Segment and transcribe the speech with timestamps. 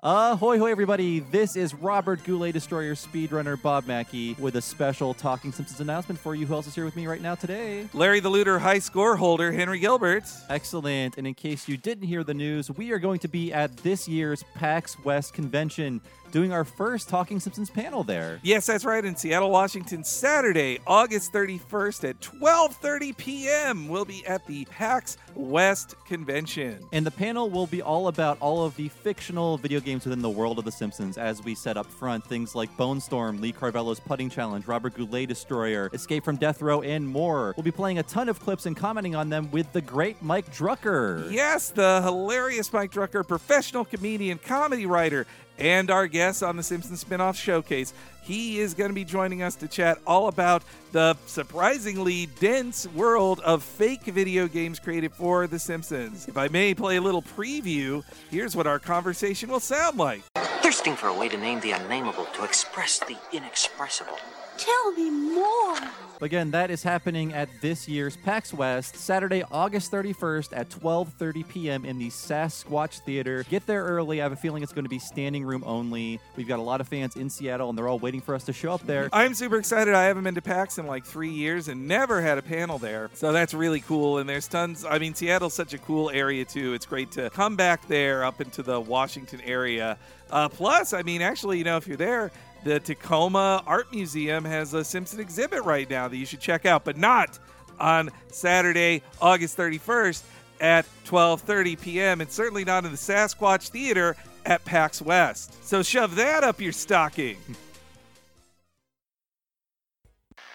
[0.00, 1.18] Ahoy, hoy, everybody!
[1.18, 6.36] This is Robert Goulet, Destroyer Speedrunner Bob Mackey, with a special Talking Simpsons announcement for
[6.36, 6.46] you.
[6.46, 7.88] Who else is here with me right now today?
[7.92, 10.22] Larry the Looter high score holder, Henry Gilbert.
[10.48, 11.18] Excellent.
[11.18, 14.06] And in case you didn't hear the news, we are going to be at this
[14.06, 18.38] year's PAX West convention doing our first Talking Simpsons panel there.
[18.42, 19.04] Yes, that's right.
[19.04, 23.88] In Seattle, Washington, Saturday, August 31st at 12:30 p.m.
[23.88, 26.84] We'll be at the PAX West convention.
[26.92, 30.28] And the panel will be all about all of the fictional video games within the
[30.28, 32.24] world of The Simpsons, as we set up front.
[32.24, 36.82] Things like Bone Storm, Lee Carvallo's Putting Challenge, Robert Goulet Destroyer, Escape from Death Row,
[36.82, 37.54] and more.
[37.56, 40.52] We'll be playing a ton of clips and commenting on them with the great Mike
[40.54, 41.32] Drucker.
[41.32, 45.26] Yes, the hilarious Mike Drucker, professional comedian, comedy writer,
[45.58, 47.92] and our guest on the Simpsons spinoff showcase.
[48.22, 50.62] He is going to be joining us to chat all about
[50.92, 56.28] the surprisingly dense world of fake video games created for The Simpsons.
[56.28, 60.22] If I may play a little preview, here's what our conversation will sound like.
[60.60, 64.18] Thirsting for a way to name the unnameable, to express the inexpressible.
[64.58, 65.76] Tell me more.
[66.20, 71.84] Again, that is happening at this year's PAX West, Saturday, August 31st at 12:30 p.m.
[71.84, 73.44] in the Sasquatch Theater.
[73.48, 74.20] Get there early.
[74.20, 76.18] I have a feeling it's going to be standing room only.
[76.34, 78.52] We've got a lot of fans in Seattle, and they're all waiting for us to
[78.52, 79.08] show up there.
[79.12, 79.94] I'm super excited.
[79.94, 83.10] I haven't been to PAX in like three years and never had a panel there.
[83.14, 84.18] So that's really cool.
[84.18, 84.84] And there's tons.
[84.84, 86.74] I mean, Seattle's such a cool area, too.
[86.74, 89.96] It's great to come back there up into the Washington area.
[90.30, 92.30] Uh, plus, I mean, actually, you know, if you're there,
[92.64, 96.84] the Tacoma Art Museum has a Simpson exhibit right now that you should check out,
[96.84, 97.38] but not
[97.78, 100.22] on Saturday, August 31st
[100.60, 102.20] at 12:30 p.m.
[102.20, 105.64] and certainly not in the Sasquatch Theater at PAX West.
[105.64, 107.38] So shove that up your stocking.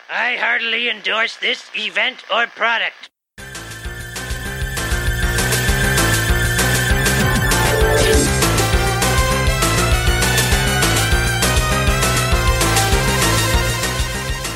[0.09, 3.09] I heartily endorse this event or product.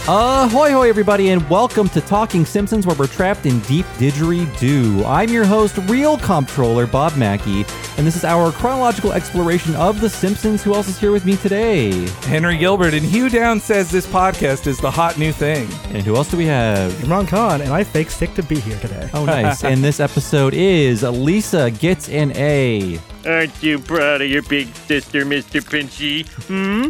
[0.10, 5.06] Ahoy, hoy, everybody, and welcome to Talking Simpsons, where we're trapped in deep didgeridoo.
[5.06, 7.66] I'm your host, Real Comptroller Bob Mackey,
[7.98, 10.64] and this is our chronological exploration of The Simpsons.
[10.64, 12.08] Who else is here with me today?
[12.24, 15.68] Henry Gilbert and Hugh Down says this podcast is the hot new thing.
[15.90, 16.92] And who else do we have?
[16.94, 19.10] Imran Khan, and I fake sick to be here today.
[19.14, 19.64] Oh, nice.
[19.64, 23.00] and this episode is Lisa Gets an A.
[23.26, 25.62] Aren't you proud of your big sister, Mr.
[25.62, 26.28] Pinchy?
[26.48, 26.90] Hmm?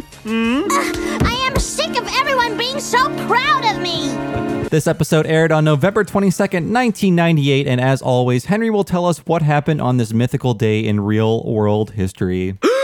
[1.24, 4.48] I am sick of everyone being so proud of me.
[4.68, 9.40] This episode aired on November 22nd, 1998, and as always, Henry will tell us what
[9.40, 12.58] happened on this mythical day in real world history.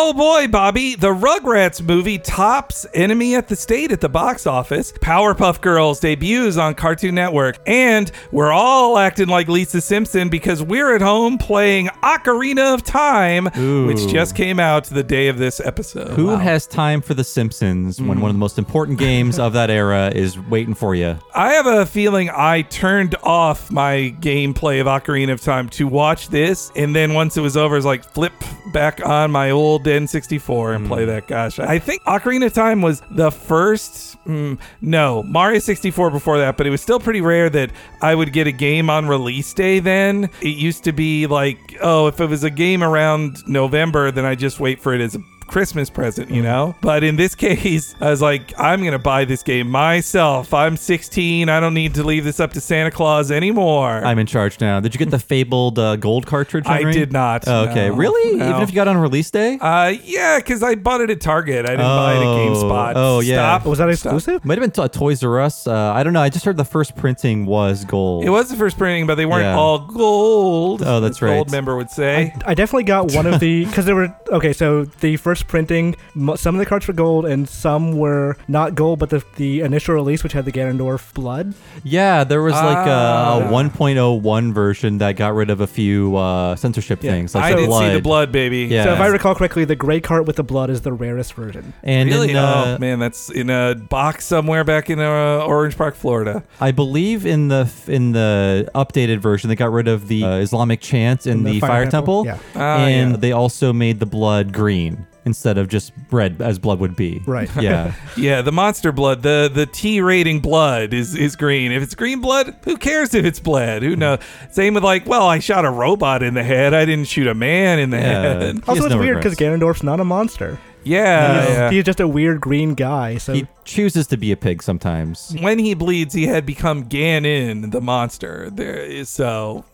[0.00, 4.92] Oh boy, Bobby, the Rugrats movie tops Enemy of the State at the box office.
[4.92, 7.58] Powerpuff Girls debuts on Cartoon Network.
[7.66, 13.48] And we're all acting like Lisa Simpson because we're at home playing Ocarina of Time,
[13.58, 13.88] Ooh.
[13.88, 16.12] which just came out the day of this episode.
[16.12, 19.68] Who has time for The Simpsons when one of the most important games of that
[19.68, 21.18] era is waiting for you?
[21.34, 26.28] I have a feeling I turned off my gameplay of Ocarina of Time to watch
[26.28, 28.32] this, and then once it was over, I was like, flip
[28.72, 31.26] back on my old N64 and play that.
[31.26, 34.16] Gosh, I think Ocarina of Time was the first.
[34.24, 37.70] Mm, no, Mario 64 before that, but it was still pretty rare that
[38.02, 39.80] I would get a game on release day.
[39.80, 44.24] Then it used to be like, oh, if it was a game around November, then
[44.24, 46.74] I just wait for it as a Christmas present, you know?
[46.80, 50.52] But in this case, I was like, I'm going to buy this game myself.
[50.54, 51.48] I'm 16.
[51.48, 54.04] I don't need to leave this up to Santa Claus anymore.
[54.04, 54.80] I'm in charge now.
[54.80, 56.66] Did you get the fabled uh, gold cartridge?
[56.66, 56.92] I Henry?
[56.92, 58.36] did not, Oh, okay, no, really?
[58.36, 58.48] no.
[58.50, 59.58] Even if you got on release day?
[59.60, 61.64] uh, yeah, because I bought it at Target.
[61.64, 62.92] I didn't buy it at Oh, GameStop.
[62.96, 63.36] oh, yeah.
[63.58, 63.66] Stop.
[63.66, 64.12] Was that Stop.
[64.14, 64.44] exclusive?
[64.44, 65.66] Might have been t- Toys R Us.
[65.66, 66.20] Uh, I don't know.
[66.22, 68.24] I just heard the first printing was gold.
[68.24, 69.56] It was the first printing, but they weren't Yeah.
[69.56, 70.82] all gold.
[70.84, 71.34] Oh, that's as the right.
[71.36, 72.34] Gold member would say.
[72.44, 74.52] I definitely got one of the because there were okay.
[74.52, 75.96] So the first printing,
[76.36, 79.94] some of the cards were gold and some were not gold, but the the initial
[79.94, 81.54] release, which had the Ganondorf blood.
[81.84, 83.38] Yeah, there was like Ah.
[83.38, 87.12] a, a 1.01 version that got rid of a few uh, censorship Yeah.
[87.12, 87.34] things.
[87.34, 87.80] Like I the did blood.
[87.88, 88.58] see the blood, baby.
[88.66, 88.84] Yeah.
[88.84, 91.72] So if I recall correctly, the gray card with the blood is the rarest version.
[91.82, 92.30] And Really?
[92.30, 96.42] in, uh, oh man, that's in a box somewhere back in uh, Orange Park, Florida.
[96.60, 100.80] I believe in the in the updated version, they got rid of the uh, Islamic
[100.80, 102.38] chant in, the, Fire, Temple, Yeah.
[102.54, 103.16] Ah, and yeah.
[103.16, 107.22] they also made the blood green instead of just red as blood would be.
[107.26, 107.48] Right.
[107.60, 107.94] Yeah.
[108.16, 111.70] Yeah, the monster blood, the the T rating blood is is green.
[111.70, 113.82] If it's green blood, who cares if it's blood?
[113.82, 114.18] Who knows?
[114.50, 116.74] Same with like, well, I shot a robot in the head.
[116.74, 118.22] I didn't shoot a man in the Yeah.
[118.22, 118.54] head.
[118.56, 119.36] He Also, it's no weird because.
[119.36, 120.58] Ganondorf's not a monster.
[120.84, 121.70] Yeah, he's, yeah.
[121.70, 123.18] he's just a weird green guy.
[123.18, 125.36] So he chooses to be a pig sometimes.
[125.40, 128.48] When he bleeds, he had become Ganon, the monster.
[128.50, 129.64] There is so.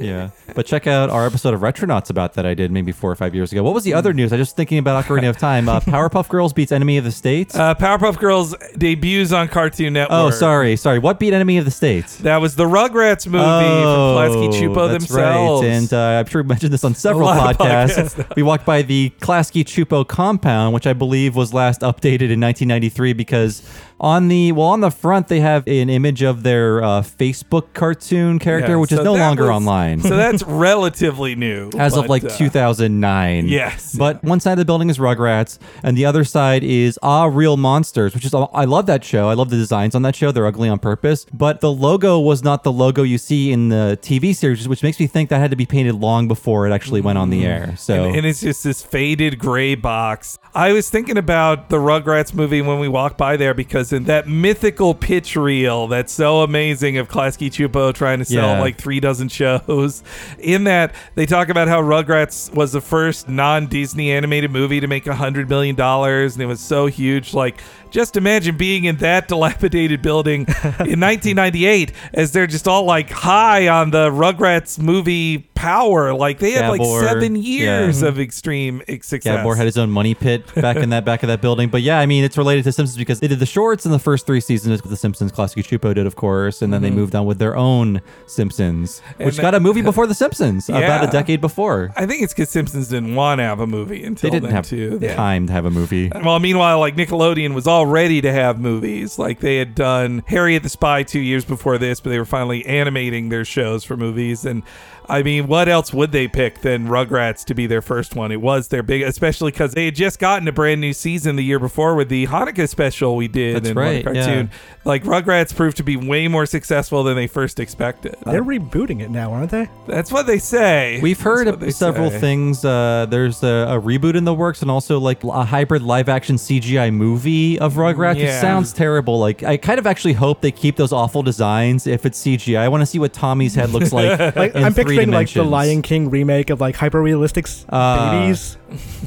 [0.00, 0.30] Yeah.
[0.54, 3.34] But check out our episode of Retronauts about that I did maybe four or five
[3.34, 3.62] years ago.
[3.62, 4.32] What was the other news?
[4.32, 5.68] I was just thinking about Ocarina of Time.
[5.68, 7.54] Uh, Powerpuff Girls beats Enemy of the States.
[7.54, 10.18] Uh, Powerpuff Girls debuts on Cartoon Network.
[10.18, 10.98] oh, sorry, sorry.
[10.98, 12.16] What beat Enemy of the States?
[12.18, 15.62] That was the Rugrats movie from Klasky Csupo Oh, that's themselves.
[15.62, 15.70] Right.
[15.70, 18.34] And uh, I'm sure we mentioned this on several of podcasts.
[18.34, 23.12] we walked by the Klasky Csupo compound, which I believe was last updated in 1993
[23.12, 23.62] because because
[24.00, 28.38] on the well on the front they have an image of their uh, Facebook cartoon
[28.38, 30.00] character, Yeah, which is no longer was- online.
[30.02, 31.70] So that's relatively new.
[31.78, 33.48] as of like uh, 2009.
[33.48, 33.94] Yes.
[33.96, 37.56] But one side of the building is Rugrats, and the other side is Ah Real
[37.56, 39.28] Monsters, which is I love that show.
[39.28, 40.32] I love the designs on that show.
[40.32, 43.98] They're ugly on purpose, but the logo was not the logo you see in the
[44.02, 47.00] TV series, which makes me think that had to be painted long before it actually
[47.00, 47.74] went on the air.
[47.76, 48.06] So Mm.
[48.08, 50.38] And, and it's just this faded gray box.
[50.54, 54.26] I was thinking about the Rugrats movie when we walked by there because in that
[54.26, 58.60] mythical pitch reel that's so amazing of Klasky Csupo trying to sell Yeah.
[58.60, 60.02] like three dozen shows,
[60.38, 64.86] in that they talk about how Rugrats was the first non Disney animated movie to
[64.86, 67.34] make a hundred million dollars and it was so huge.
[67.34, 67.60] Like,
[67.90, 70.46] just imagine being in that dilapidated building in
[71.00, 76.14] 1998 as they're just all like high on the Rugrats movie power.
[76.14, 77.80] Like they had like seven yeah.
[77.80, 79.38] years of extreme ex- success.
[79.38, 81.68] Gabor had his own money pit back in that back of that building.
[81.68, 83.98] But yeah, I mean, it's related to Simpsons because they did the shorts in the
[83.98, 85.32] first three seasons with the Simpsons.
[85.32, 89.34] Klasky Csupo did, of course, and then they moved on with their own Simpsons, which
[89.34, 89.42] Mm-hmm.
[89.42, 91.92] Got a movie before the Simpsons, about a decade before.
[91.96, 94.54] I think it's because Simpsons didn't want to have a movie until They didn't then
[94.54, 94.98] have too.
[95.00, 96.10] Time to have a movie.
[96.24, 99.18] Well, meanwhile, like Nickelodeon was all ready to have movies.
[99.18, 102.64] Like they had done Harriet the Spy two years before this, but they were finally
[102.64, 104.44] animating their shows for movies.
[104.44, 104.62] And
[105.08, 108.32] I mean, what else would they pick than Rugrats to be their first one?
[108.32, 111.44] It was their big, especially because they had just gotten a brand new season the
[111.44, 114.50] year before with the Hanukkah special we did That's in one right, cartoon.
[114.86, 118.16] Like Rugrats proved to be way more successful than they first expected.
[118.24, 119.68] They're rebooting it now, aren't they?
[119.86, 121.00] That's what they say.
[121.02, 122.20] We've heard of several say.
[122.20, 122.64] things.
[122.64, 126.92] Uh, there's a, a reboot in the works, and also like a hybrid live-action CGI
[126.92, 128.40] movie of Rugrats, which Yeah.
[128.40, 129.18] sounds terrible.
[129.18, 132.58] Like I kind of actually hope they keep those awful designs if it's CGI.
[132.58, 134.18] I want to see what Tommy's head looks like.
[134.36, 135.50] Like in I'm three picturing like the dimensions.
[135.52, 138.56] Lion King remake of like hyper realistic Uh, babies.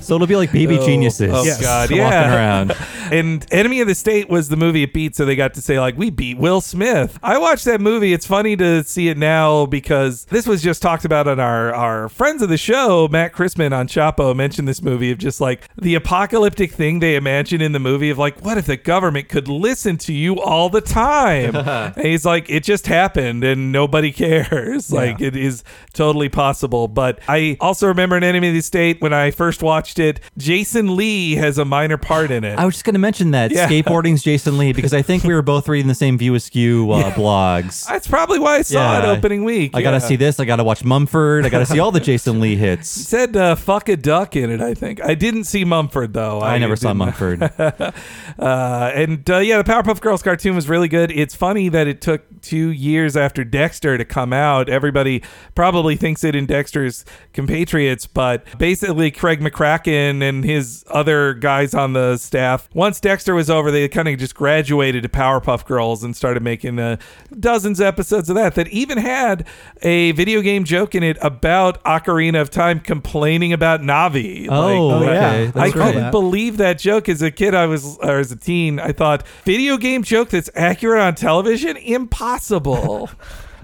[0.01, 1.31] So it'll be like baby Oh, geniuses.
[1.33, 1.59] Oh Yes.
[1.61, 2.33] God, walking yeah.
[2.35, 2.75] around.
[3.11, 5.77] and Enemy of the State was the movie it beat, so they got to say
[5.79, 8.13] like, "We beat Will Smith." I watched that movie.
[8.13, 12.07] It's funny to see it now because this was just talked about on our our
[12.07, 13.09] friends of the show.
[13.11, 17.59] Matt Christman on Chapo mentioned this movie of just like the apocalyptic thing they imagine
[17.61, 20.81] in the movie of like, what if the government could listen to you all the
[20.81, 21.55] time?
[21.57, 24.93] and he's like, it just happened and nobody cares.
[24.93, 25.63] Like it is
[25.93, 26.87] totally possible.
[26.87, 30.95] But I also remember in Enemy of the State when I first watched it, Jason
[30.95, 32.57] Lee has a minor part in it.
[32.59, 33.67] I was just going to mention that Yeah.
[33.67, 37.11] skateboarding's Jason Lee because I think we were both reading the same View Askew uh,
[37.11, 37.87] blogs.
[37.87, 39.71] That's probably why I saw it opening week.
[39.75, 40.39] I gotta see this.
[40.39, 41.45] I gotta watch Mumford.
[41.45, 42.89] I gotta see all the Jason Lee It hits.
[42.89, 44.61] said uh, "fuck a duck" in it.
[44.61, 46.41] I think I didn't see Mumford though.
[46.41, 47.51] I never saw Mumford.
[48.39, 51.11] Uh, and uh, yeah, the Powerpuff Girls cartoon was really good.
[51.11, 54.69] It's funny that it took two years after Dexter to come out.
[54.69, 55.23] Everybody
[55.55, 61.93] probably thinks it in Dexter's compatriots, but basically Craig McCracken and his other guys on
[61.93, 66.15] the staff, once Dexter was over, they kind of just graduated to Powerpuff Girls and
[66.15, 66.97] started making uh,
[67.39, 68.55] dozens of episodes of that.
[68.55, 69.45] That even had
[69.81, 74.47] a video game joke in it about Ocarina of Time complaining about Navi.
[74.49, 75.51] Oh, Oh, yeah.
[75.55, 77.53] I couldn't believe that joke as a kid.
[77.53, 81.77] I was, or as a teen, I thought video game joke that's accurate on television
[81.77, 83.09] impossible.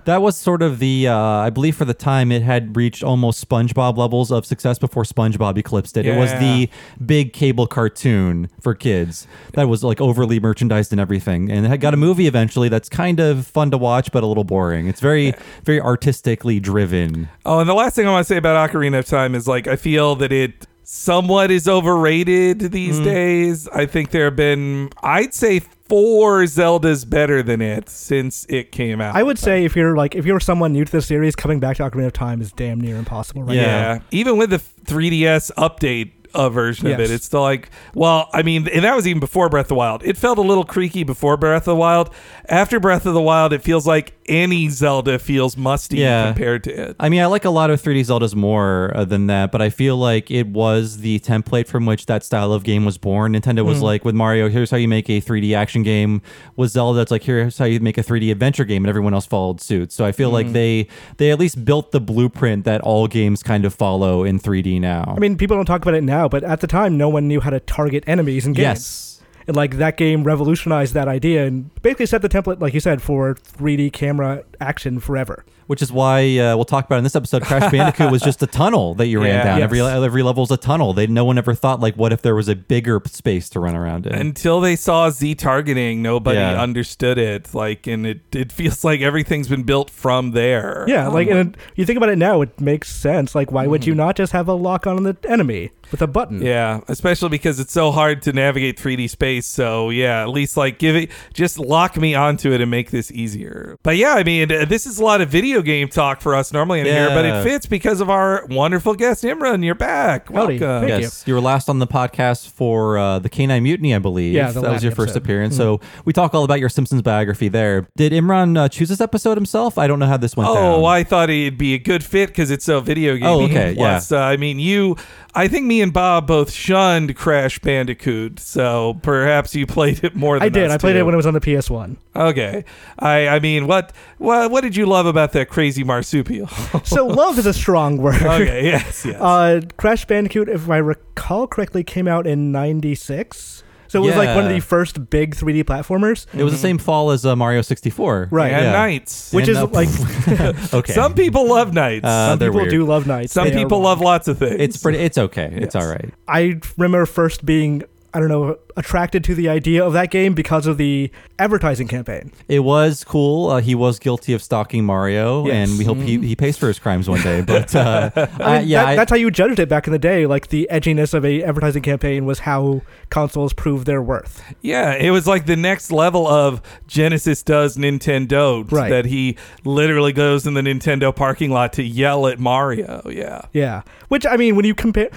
[0.06, 3.48] That was sort of the, uh, I believe for the time, it had reached almost
[3.48, 6.06] SpongeBob levels of success before SpongeBob eclipsed it.
[6.06, 6.70] It was the
[7.06, 11.50] big cable cartoon for kids that was like overly merchandised and everything.
[11.52, 14.28] And it had got a movie eventually that's kind of fun to watch, but a
[14.28, 14.88] little boring.
[14.88, 15.34] It's very,
[15.64, 17.30] very artistically driven.
[17.46, 19.68] oh, and the last thing I want to say about Ocarina of Time is like
[19.68, 23.04] I feel that it somewhat is overrated these Mm.
[23.06, 23.68] days.
[23.70, 29.02] I think there have been, I'd say, four Zeldas better than it since it came
[29.02, 29.16] out.
[29.16, 31.78] I would say if you're like if you're someone new to the series, coming back
[31.78, 33.64] to Ocarina of Time is damn near impossible right Yeah.
[33.96, 34.00] Yeah.
[34.12, 38.68] Even with the 3DS update uh, version of it, it's still like, well, I mean,
[38.68, 40.04] and that was even before Breath of the Wild.
[40.04, 42.10] It felt a little creaky before Breath of the Wild.
[42.50, 46.28] After Breath of the Wild, it feels like any Zelda feels musty Yeah.
[46.28, 46.96] compared to it.
[47.00, 49.70] I mean, I like a lot of 3D Zeldas more uh, than that, but I
[49.70, 53.34] feel like it was the template from which that style of game was born.
[53.34, 56.22] Nintendo was like, with Mario, here's how you make a 3D action game.
[56.56, 59.26] With Zelda, it's like, here's how you make a 3D adventure game, and everyone else
[59.26, 59.92] followed suit.
[59.92, 60.88] So I feel like they
[61.18, 65.14] they at least built the blueprint that all games kind of follow in 3D now.
[65.16, 67.40] I mean, people don't talk about it now, but at the time, no one knew
[67.40, 68.62] how to target enemies in games.
[68.62, 69.10] yes.
[69.46, 73.02] And like that game revolutionized that idea and basically set the template, like you said,
[73.02, 75.44] for 3D camera action forever.
[75.68, 77.42] Which is why uh, we'll talk about in this episode.
[77.44, 79.44] Crash Bandicoot was just a tunnel that you ran Yeah.
[79.44, 79.58] down.
[79.60, 79.64] Yes.
[79.66, 80.94] Every every level is a tunnel.
[80.94, 83.76] They no one ever thought like, what if there was a bigger space to run
[83.76, 84.14] around in?
[84.14, 86.62] Until they saw Z targeting, nobody Yeah.
[86.62, 87.54] understood it.
[87.54, 90.86] Like, and it, it feels like everything's been built from there.
[90.88, 93.36] Yeah, like and you think about it now, it makes sense.
[93.36, 93.88] Like, why would Mm.
[93.88, 96.42] you not just have a lock on the enemy with a button?
[96.42, 99.46] Yeah, especially because it's so hard to navigate 3D space.
[99.46, 103.12] So yeah, at least like give it, just lock me onto it and make this
[103.12, 103.78] easier.
[103.84, 106.52] But yeah, I mean, uh, this is a lot of video game talk for us
[106.52, 109.64] normally in here, but it fits because of our wonderful guest Imran.
[109.64, 110.28] You're back.
[110.28, 110.60] Howdy.
[110.60, 110.90] Welcome.
[110.90, 111.36] Thank yes, you.
[111.36, 114.34] were last on the podcast for uh, the Canine Mutiny, I believe.
[114.34, 115.20] Yeah, the that was last your first episode.
[115.20, 115.26] Hmm.
[115.26, 115.58] appearance.
[115.58, 117.88] So we talk all about your Simpsons biography there.
[117.96, 119.78] Did Imran uh, choose this episode himself?
[119.78, 120.58] I don't know how this went down.
[120.58, 123.26] Oh, I thought it'd be a good fit because it's so video game.
[123.26, 124.02] Oh, okay, yeah.
[124.12, 124.98] Uh, I mean, you,
[125.36, 130.38] I think me and Bob both shunned Crash Bandicoot, so perhaps you played it more
[130.38, 130.70] than I did.
[130.70, 131.00] I played two.
[131.00, 131.98] it when it was on the PS1.
[132.16, 132.64] Okay.
[133.00, 136.48] I I mean, what what what did you love about that crazy marsupial?
[136.84, 138.22] So love is a strong word.
[138.22, 138.66] okay.
[138.66, 139.06] Yes.
[139.06, 139.20] Yes.
[139.20, 143.63] Uh, Crash Bandicoot, if I recall correctly, came out in '96.
[143.94, 146.80] So it was like one of the first big 3D platformers, It was the same
[146.80, 148.30] fall as uh, Mario 64.
[148.32, 148.52] Right.
[148.52, 148.72] and yeah.
[148.72, 149.32] Nights.
[149.32, 149.88] which And, is uh, like
[150.74, 150.94] Okay.
[150.94, 152.04] Some people love Nights.
[152.04, 152.72] Uh, some they're people weird.
[152.72, 153.34] do love Nights.
[153.34, 154.56] Some They are people love lots of things.
[154.58, 154.98] It's pretty.
[154.98, 155.48] It's okay.
[155.54, 156.12] It's all right.
[156.28, 157.84] I remember first being,
[158.14, 162.32] I don't know, attracted to the idea of that game because of the advertising campaign.
[162.48, 163.50] It was cool.
[163.50, 165.70] Uh, he was guilty of stalking Mario, Yes.
[165.70, 167.42] and we hope he, he pays for his crimes one day.
[167.42, 169.94] But uh, I I- mean, yeah, that- I- that's how you judged it back in
[169.94, 170.26] the day.
[170.28, 174.44] Like the edginess of a advertising campaign was how consoles proved their worth.
[174.62, 178.72] Yeah, it was like the next level of Genesis does Nintendo.
[178.72, 178.90] Right.
[178.90, 183.02] That he literally goes in the Nintendo parking lot to yell at Mario.
[183.10, 183.42] Yeah.
[183.54, 185.10] Yeah, which I mean, when you compare,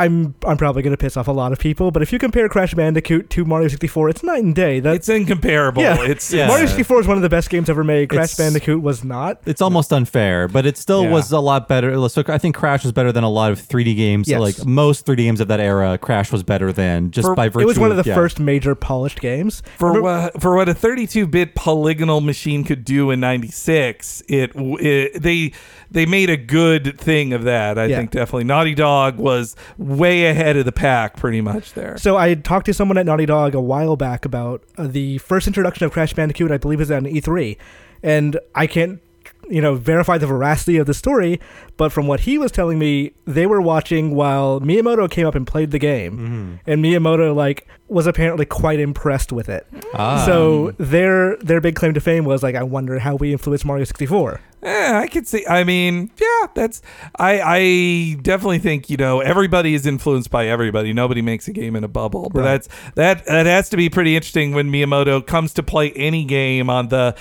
[0.00, 2.74] I'm I'm probably gonna piss off a lot of people, but if you compare Crash
[2.74, 4.80] Bandicoot to Mario 64, it's night and day.
[4.80, 5.82] That's It's incomparable.
[5.82, 6.02] yeah.
[6.02, 6.48] It's Yeah.
[6.48, 8.08] Mario 64 is one of the best games ever made.
[8.08, 9.40] Crash It's- Bandicoot was not.
[9.46, 11.10] it's almost unfair, but it still Yeah.
[11.12, 12.08] was a lot better.
[12.08, 14.28] So I think Crash was better than a lot of 3D games.
[14.28, 14.40] Yes.
[14.40, 17.60] Like most 3D games of that era, Crash was better than just For- by virtue.
[17.64, 18.14] It was one of the yeah.
[18.14, 19.62] first major polished games.
[19.76, 25.22] for Remember- what for what a 32-bit polygonal machine could do in 96 it, it
[25.22, 25.52] they
[25.90, 27.98] they made a good thing of that i Yeah.
[27.98, 32.34] think definitely naughty dog was way ahead of the pack pretty much there So I
[32.34, 35.92] talked to someone at Naughty Dog a while back about uh, the first introduction of
[35.92, 36.50] Crash Bandicoot.
[36.50, 37.56] I believe is at an E3,
[38.02, 39.00] and I can't,
[39.48, 41.40] you know, verify the veracity of the story.
[41.76, 45.46] But from what he was telling me, they were watching while Miyamoto came up and
[45.46, 49.66] played the game, and Miyamoto like was apparently quite impressed with it.
[49.94, 50.24] Ah.
[50.24, 53.84] So their their big claim to fame was like, I wonder how we influenced Mario
[53.84, 54.40] 64.
[54.62, 55.46] Yeah, I could see.
[55.46, 56.82] I mean, yeah, that's.
[57.18, 60.92] I I definitely think you know everybody is influenced by everybody.
[60.92, 62.28] Nobody makes a game in a bubble.
[62.28, 62.44] But Right.
[62.52, 66.68] that's that that has to be pretty interesting when Miyamoto comes to play any game
[66.68, 67.14] on the.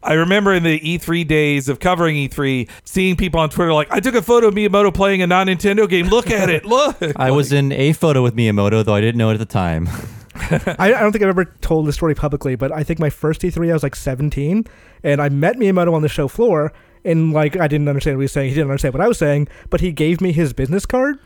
[0.00, 3.98] I remember in the E3 days of covering E3, seeing people on Twitter like, "I
[4.00, 6.06] took a photo of Miyamoto playing a non-Nintendo game.
[6.08, 6.64] Look at it.
[6.76, 9.44] Look." I was in a photo with Miyamoto, though I didn't know it at the
[9.44, 9.88] time.
[10.78, 13.42] I, I don't think I've ever told this story publicly, but I think my first
[13.42, 14.64] E3 I was like 17,
[15.02, 16.72] and I met Miyamoto on the show floor,
[17.04, 18.48] and like I didn't understand what he was saying.
[18.50, 21.18] He didn't understand what I was saying, but he gave me his business card,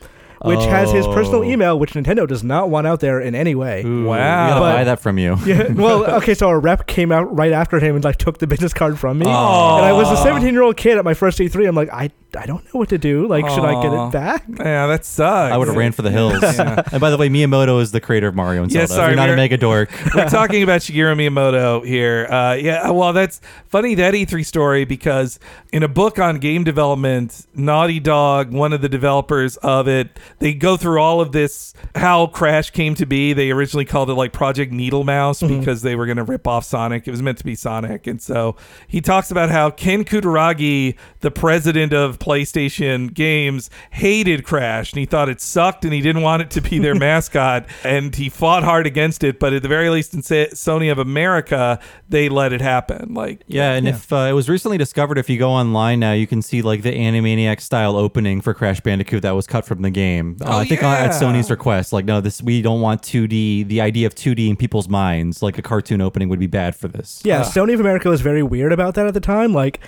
[0.45, 1.45] which has his personal Oh.
[1.45, 3.83] email, which Nintendo does not want out there in any way.
[3.85, 4.45] Ooh, Wow.
[4.45, 5.37] we gotta But- buy that from you.
[5.47, 8.47] Yeah, well, okay, so a rep came out right after him and like took the
[8.47, 9.77] business card from me, Aw.
[9.79, 11.69] and I was a 17 year old kid at my first E3.
[11.69, 13.27] I'm like, I I don't know what to do.
[13.27, 14.09] Like, should I get Aw.
[14.09, 14.45] it back?
[14.49, 15.53] Yeah, that sucks.
[15.53, 16.43] I would have ran for the hills.
[16.43, 16.83] Yeah.
[16.93, 18.85] And by the way, Miyamoto is the creator of Mario and Zelda.
[18.85, 19.91] If sorry, You're not a we're- mega dork.
[20.15, 22.27] We're talking about Shigeru Miyamoto here.
[22.31, 25.39] Uh, yeah, well, that's funny that E3 story because
[25.73, 30.53] in a book on game development, Naughty Dog, one of the developers of it, they
[30.55, 33.33] go through all of this how Crash came to be.
[33.33, 36.65] They originally called it like Project Needle Mouse because they were going to rip off
[36.65, 37.09] Sonic.
[37.09, 38.57] It was meant to be Sonic, and so
[38.89, 45.07] he talks about how Ken Kutaragi, the president of PlayStation Games, hated Crash and he
[45.07, 48.63] thought it sucked and he didn't want it to be their mascot and he fought
[48.63, 49.41] hard against it.
[49.41, 53.13] But at the very least, in Sony of America, they let it happen.
[53.15, 56.27] Like, Yeah, and if uh, it was recently discovered, if you go online now, you
[56.27, 59.91] can see like the Animaniac style opening for Crash Bandicoot that was cut from the
[59.91, 60.37] game.
[60.41, 61.05] Uh, Oh, I think uh, yeah.
[61.05, 63.67] at Sony's request, like no, this we don't want 2D.
[63.67, 66.89] The idea of 2D in people's minds, like a cartoon opening, would be bad for
[66.89, 67.23] this.
[67.25, 69.53] Yeah, Sony of America was very weird about that at the time.
[69.55, 69.81] Like,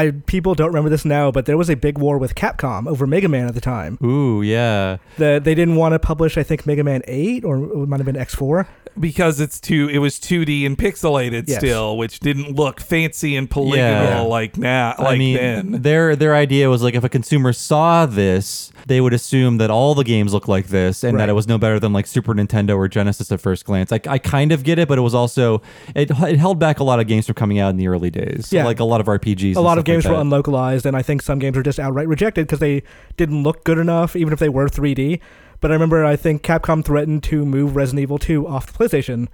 [0.00, 3.06] I people don't remember this now, but there was a big war with Capcom over
[3.06, 3.98] Mega Man at the time.
[4.02, 4.96] Ooh, yeah.
[5.18, 8.06] The, they didn't want to publish, I think, Mega Man 8 or it might have
[8.06, 8.66] been X4.
[8.98, 11.58] because it's too, it was 2D and pixelated Yes.
[11.58, 14.20] still, which didn't look fancy and polygonal Yeah.
[14.22, 15.82] like now, like I mean, then.
[15.82, 19.94] their their idea was like if a consumer saw this, they would assume that all
[19.94, 21.22] the games look like this and Right.
[21.22, 23.92] that it was no better than like Super Nintendo or Genesis at first glance.
[23.92, 25.62] I, I kind of get it, but it was also
[25.94, 28.48] it, it held back a lot of games from coming out in the early days.
[28.52, 28.64] Yeah.
[28.64, 29.56] like a lot of RPGs.
[29.56, 32.08] a lot of games like were unlocalized, and I think some games were just outright
[32.08, 32.82] rejected because they
[33.16, 35.20] didn't look good enough, even if they were 3D.
[35.60, 39.28] But I remember I think Capcom threatened to move Resident Evil 2 off the PlayStation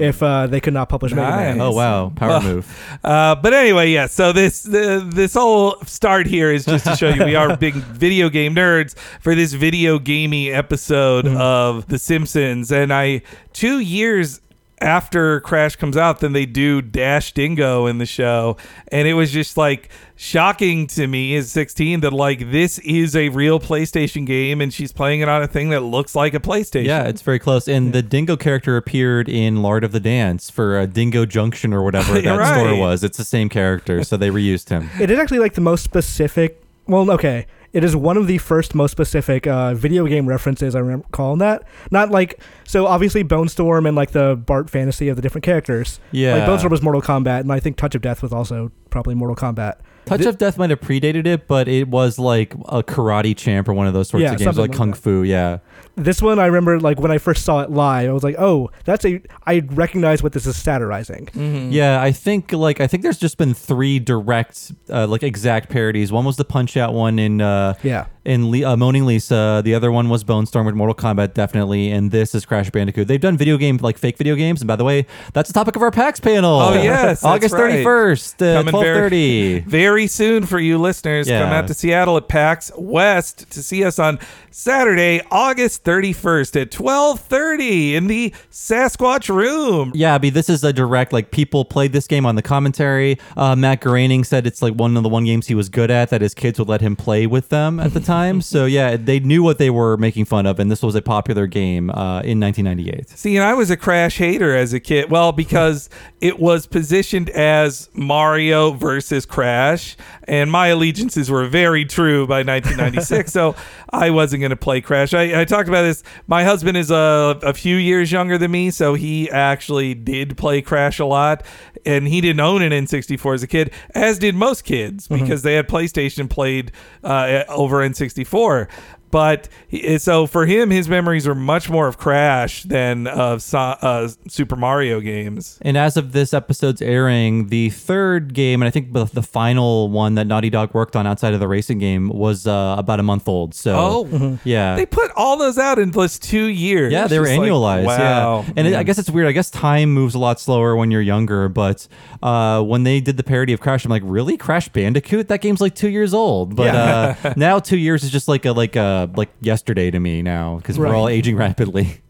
[0.00, 1.60] if uh, they could not publish Mega Man.
[1.60, 2.98] Oh wow, power Well, move.
[3.04, 4.06] Uh, but anyway, yeah.
[4.06, 7.74] So this the, this whole start here is just to show you we are big
[7.74, 14.40] video game nerds for this video gamey episode of The Simpsons, and I two years
[14.80, 18.56] after Crash comes out, then they do Dash Dingo in the show,
[18.88, 23.28] and it was just like shocking to me as 16 that like this is a
[23.30, 26.86] real PlayStation game, and she's playing it on a thing that looks like a PlayStation.
[26.86, 27.68] Yeah, it's very close.
[27.68, 31.82] And the Dingo character appeared in Lord of the Dance for uh, Dingo Junction or
[31.82, 33.04] whatever that You're store was.
[33.04, 34.88] It's the same character, so they reused him.
[35.00, 36.62] It is actually like the most specific.
[36.86, 37.46] Well, okay.
[37.72, 41.38] It is one of the first most specific uh, video game references I remember calling
[41.38, 41.62] that.
[41.90, 46.00] Not like so obviously Bone Storm and like the Bart fantasy of the different characters.
[46.10, 46.36] Yeah.
[46.36, 49.14] Like Bone Storm was Mortal Kombat, and I think Touch of Death was also probably
[49.14, 49.78] Mortal Kombat.
[50.06, 53.74] Touch of Death might have predated it, but it was like a karate champ or
[53.74, 54.96] one of those sorts Yeah, of games, like like Kung that.
[54.96, 55.22] Fu.
[55.22, 55.58] Yeah.
[56.02, 58.70] This one I remember like when I first saw it live, I was like, oh,
[58.84, 59.20] that's a.
[59.46, 61.28] I recognize what this is satirizing.
[61.72, 66.10] Yeah, I think like I think there's just been three direct, uh, like exact parodies.
[66.12, 68.06] One was the Punch Out one in uh, Yeah.
[68.24, 69.60] in Le- uh, Moaning Lisa.
[69.64, 71.90] The other one was Bone Storm with Mortal Kombat, definitely.
[71.90, 73.06] And this is Crash Bandicoot.
[73.08, 74.60] They've done video game like fake video games.
[74.60, 76.58] And by the way, that's the topic of our PAX panel.
[76.60, 79.60] Oh, yes, August thirty first, twelve thirty.
[79.66, 81.42] Very- soon for you listeners, Yeah.
[81.44, 84.18] come out to Seattle at PAX West to see us on
[84.50, 89.90] Saturday, August 31st at 12:30 in the Sasquatch Room.
[89.92, 93.18] Yeah, I mean, this is a direct like people played this game on the commentary.
[93.36, 96.10] Uh, Matt Groening said it's like one of the one games he was good at
[96.10, 98.40] that his kids would let him play with them at the time.
[98.52, 101.48] so yeah, they knew what they were making fun of, and this was a popular
[101.48, 103.08] game uh, in 1998.
[103.08, 105.10] See, and I was a Crash hater as a kid.
[105.10, 112.28] Well, because it was positioned as Mario versus Crash, and my allegiances were very true
[112.28, 113.32] by 1996.
[113.32, 113.56] so
[113.90, 115.14] I wasn't going to play Crash.
[115.14, 116.02] I, I talked about this.
[116.26, 120.60] My husband is a, a few years younger than me, so he actually did play
[120.62, 121.42] Crash a lot,
[121.86, 125.54] and he didn't own an N64 as a kid, as did most kids, because they
[125.54, 128.68] had PlayStation played uh, over N64.
[129.10, 134.08] But he- so for him, his memories are much more of Crash than of uh,
[134.28, 135.58] Super Mario games.
[135.62, 139.88] And as of this episode's airing, the third game, and I think the, the final
[139.88, 143.02] one that Naughty Dog worked on outside of the racing game was uh, about a
[143.02, 143.54] month old.
[143.54, 146.92] So Oh, yeah, they put all those out in just two years.
[146.92, 147.84] Yeah, they were Just like, annualized.
[147.86, 148.40] wow.
[148.46, 149.26] Yeah, and it, I guess it's weird.
[149.28, 151.48] I guess time moves a lot slower when you're younger.
[151.48, 151.88] But
[152.22, 155.28] uh, when they did the parody of Crash, I'm like, really, Crash Bandicoot?
[155.28, 156.54] That game's like two years old.
[156.56, 160.22] But uh, now two years is just like a like a like yesterday to me
[160.22, 160.94] now because we're Right.
[160.94, 162.00] all aging rapidly.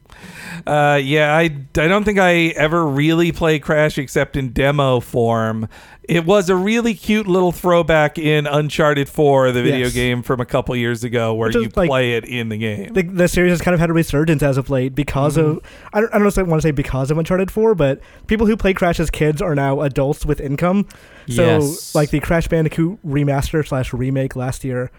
[0.67, 1.49] Uh, yeah, I, I
[1.89, 5.69] don't think I ever really played Crash except in demo form.
[6.03, 9.95] It was a really cute little throwback in Uncharted 4, the video Yes.
[9.95, 12.59] game from a couple years ago, where Which is you like- play it in the
[12.59, 12.93] game.
[12.93, 15.61] The, the series has kind of had a resurgence as of late because of
[15.95, 18.01] I don't, I don't know if I want to say because of Uncharted 4, but
[18.27, 20.87] people who play Crash as kids are now adults with income.
[21.29, 21.95] So Yes.
[21.95, 24.91] like the Crash Bandicoot remaster slash remake last year,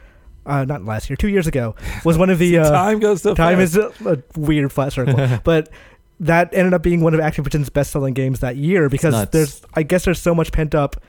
[0.46, 3.34] uh, not last year, two years ago was one of the uh, time goes so
[3.36, 3.76] time fast.
[3.76, 5.70] is a, a weird flat circle, but
[6.20, 9.84] that ended up being one of Activision's best selling games that year because there's I
[9.84, 11.02] guess there's so much pent up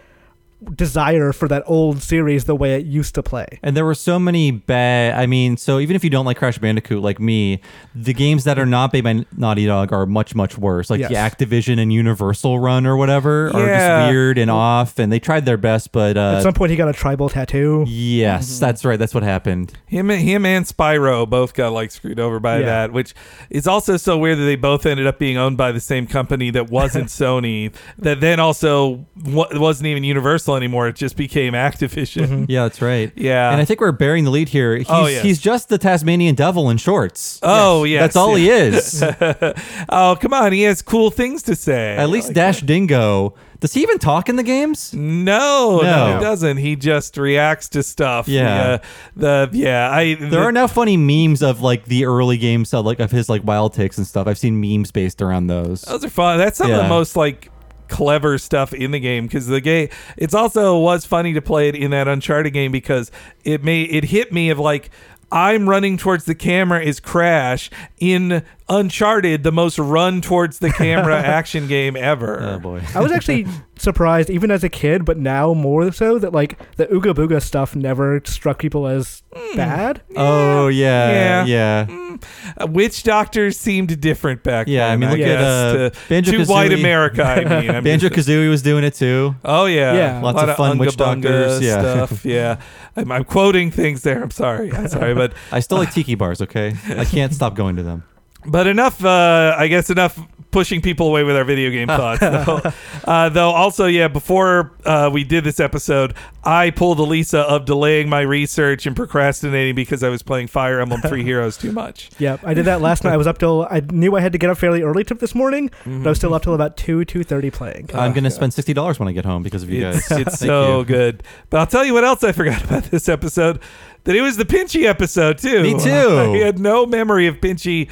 [0.74, 3.46] desire for that old series the way it used to play.
[3.62, 5.14] And there were so many bad.
[5.18, 7.60] I mean, so even if you don't like Crash Bandicoot, like me,
[7.94, 10.90] the games that are not made by Naughty Dog are much, much worse.
[10.90, 14.98] Like the Activision and Universal run or whatever are just weird and off.
[14.98, 17.84] And they tried their best, but uh, At some point, he got a tribal tattoo.
[17.88, 18.98] yes, that's right.
[18.98, 19.72] That's what happened.
[19.86, 22.66] Him, him and Spyro both got like screwed over by Yeah.
[22.66, 23.14] that, which
[23.50, 26.50] is also so weird that they both ended up being owned by the same company
[26.50, 30.88] that wasn't Sony, that then also wa- wasn't even Universal anymore.
[30.88, 32.46] It just became Activision.
[32.48, 33.12] Yeah, that's right.
[33.16, 33.50] Yeah.
[33.52, 34.76] and I think we're bearing the lead here.
[34.76, 35.22] He's, Oh, yes.
[35.22, 37.38] he's just the Tasmanian Devil in shorts.
[37.42, 38.00] Oh, yes.
[38.02, 39.02] that's all he is.
[39.88, 40.52] Oh, come on.
[40.52, 41.96] He has cool things to say.
[41.96, 43.34] At least Dash Dingo.
[43.60, 44.92] Does he even talk in the games?
[44.92, 46.14] No, no, No.
[46.18, 46.56] he doesn't.
[46.56, 48.26] He just reacts to stuff.
[48.26, 48.78] Yeah.
[49.14, 52.74] The, uh, the yeah, I There are now funny memes of like the early games,
[52.74, 54.26] of, like of his like wild takes and stuff.
[54.26, 55.82] I've seen memes based around those.
[55.82, 56.38] Those are fun.
[56.38, 57.50] That's some of the most like
[57.92, 61.74] clever stuff in the game because the game it's also was funny to play it
[61.76, 63.10] in that Uncharted game because
[63.44, 64.90] it made it hit me of like
[65.30, 71.16] I'm running towards the camera is Crash in Uncharted, the most run towards the camera
[71.22, 72.42] action game ever.
[72.42, 72.82] Oh boy.
[72.94, 73.46] I was actually
[73.82, 77.74] surprised, even as a kid, but now more so that like the Ooga Booga stuff
[77.76, 79.22] never struck people as
[79.56, 80.02] bad.
[80.16, 81.86] Oh yeah, Yeah.
[81.86, 82.16] yeah.
[82.60, 84.88] Uh, witch doctors seemed different back Yeah, then.
[84.88, 86.46] Yeah, I mean, look guess, at, uh, to, Banjo-Kazooie.
[86.46, 87.24] to white America.
[87.24, 89.34] I mean, I'm Banjo Kazooie was doing it too.
[89.44, 90.20] Oh yeah, Yeah.
[90.22, 91.80] Lots a lot of fun witch doctors, yeah.
[92.06, 92.24] stuff.
[92.32, 92.60] Yeah,
[92.96, 94.22] I'm, I'm quoting things there.
[94.22, 96.40] I'm sorry, I'm sorry, but I still like tiki bars.
[96.42, 98.04] Okay, I can't stop going to them.
[98.44, 100.18] But enough, uh, I guess, enough
[100.50, 102.20] pushing people away with our video game thoughts.
[102.20, 102.60] though.
[103.04, 106.12] Uh, though, also, yeah, before uh, we did this episode,
[106.44, 111.00] I pulled Elisa of delaying my research and procrastinating because I was playing Fire Emblem
[111.06, 112.10] Three Heroes too much.
[112.18, 113.14] Yep, I did that last night.
[113.14, 115.34] I was up till I knew I had to get up fairly early to this
[115.34, 116.04] morning, but I Mm-hmm.
[116.04, 117.88] was still up till about two two thirty playing.
[117.94, 120.18] I'm gonna spend sixty dollars when I get home because of you It's, guys.
[120.20, 120.84] it's so you.
[120.84, 121.22] good.
[121.48, 123.60] But I'll tell you what else I forgot about this episode.
[124.04, 125.62] That it was the Pinchy episode too.
[125.62, 125.88] Me too.
[126.34, 127.88] I had no memory of Pinchy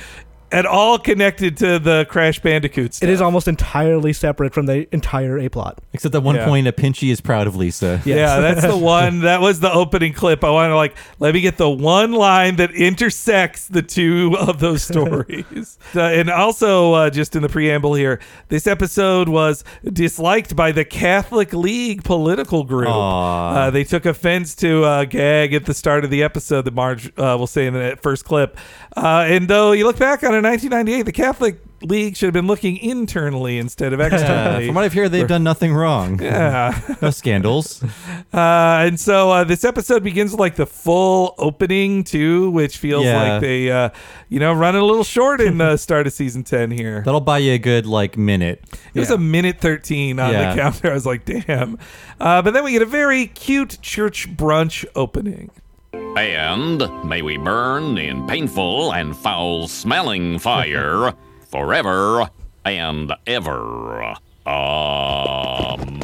[0.52, 3.08] at all connected to the Crash Bandicoot stuff.
[3.08, 5.78] It is almost entirely separate from the entire A plot.
[5.92, 6.44] Except at one Yeah.
[6.46, 8.00] point, a Pinchy is proud of Lisa.
[8.10, 9.20] Yeah, that's the one.
[9.20, 10.42] That was the opening clip.
[10.44, 14.58] I want to like let me get the one line that intersects the two of
[14.60, 15.78] those stories.
[15.94, 20.84] Uh, and also, uh, just in the preamble here, this episode was disliked by the
[20.84, 22.88] Catholic League political group.
[22.88, 23.54] Aw.
[23.54, 27.08] Uh, they took offense to a gag at the start of the episode that Marge
[27.18, 28.56] uh, will say in the first clip.
[28.96, 32.46] Uh, and though you look back on it, 1998, the Catholic League should have been
[32.46, 34.66] looking internally instead of externally.
[34.66, 36.22] from what I've heard, they've done nothing wrong.
[36.22, 36.78] yeah.
[37.02, 37.82] No scandals.
[37.82, 43.04] Uh, and so uh, this episode begins with like the full opening too, which feels
[43.04, 43.32] Yeah.
[43.32, 43.88] like they, uh,
[44.28, 47.00] you know, running a little short in the start of season ten here.
[47.02, 48.62] That'll buy you a good like minute.
[48.92, 50.54] It was a minute thirteen on Yeah.
[50.54, 50.90] the counter.
[50.90, 51.78] I was like, damn.
[52.20, 55.50] Uh, but then we get a very cute church brunch opening.
[55.92, 61.12] And may we burn in painful and foul smelling fire
[61.50, 62.28] forever
[62.64, 64.14] and ever.
[64.46, 65.98] Amen.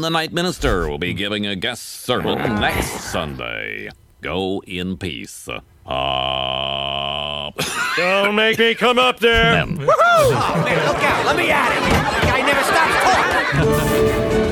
[0.00, 3.88] The night minister will be giving a guest sermon next Sunday.
[4.22, 5.48] Go in peace.
[5.86, 7.50] Uh,
[7.96, 9.62] Don't make me come up there.
[9.62, 9.86] Amen.
[9.86, 11.82] Look out, let me at him.
[12.20, 14.45] The guy never stops talking.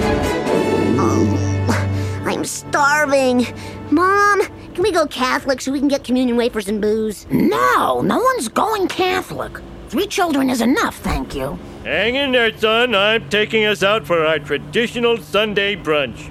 [2.45, 3.47] I'm starving.
[3.91, 4.43] Mom,
[4.75, 7.27] can we go Catholic so we can get communion wafers and booze?
[7.31, 9.63] No, no one's going Catholic.
[9.89, 11.59] Three children is enough, thank you.
[11.85, 12.95] Hang in there, son.
[12.95, 16.29] I'm taking us out for our traditional Sunday brunch.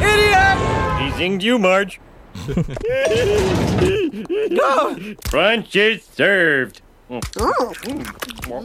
[0.00, 1.12] Idiot!
[1.12, 2.00] Teasing you, Marge.
[2.46, 2.54] no!
[5.28, 6.80] Brunch is served.
[7.10, 7.74] Oh.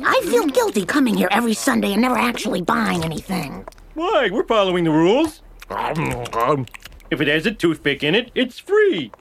[0.06, 3.65] I feel guilty coming here every Sunday and never actually buying anything.
[3.95, 4.30] Why?
[4.32, 5.42] We're following the rules.
[7.12, 9.12] If it has a toothpick in it, it's free.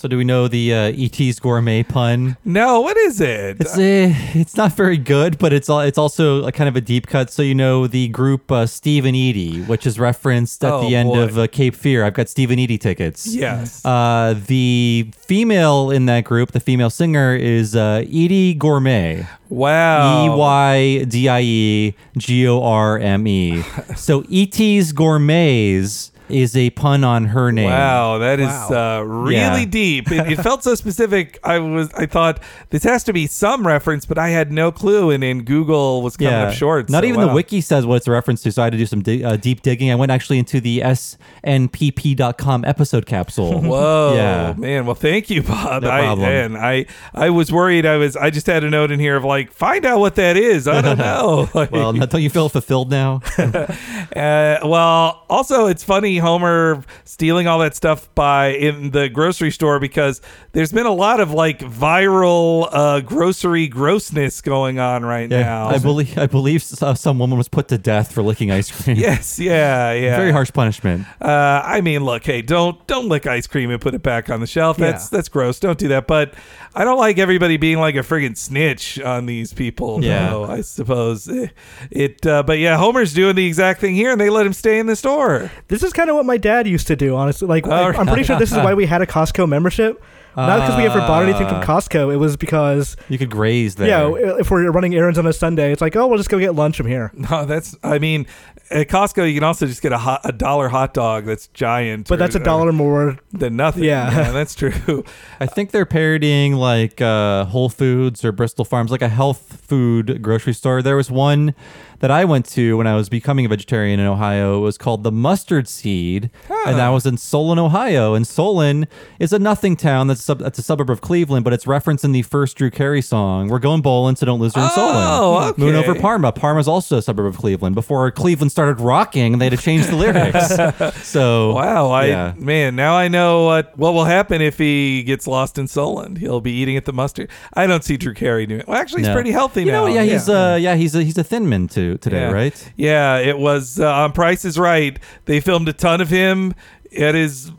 [0.00, 2.38] So do we know the uh, ET's gourmet pun?
[2.42, 3.58] No, what is it?
[3.60, 6.80] It's uh, it's not very good, but it's all it's also a kind of a
[6.80, 7.30] deep cut.
[7.30, 10.96] So you know the group uh, Steve and Eydie, which is referenced at Oh, the
[10.96, 11.20] end boy.
[11.24, 12.06] of uh, Cape Fear.
[12.06, 13.26] I've got Steve and Eydie tickets.
[13.26, 13.84] yes.
[13.84, 19.26] Uh, the female in that group, the female singer, is uh, Eydie Gorme.
[19.50, 20.24] wow.
[20.24, 23.62] E Y D I E G O R M E.
[23.96, 27.70] So E.T.'s Gourmets is a pun on her name.
[27.70, 29.00] Wow, that is Wow.
[29.00, 29.64] uh, really Yeah.
[29.66, 30.10] deep.
[30.10, 31.38] It, it felt so specific.
[31.44, 32.40] I was, I thought
[32.70, 35.10] this has to be some reference, but I had no clue.
[35.10, 36.88] And then Google was coming up short.
[36.90, 37.28] Not so even wow.
[37.28, 39.24] the wiki says what it's a reference to, so I had to do some di-
[39.24, 39.90] uh, deep digging.
[39.90, 43.60] I went actually into the snpp.com episode capsule.
[43.70, 44.54] Whoa, Yeah.
[44.56, 44.86] man.
[44.86, 45.82] Well, thank you, Bob.
[45.82, 46.28] No I, problem.
[46.28, 47.86] man, I, I was worried.
[47.86, 50.36] I was, I just had a note in here of like, find out what that
[50.36, 50.66] is.
[50.68, 51.48] I don't know.
[51.54, 53.20] Like, Well, now don't you feel fulfilled now?
[53.38, 59.80] Uh, well, also it's funny Homer stealing all that stuff by in the grocery store
[59.80, 60.20] because
[60.52, 65.68] there's been a lot of like viral uh, grocery grossness going on right now.
[65.68, 68.96] I believe I believe uh, some woman was put to death for licking ice cream.
[69.00, 70.16] yes, yeah, yeah.
[70.16, 71.06] Very harsh punishment.
[71.20, 74.40] Uh, I mean, look, hey, don't don't lick ice cream and put it back on
[74.40, 74.76] the shelf.
[74.76, 75.16] That's Yeah.
[75.18, 75.58] that's gross.
[75.60, 76.06] Don't do that.
[76.06, 76.34] But
[76.74, 80.02] I don't like everybody being like a friggin' snitch on these people.
[80.04, 80.30] Yeah.
[80.30, 81.48] though, I suppose Eh,
[81.90, 82.24] it.
[82.26, 84.86] Uh, but yeah, Homer's doing the exact thing here, and they let him stay in
[84.86, 85.50] the store.
[85.68, 87.46] This is kind of what my dad used to do, honestly.
[87.48, 90.02] Like, I, Oh, I'm pretty sure this is why we had a Costco membership.
[90.36, 91.64] Not because we ever bought anything from Ah.
[91.64, 92.12] Costco.
[92.14, 93.88] It was because, You could graze there.
[93.88, 96.54] yeah, if we're running errands on a Sunday, it's like, oh, we'll just go get
[96.54, 97.10] lunch from here.
[97.30, 97.76] No, that's.
[97.82, 98.26] I mean,
[98.70, 102.06] at Costco, you can also just get a hot, a dollar hot dog that's giant.
[102.08, 103.18] But or- that's a dollar more.
[103.32, 103.82] than nothing.
[103.84, 104.30] Yeah.
[104.30, 105.04] that's true.
[105.40, 110.22] I think they're parodying like uh, Whole Foods or Bristol Farms, like a health food
[110.22, 110.80] grocery store.
[110.80, 111.56] There was one
[112.00, 114.58] that I went to when I was becoming a vegetarian in Ohio.
[114.60, 116.30] Was called the Mustard Seed,
[116.66, 118.14] and that was in Solon, Ohio.
[118.14, 118.86] And Solon
[119.18, 122.12] is a nothing town that's sub, it's a suburb of Cleveland, but it's referenced in
[122.12, 123.48] the first Drew Carey song.
[123.48, 125.54] We're going bowling, so don't lose her in Oh, Solon.
[125.58, 126.32] Moon over Parma.
[126.32, 127.74] Parma's also a suburb of Cleveland.
[127.74, 130.48] Before Cleveland started rocking, they had to change the lyrics.
[131.06, 132.34] so Wow, I yeah.
[132.36, 136.16] man, now I know what what will happen if he gets lost in Solon.
[136.16, 137.30] He'll be eating at the mustard.
[137.54, 138.68] I don't see Drew Carey doing it.
[138.68, 139.14] Well, actually, he's No.
[139.14, 139.86] pretty healthy You now.
[139.86, 142.30] know, yeah, he's uh, yeah, he's a, he's a thin man too today, Yeah.
[142.32, 142.72] right?
[142.76, 144.98] Yeah, it was uh, on Price is Right.
[145.24, 146.54] They filmed a ton of him
[146.98, 147.52] at his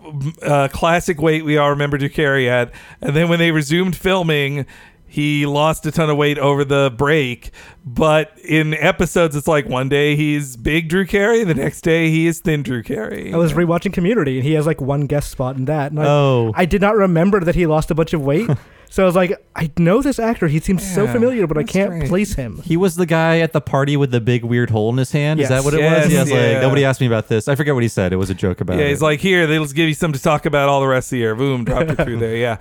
[0.44, 2.72] uh, classic weight we all remember Drew Carey at.
[3.02, 4.66] And then when they resumed filming,
[5.08, 7.52] he lost a ton of weight over the break.
[7.86, 12.28] But in episodes, it's like one day he's big Drew Carey, the next day he
[12.28, 13.34] is thin Drew Carey.
[13.34, 15.92] I was rewatching Community, and he has like one guest spot in that.
[15.92, 16.52] And I, Oh.
[16.56, 18.50] I did not remember that he lost a bunch of weight.
[18.92, 20.48] so I was like, I know this actor.
[20.48, 22.10] He seems so Yeah, familiar, but I that's can't strange.
[22.10, 22.62] place him.
[22.64, 25.40] He was the guy at the party with the big weird hole in his hand.
[25.40, 26.14] Is that what it Yes, was?
[26.14, 26.36] He was yeah.
[26.54, 27.48] like, nobody asked me about this.
[27.48, 28.14] I forget what he said.
[28.14, 28.90] It was a joke about Yeah, it.
[28.90, 31.18] he's like, here, let's give you something to talk about all the rest of the
[31.18, 31.36] year.
[31.36, 32.36] Boom, dropped it through there.
[32.36, 32.58] Yeah.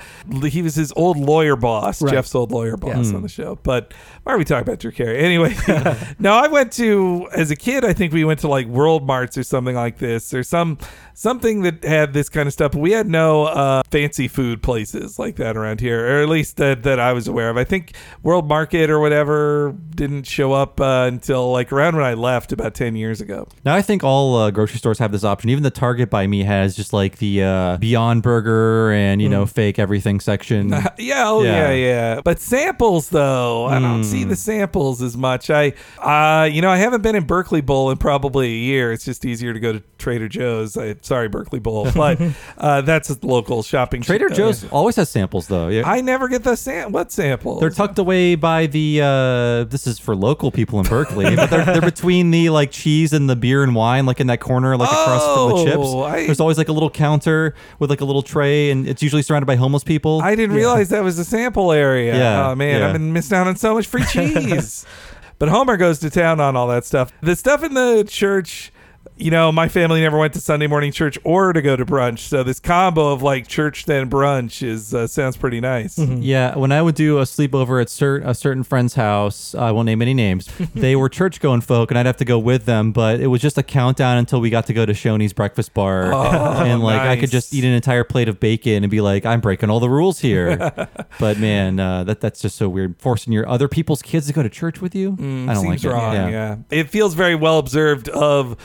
[0.48, 2.12] He was his old lawyer boss, Right.
[2.14, 3.58] Jeff's old lawyer boss on the show.
[3.62, 5.18] But why are we talking about Drew Carey?
[5.18, 5.54] Anyway,
[6.18, 9.36] no, I went to, as a kid, I think we went to like World Marts
[9.36, 10.78] or something like this, or some
[11.14, 12.72] something that had this kind of stuff.
[12.72, 16.56] But we had no uh, fancy food places like that around here, or at least
[16.56, 17.56] that, that I was aware of.
[17.56, 22.14] I think World Market or whatever didn't show up uh, until like around when I
[22.14, 23.48] left about 10 years ago.
[23.64, 25.50] Now I think all uh, grocery stores have this option.
[25.50, 29.46] Even the Target by me has just like the uh, Beyond Burger and you know
[29.46, 30.72] fake everything section.
[30.98, 31.70] Yeah, oh yeah.
[31.70, 31.72] Yeah.
[31.72, 35.48] yeah, But samples though, I don't see the samples as much.
[35.50, 38.92] I, uh, you know, I haven't been in Berkeley Bowl in probably a year.
[38.92, 40.76] It's just easier to go to Trader Joe's.
[40.76, 42.20] I, sorry, Berkeley Bowl, but
[42.58, 44.02] uh, that's a local shopping.
[44.02, 45.68] Trader uh, Joe's always has samples though.
[45.68, 45.82] Yeah.
[45.86, 46.92] I never get the sam.
[46.92, 47.60] What samples?
[47.60, 49.00] they're tucked away by the.
[49.02, 53.12] Uh, this is for local people in Berkeley, but they're, they're between the like cheese
[53.12, 56.14] and the beer and wine, like in that corner, like across from the Oh, chips.
[56.16, 59.22] I- There's always like a little counter with like a little tray, and it's usually
[59.22, 60.20] surrounded by homeless people.
[60.22, 62.16] I didn't realize that was the sample area.
[62.16, 62.86] Yeah, Oh man, yeah.
[62.88, 64.84] I've been missing out on so much free cheese.
[65.38, 67.12] but Homer goes to town on all that stuff.
[67.22, 68.72] The stuff in the church,
[69.20, 72.20] you know, my family never went to Sunday morning church or to go to brunch.
[72.20, 75.98] So this combo of like church then brunch is uh, sounds pretty nice.
[75.98, 79.86] Yeah, when I would do a sleepover at cer- a certain friend's house, I won't
[79.86, 80.48] name any names.
[80.74, 82.92] they were church going folk, and I'd have to go with them.
[82.92, 86.12] But it was just a countdown until we got to go to Shoney's breakfast bar,
[86.64, 89.40] and like I could just eat an entire plate of bacon and be like, I'm
[89.40, 90.56] breaking all the rules here.
[91.20, 94.42] but man, uh, that that's just so weird, forcing your other people's kids to go
[94.42, 95.12] to church with you.
[95.12, 96.16] I don't like wrong.
[96.16, 96.30] it.
[96.30, 96.56] Yeah.
[96.70, 98.56] it feels very well observed of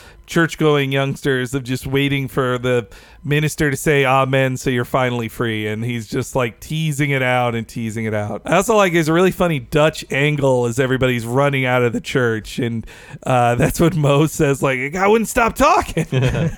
[0.45, 2.87] church-going youngsters of just waiting for the
[3.23, 7.55] minister to say amen, so you're finally free, and he's just like teasing it out
[7.55, 8.43] and teasing it out.
[8.45, 12.01] I also like there's a really funny Dutch angle as everybody's running out of the
[12.01, 12.85] church, and
[13.23, 16.05] uh, that's what Moe says, like I wouldn't stop talking.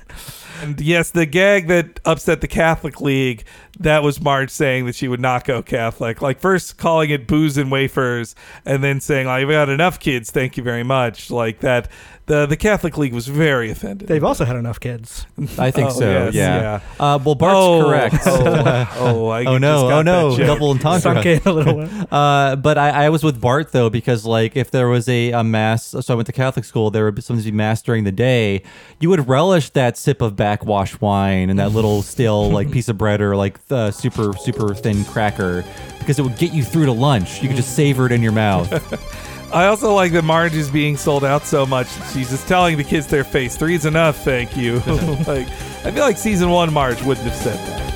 [0.62, 3.44] And yes, the gag that upset the Catholic League,
[3.80, 6.22] that was Marge saying that she would not go Catholic.
[6.22, 10.32] Like first calling it booze and wafers and then saying, like, we got enough kids,
[10.32, 11.30] thank you very much.
[11.30, 11.90] Like that
[12.28, 14.08] the the Catholic League was very offended.
[14.08, 15.26] They've also had enough kids.
[15.58, 16.10] I think Oh, so.
[16.10, 16.60] yes, yeah.
[16.60, 16.82] yeah.
[17.00, 18.16] Uh, well, Bart's oh, correct.
[18.28, 19.90] Oh, oh, I Oh no!
[19.90, 20.36] Oh no!
[20.38, 21.00] Double entendre.
[21.00, 21.88] Sunk in a little.
[22.12, 25.44] Uh, but I, I was with Bart though because like if there was a, a
[25.44, 26.92] mass, so I went to Catholic school.
[26.92, 28.64] There would sometimes be mass during the day.
[29.00, 32.98] You would relish that sip of backwash wine and that little stale like piece of
[32.98, 35.66] bread or like the super super thin cracker
[36.00, 37.42] because it would get you through to lunch.
[37.42, 37.76] You could just mm.
[37.76, 38.72] savor it in your mouth.
[39.54, 41.88] I also like that Marge is being sold out so much.
[42.14, 44.76] She's just telling the kids their face, three's enough, thank you.
[45.28, 45.50] like
[45.84, 47.88] I feel like season one Marge wouldn't have said that.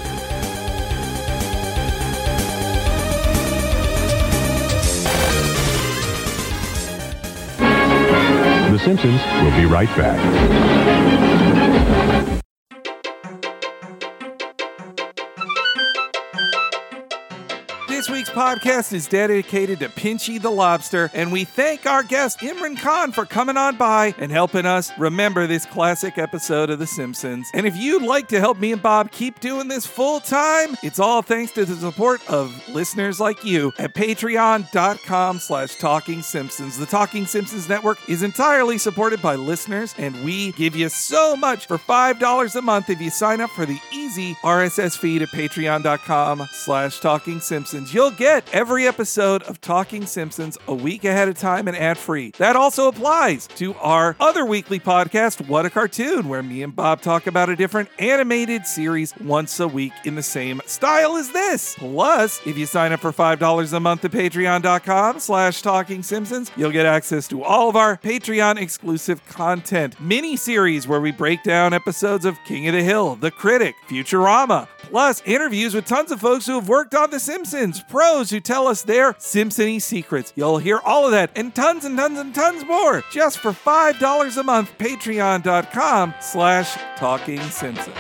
[8.72, 11.41] The Simpsons will be right back.
[18.42, 23.24] Podcast is dedicated to Pinchy the Lobster, and we thank our guest Imran Khan for
[23.24, 27.48] coming on by and helping us remember this classic episode of The Simpsons.
[27.54, 30.98] And if you'd like to help me and Bob keep doing this full time, it's
[30.98, 36.80] all thanks to the support of listeners like you at patreon.com slash talking simpsons.
[36.80, 41.68] The Talking Simpsons Network is entirely supported by listeners, and we give you so much
[41.68, 46.50] for $5 a month if you sign up for the easy RSS feed at patreon.com
[46.52, 47.94] slash talking simpsons.
[47.94, 52.32] you'll get every episode of Talking Simpsons a week ahead of time and ad free.
[52.38, 57.02] That also applies to our other weekly podcast, What a Cartoon, where me and Bob
[57.02, 61.76] talk about a different animated series once a week in the same style as this.
[61.76, 66.72] Plus, if you sign up for $5 a month at patreon.com slash talking simpsons, you'll
[66.72, 70.00] get access to all of our Patreon exclusive content.
[70.00, 74.68] Mini series where we break down episodes of King of the Hill, The Critic, Futurama,
[74.78, 78.68] plus interviews with tons of folks who have worked on The Simpsons, pros who tell
[78.68, 80.34] us their Simpsony secrets.
[80.36, 84.38] You'll hear all of that and tons and tons and tons more just for $5
[84.38, 84.78] a month.
[84.78, 87.96] Patreon.com slash talking simpsons.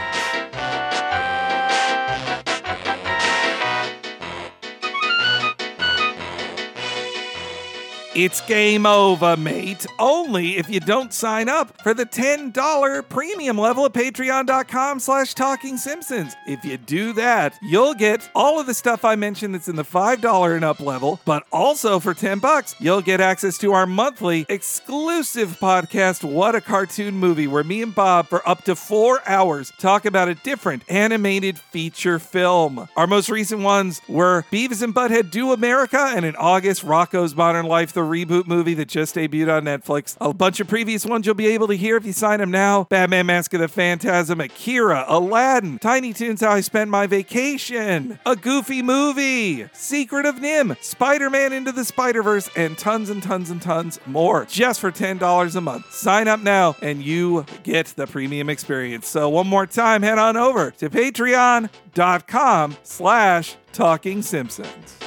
[8.13, 9.85] It's game over, mate.
[9.97, 15.77] Only if you don't sign up for the $10 premium level at patreon.com slash talking
[15.77, 16.35] simpsons.
[16.45, 19.85] If you do that, you'll get all of the stuff I mentioned that's in the
[19.85, 24.45] $5 and up level, but also for 10 bucks, you'll get access to our monthly
[24.49, 29.71] exclusive podcast, What a Cartoon Movie, where me and Bob, for up to four hours,
[29.79, 32.89] talk about a different animated feature film.
[32.97, 37.67] Our most recent ones were Beavis and Butthead Do America, and in August, Rocko's Modern
[37.67, 40.17] Life, the reboot movie that just debuted on Netflix.
[40.19, 42.85] A bunch of previous ones you'll be able to hear if you sign them now.
[42.85, 48.35] Batman Mask of the Phantasm, Akira, Aladdin, Tiny Toons How I Spent My Vacation, A
[48.35, 53.99] Goofy Movie, Secret of NIMH, Spider-Man Into the Spider-Verse, and tons and tons and tons
[54.05, 55.91] more just for $10 a month.
[55.93, 59.07] Sign up now and you get the premium experience.
[59.07, 64.97] So one more time, head on over to patreon.com slash talking simpsons.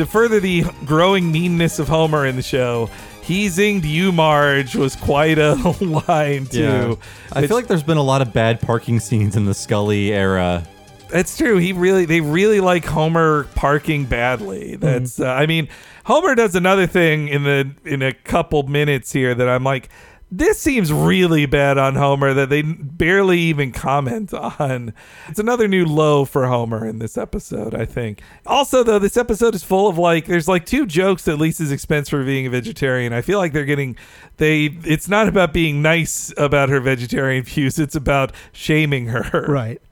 [0.00, 2.88] To further the growing meanness of Homer in the show,
[3.20, 5.54] he zinged you, Marge, was quite a
[6.08, 6.58] line too.
[6.62, 6.94] Yeah.
[7.34, 10.66] I feel like there's been a lot of bad parking scenes in the Scully era.
[11.10, 11.58] That's true.
[11.58, 14.76] He really, they really like Homer parking badly.
[14.76, 15.68] That's, uh, I mean,
[16.04, 19.90] Homer does another thing in the in a couple minutes here that I'm like,
[20.30, 24.94] this seems really bad on Homer that they barely even comment on.
[25.28, 28.22] It's another new low for Homer in this episode, I think.
[28.46, 32.08] Also, though, this episode is full of like, there's like two jokes at Lisa's expense
[32.08, 33.12] for being a vegetarian.
[33.12, 33.96] I feel like they're getting,
[34.36, 39.46] they, it's not about being nice about her vegetarian views, it's about shaming her.
[39.48, 39.82] Right.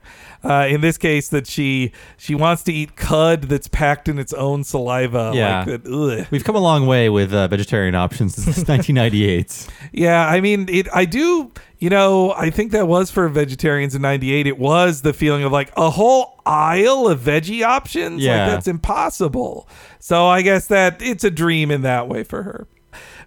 [0.43, 4.31] Uh, in this case, that she she wants to eat cud that's packed in its
[4.33, 5.31] own saliva.
[5.35, 5.65] Yeah.
[5.67, 6.27] Like that.
[6.31, 9.67] We've come a long way with uh, vegetarian options since 1998.
[9.91, 10.87] Yeah, I mean, it.
[10.93, 11.51] I do.
[11.79, 14.47] You know, I think that was for vegetarians in '98.
[14.47, 18.21] It was the feeling of like a whole aisle of veggie options.
[18.21, 18.43] Yeah.
[18.45, 19.67] like that's impossible.
[19.99, 22.67] So I guess that it's a dream in that way for her.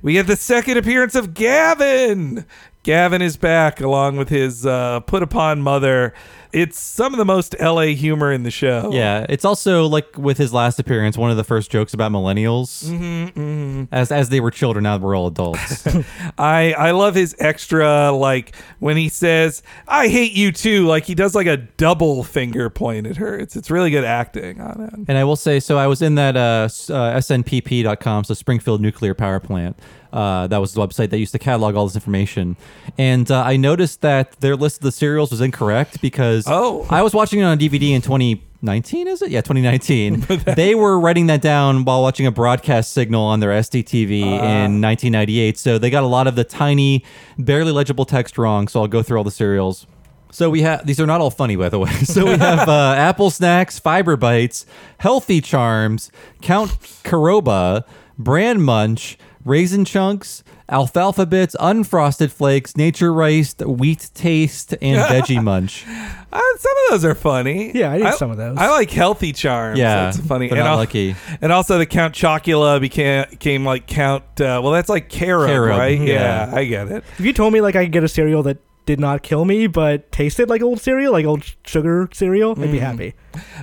[0.02, 2.44] We get the second appearance of Gavin.
[2.82, 6.12] Gavin is back along with his uh, put upon mother.
[6.52, 8.90] It's some of the most LA humor in the show.
[8.92, 12.84] Yeah, it's also like with his last appearance, one of the first jokes about millennials.
[12.84, 15.86] Mm-hmm, As as they were children, now we're all adults.
[16.38, 21.14] I I love his extra like when he says I hate you too like he
[21.14, 23.36] does like a double finger point at her.
[23.38, 24.94] It's it's really good acting on it.
[25.08, 29.14] and I will say, so I was in that uh, uh, snpp.com, so Springfield Nuclear
[29.14, 29.78] Power Plant.
[30.12, 32.56] Uh, that was the website that used to catalog all this information,
[32.98, 36.86] and uh, I noticed that their list of the serials was incorrect because Oh.
[36.90, 39.08] I was watching it on DVD in 2019.
[39.08, 39.30] Is it?
[39.30, 40.26] Yeah, 2019.
[40.56, 45.56] they were writing that down while watching a broadcast signal on their SDTV in 1998,
[45.58, 47.04] so they got a lot of the tiny,
[47.38, 48.68] barely legible text wrong.
[48.68, 49.86] So I'll go through all the serials.
[50.30, 51.90] So we have these are not all funny, by the way.
[52.04, 54.64] So we have uh, Apple Snacks, Fiber Bites,
[54.98, 56.70] Healthy Charms, Count
[57.02, 57.84] Karoba,
[58.18, 65.84] brand Munch, Raisin Chunks, Alfalfa Bits, Unfrosted Flakes, Nature Rice, Wheat Taste, and Veggie Munch.
[65.86, 67.72] Uh, some of those are funny.
[67.74, 68.56] Yeah, I need some of those.
[68.56, 69.78] I like healthy charms.
[69.78, 70.48] Yeah, that's funny.
[70.48, 71.14] but and not al- lucky.
[71.40, 74.24] And also the Count Chocula became became like Count.
[74.40, 75.98] Uh, well, that's like carob, Carob, right?
[75.98, 76.50] yeah.
[76.50, 77.04] yeah, I get it.
[77.18, 79.66] If you told me like I could get a cereal that did not kill me
[79.66, 82.80] but tasted like old cereal, like old sugar cereal, I'd be Mm.
[82.80, 83.14] happy.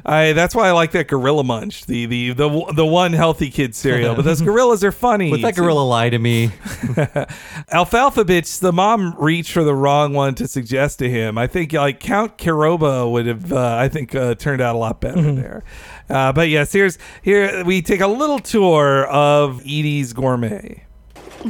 [0.06, 3.76] I that's why I like that Gorilla Munch, the the the the one healthy kid
[3.76, 4.16] cereal.
[4.16, 5.30] But those gorillas are funny.
[5.32, 6.52] Would that gorilla lie to me?
[7.72, 11.38] Alfalfa bitch, the mom reached for the wrong one to suggest to him.
[11.38, 15.02] I think like Count Karoba would have, uh, I think, uh, turned out a lot
[15.02, 15.42] better Mm-hmm.
[15.42, 15.64] there.
[16.10, 20.84] Uh, but yes, here's here we take a little tour of Eydie's Gourmet.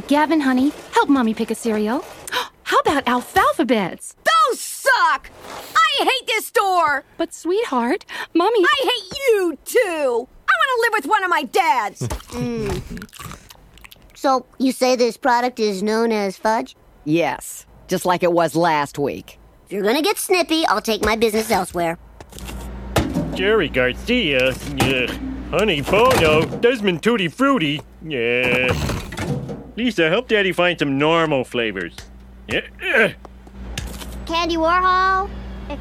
[0.08, 2.03] Gavin, honey, help mommy pick a cereal.
[2.69, 4.15] How about alfalfa bits?
[4.23, 5.32] Those suck!
[5.75, 7.03] I hate this store!
[7.17, 8.05] But, sweetheart,
[8.36, 8.60] Mommy.
[8.63, 10.27] I hate you too!
[10.47, 12.08] I want to live with one of my dads!
[12.29, 12.79] Mm.
[14.13, 16.75] So, you say this product is known as fudge?
[17.06, 19.39] yes, just like it was last week.
[19.65, 21.98] If you're gonna get snippy, I'll take my business elsewhere.
[23.33, 24.54] Jerry Garcia.
[24.77, 25.12] Yeah.
[25.50, 26.46] Honey Bono.
[26.60, 27.81] Desmond Tutti Frutti.
[28.06, 28.67] Yeah.
[29.75, 31.96] Lisa, help Daddy find some normal flavors.
[32.52, 32.62] Yeah.
[32.81, 33.13] eh.
[34.25, 35.29] Candy Warhol,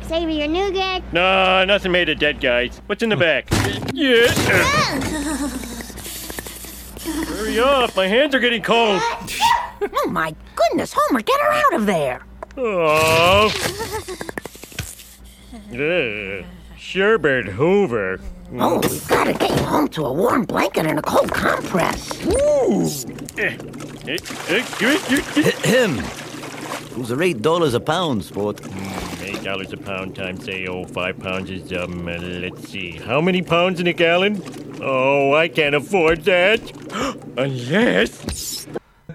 [0.04, 1.02] Xavier Nougat.
[1.12, 2.80] No, nothing made of dead guys.
[2.86, 3.48] What's in the back?
[3.92, 4.26] Yeah.
[7.26, 9.00] Hurry up, my hands are getting cold.
[9.80, 12.22] Oh my goodness, Homer, get her out of there.
[12.56, 13.46] Oh.
[15.70, 16.44] Ugh.
[16.76, 18.18] Sherbert Hoover.
[18.58, 22.10] Oh, we've got to get you home to a warm blanket and a cold compress.
[22.26, 23.56] Eh,
[24.08, 25.54] eh, eh, good, good, good.
[25.64, 26.00] Him.
[26.98, 28.60] Who's are eight dollars a pound, sport?
[29.22, 33.20] Eight dollars a pound times say oh five pounds is um uh, let's see how
[33.20, 34.42] many pounds in a gallon?
[34.82, 36.60] Oh, I can't afford that.
[37.36, 38.66] Unless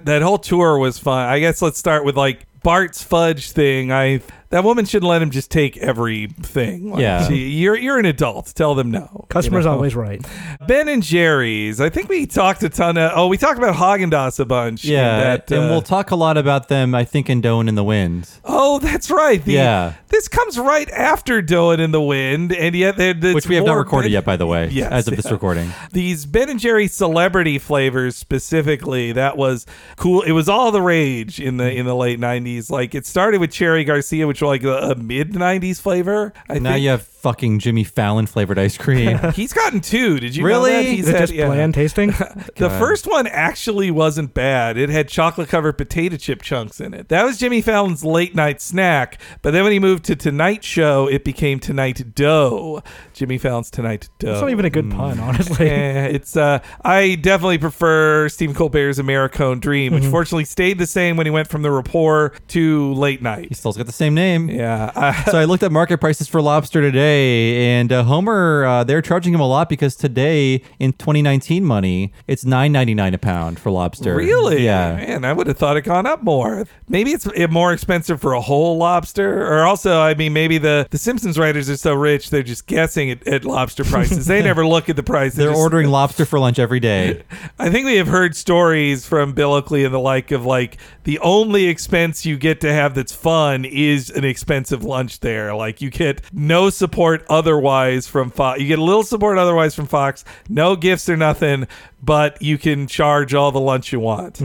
[0.05, 1.27] that whole tour was fun.
[1.27, 3.91] I guess let's start with like Bart's fudge thing.
[3.91, 4.21] I
[4.53, 6.91] that woman shouldn't let him just take everything.
[6.91, 7.27] Like, Yeah.
[7.27, 8.53] she- you're you're an adult.
[8.55, 9.25] Tell them no.
[9.29, 9.75] Customer's you know?
[9.75, 10.23] always right.
[10.67, 11.81] Ben and Jerry's.
[11.81, 13.11] I think we talked a ton of.
[13.15, 14.85] Oh, we talked about Haagen Dazs a bunch.
[14.85, 16.93] Yeah, That, and uh, we'll talk a lot about them.
[16.93, 18.29] I think in D'oh-in' in the Wind.
[18.45, 19.43] Oh, that's right.
[19.43, 19.93] The- Yeah.
[20.09, 23.65] This comes right after D'oh-in' in the Wind, and yet there- there's Which we have
[23.65, 25.73] not recorded Ben- yet, by the way, Yes, as of this recording.
[25.91, 30.21] These Ben and Jerry celebrity flavors specifically, that was cool.
[30.21, 32.69] It was all the rage in the in the late '90s.
[32.69, 36.33] Like it started with Cherry Garcia, which was like a, a mid '90s flavor.
[36.49, 36.83] I now think.
[36.83, 39.17] you have fucking Jimmy Fallon flavored ice cream.
[39.33, 40.19] He's gotten two.
[40.19, 40.71] Did you Really?
[40.71, 40.85] know that?
[40.85, 41.45] He's Is it had- just yeah.
[41.47, 42.13] bland tasting?
[42.57, 44.77] The first one actually wasn't bad.
[44.77, 47.07] It had chocolate covered potato chip chunks in it.
[47.09, 49.19] That was Jimmy Fallon's late night snack.
[49.41, 52.83] But then when he moved to Tonight Show, it became Tonight Dough.
[53.13, 54.33] Jimmy Fallon's Tonight Dough.
[54.33, 55.69] It's not even a good pun, honestly.
[55.69, 60.11] Eh, it's uh I definitely prefer Stephen Colbert's Americone Dream, which Mhm.
[60.11, 63.47] fortunately stayed the same when he went from the Report to late night.
[63.49, 64.49] He still's got the same name.
[64.49, 65.23] Yeah.
[65.25, 69.33] so I looked at market prices for lobster today, and uh, Homer, uh, they're charging
[69.33, 74.15] him a lot because today, in 2019 money, it's 9.99 a pound for lobster.
[74.15, 74.63] Really?
[74.65, 74.95] Yeah.
[74.95, 76.65] Man, I would have thought it gone up more.
[76.87, 80.97] Maybe it's more expensive for a whole lobster, or also, I mean, maybe the the
[80.97, 84.25] Simpsons writers are so rich they're just guessing at, at lobster prices.
[84.25, 85.33] they never look at the price.
[85.35, 87.23] They're just- ordering lobster for lunch every day.
[87.59, 91.19] I think we have heard stories from Bill Oakley and the like of like the
[91.19, 95.53] only expense you get to have that's fun is an expensive lunch there.
[95.55, 98.59] Like you get no support otherwise from Fox.
[98.59, 101.67] You get a little support otherwise from Fox, no gifts or nothing,
[102.03, 104.41] but you can charge all the lunch you want.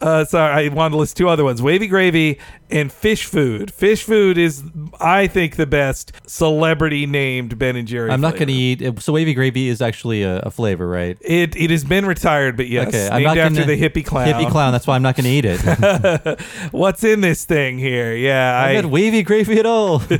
[0.00, 2.38] Uh, sorry, I wanted to list two other ones: Wavy Gravy
[2.70, 3.72] and Phish Food.
[3.76, 4.62] Phish Food is,
[5.00, 8.10] I think, the best celebrity named Ben and Jerry.
[8.10, 9.00] I'm not going to eat.
[9.00, 11.16] So wavy gravy is actually a, a flavor, right?
[11.20, 14.04] It it has been retired, but yes, okay, named I'm not after gonna, the hippie
[14.04, 14.28] clown.
[14.28, 14.72] Hippie clown.
[14.72, 16.40] That's why I'm not going to eat it.
[16.72, 18.14] What's in this thing here?
[18.14, 19.96] Yeah, I I, had wavy gravy at all.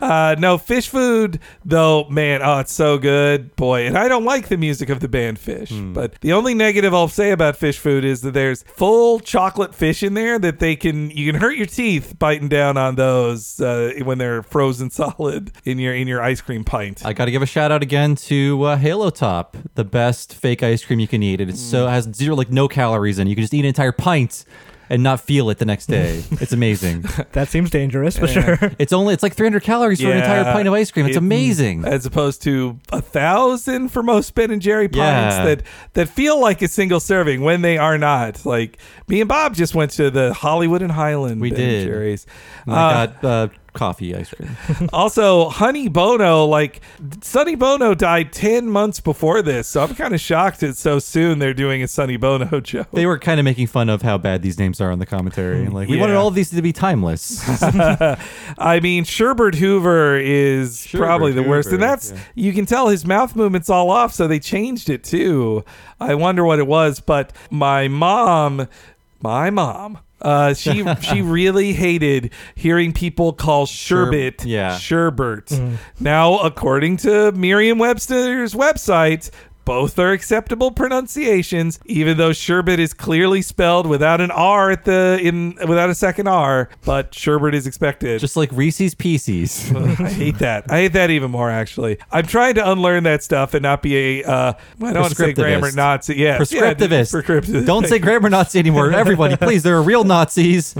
[0.00, 2.06] uh, no Phish Food though.
[2.08, 3.86] Man, oh, it's so good, boy.
[3.86, 6.00] And I don't like the music of the band Phish, Hmm.
[6.00, 10.02] but the only negative I'll say about Phish Food is that there's full chocolate fish
[10.02, 13.92] in there that they can you can hurt your teeth biting down on those uh,
[14.02, 17.04] when they're frozen solid in your in your ice cream pint.
[17.04, 20.62] I got to give a shout out again to uh, Halo Top, the best fake
[20.62, 21.40] ice cream you can eat.
[21.40, 23.26] And it's so has zero like no calories in.
[23.26, 24.44] You can just eat an entire pint
[24.90, 26.22] and not feel it the next day.
[26.32, 27.04] it's amazing.
[27.32, 28.56] that seems dangerous, but Yeah.
[28.56, 28.72] sure.
[28.78, 31.06] It's only it's like 300 calories for an entire pint of ice cream.
[31.06, 31.84] It's it- amazing.
[31.84, 35.44] as opposed to a thousand for most Ben and Jerry pints Yeah.
[35.44, 35.62] that
[35.94, 38.44] that feel like a single serving when they are not.
[38.44, 38.78] Like
[39.08, 41.40] me and Bob just went to the Hollywood and Highland.
[41.40, 41.86] We Ben and did.
[41.86, 42.26] Jerry's.
[42.66, 44.56] And Uh, I got uh, coffee ice cream.
[44.92, 46.80] also, Honey Bono, like
[47.20, 51.38] Sonny Bono died ten months before this, so I'm kind of shocked it's so soon
[51.38, 52.90] they're doing a Sonny Bono joke.
[52.92, 55.68] They were kind of making fun of how bad these names are on the commentary.
[55.68, 57.42] Like we wanted all of these to be timeless.
[58.58, 62.18] I mean, Sherbert Hoover is probably the worst, and that's yeah.
[62.34, 65.64] you can tell his mouth movements all off, so they changed it too.
[66.00, 68.68] I wonder what it was, but my mom,
[69.20, 69.98] my mom.
[70.22, 74.78] Uh, she she really hated hearing people call sherbet yeah.
[74.78, 75.78] sherbert.
[76.00, 79.30] Now, according to Merriam-Webster's website,
[79.64, 85.20] Both are acceptable pronunciations, even though sherbet is clearly spelled without an R at the
[85.22, 88.20] in without a second R, but sherbet is expected.
[88.20, 89.72] Just like Reese's Pieces.
[89.74, 90.70] I hate that.
[90.70, 91.50] I hate that even more.
[91.50, 94.24] Actually, I'm trying to unlearn that stuff and not be a.
[94.24, 96.16] Uh, I don't want to say grammar Nazi.
[96.16, 97.12] Yeah, Prescriptivist.
[97.12, 97.66] Yeah, prescriptivist.
[97.66, 98.92] Don't say grammar Nazi anymore.
[99.02, 99.62] Everybody, please.
[99.62, 100.74] There are real Nazis.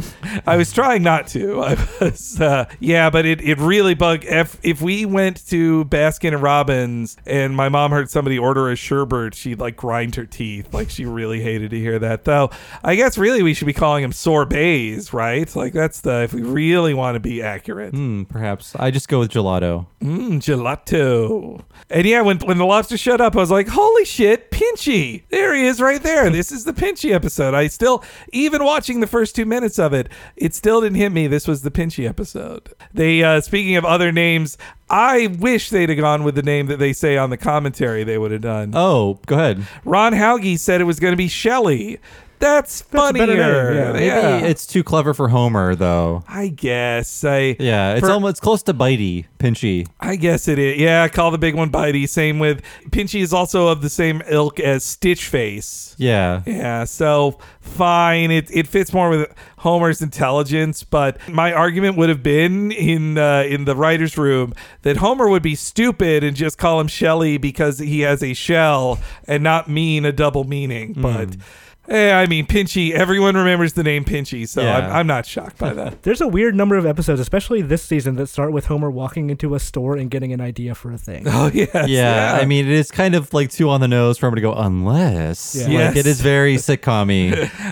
[0.47, 1.61] I was trying not to.
[1.63, 4.25] I was, uh, yeah, but it, it really bugged.
[4.25, 8.77] If if we went to Baskin and Robbins and my mom heard somebody order a
[8.77, 10.73] sherbet, she'd like grind her teeth.
[10.73, 12.25] Like she really hated to hear that.
[12.25, 12.51] Though
[12.83, 15.55] I guess really we should be calling them sorbets, right?
[15.55, 17.93] Like that's the if we really want to be accurate.
[17.93, 18.75] Hmm, perhaps.
[18.77, 19.87] I just go with gelato.
[20.01, 21.63] Mmm, gelato.
[21.91, 25.23] And yeah, when when the lobster showed up, I was like, holy shit, Pinchy.
[25.29, 26.31] There he is right there.
[26.31, 27.55] This is the Pinchy episode.
[27.55, 31.27] I still, even watching the first two minutes of it, it still didn't hit me.
[31.27, 32.73] This was the Pinchy episode.
[32.93, 34.57] They, uh, speaking of other names,
[34.93, 38.19] I wish they'd have gone with the name that they say on the commentary they
[38.19, 38.73] would have done.
[38.75, 39.67] Oh, go ahead.
[39.87, 41.99] Ron Hauge said it was going to be Shelly.
[42.43, 43.27] That's a funnier.
[43.27, 43.37] name,
[43.77, 43.93] yeah.
[43.93, 44.39] Maybe Yeah.
[44.39, 46.25] it's too clever for Homer, though.
[46.29, 47.25] I guess.
[47.25, 49.87] I Yeah, it's For- almost it's close to bitey, pinchy.
[50.01, 50.79] I guess it is.
[50.79, 52.09] Yeah, call the big one Bitey.
[52.09, 55.95] Same with Pinchy is also of the same ilk as Stitch Face.
[55.99, 56.43] Yeah.
[56.47, 58.31] Yeah, so fine.
[58.33, 63.45] It it fits more with Homer's intelligence, but my argument would have been in uh,
[63.49, 67.79] in the writers' room that Homer would be stupid and just call him Shelly because
[67.79, 70.95] he has a shell and not mean a double meaning.
[70.97, 71.37] But
[71.93, 72.93] eh, I mean, Pinchy.
[72.93, 74.79] Everyone remembers the name Pinchy, so Yeah.
[74.79, 76.03] I'm, I'm not shocked by that.
[76.03, 79.55] There's a weird number of episodes, especially this season, that start with Homer walking into
[79.55, 81.25] a store and getting an idea for a thing.
[81.27, 84.29] oh yes, Yeah, I mean, it is kind of like too on the nose for
[84.29, 85.55] him to go, unless.
[85.55, 85.63] Yeah.
[85.65, 85.97] Like, Yes.
[85.97, 87.03] it is very sitcom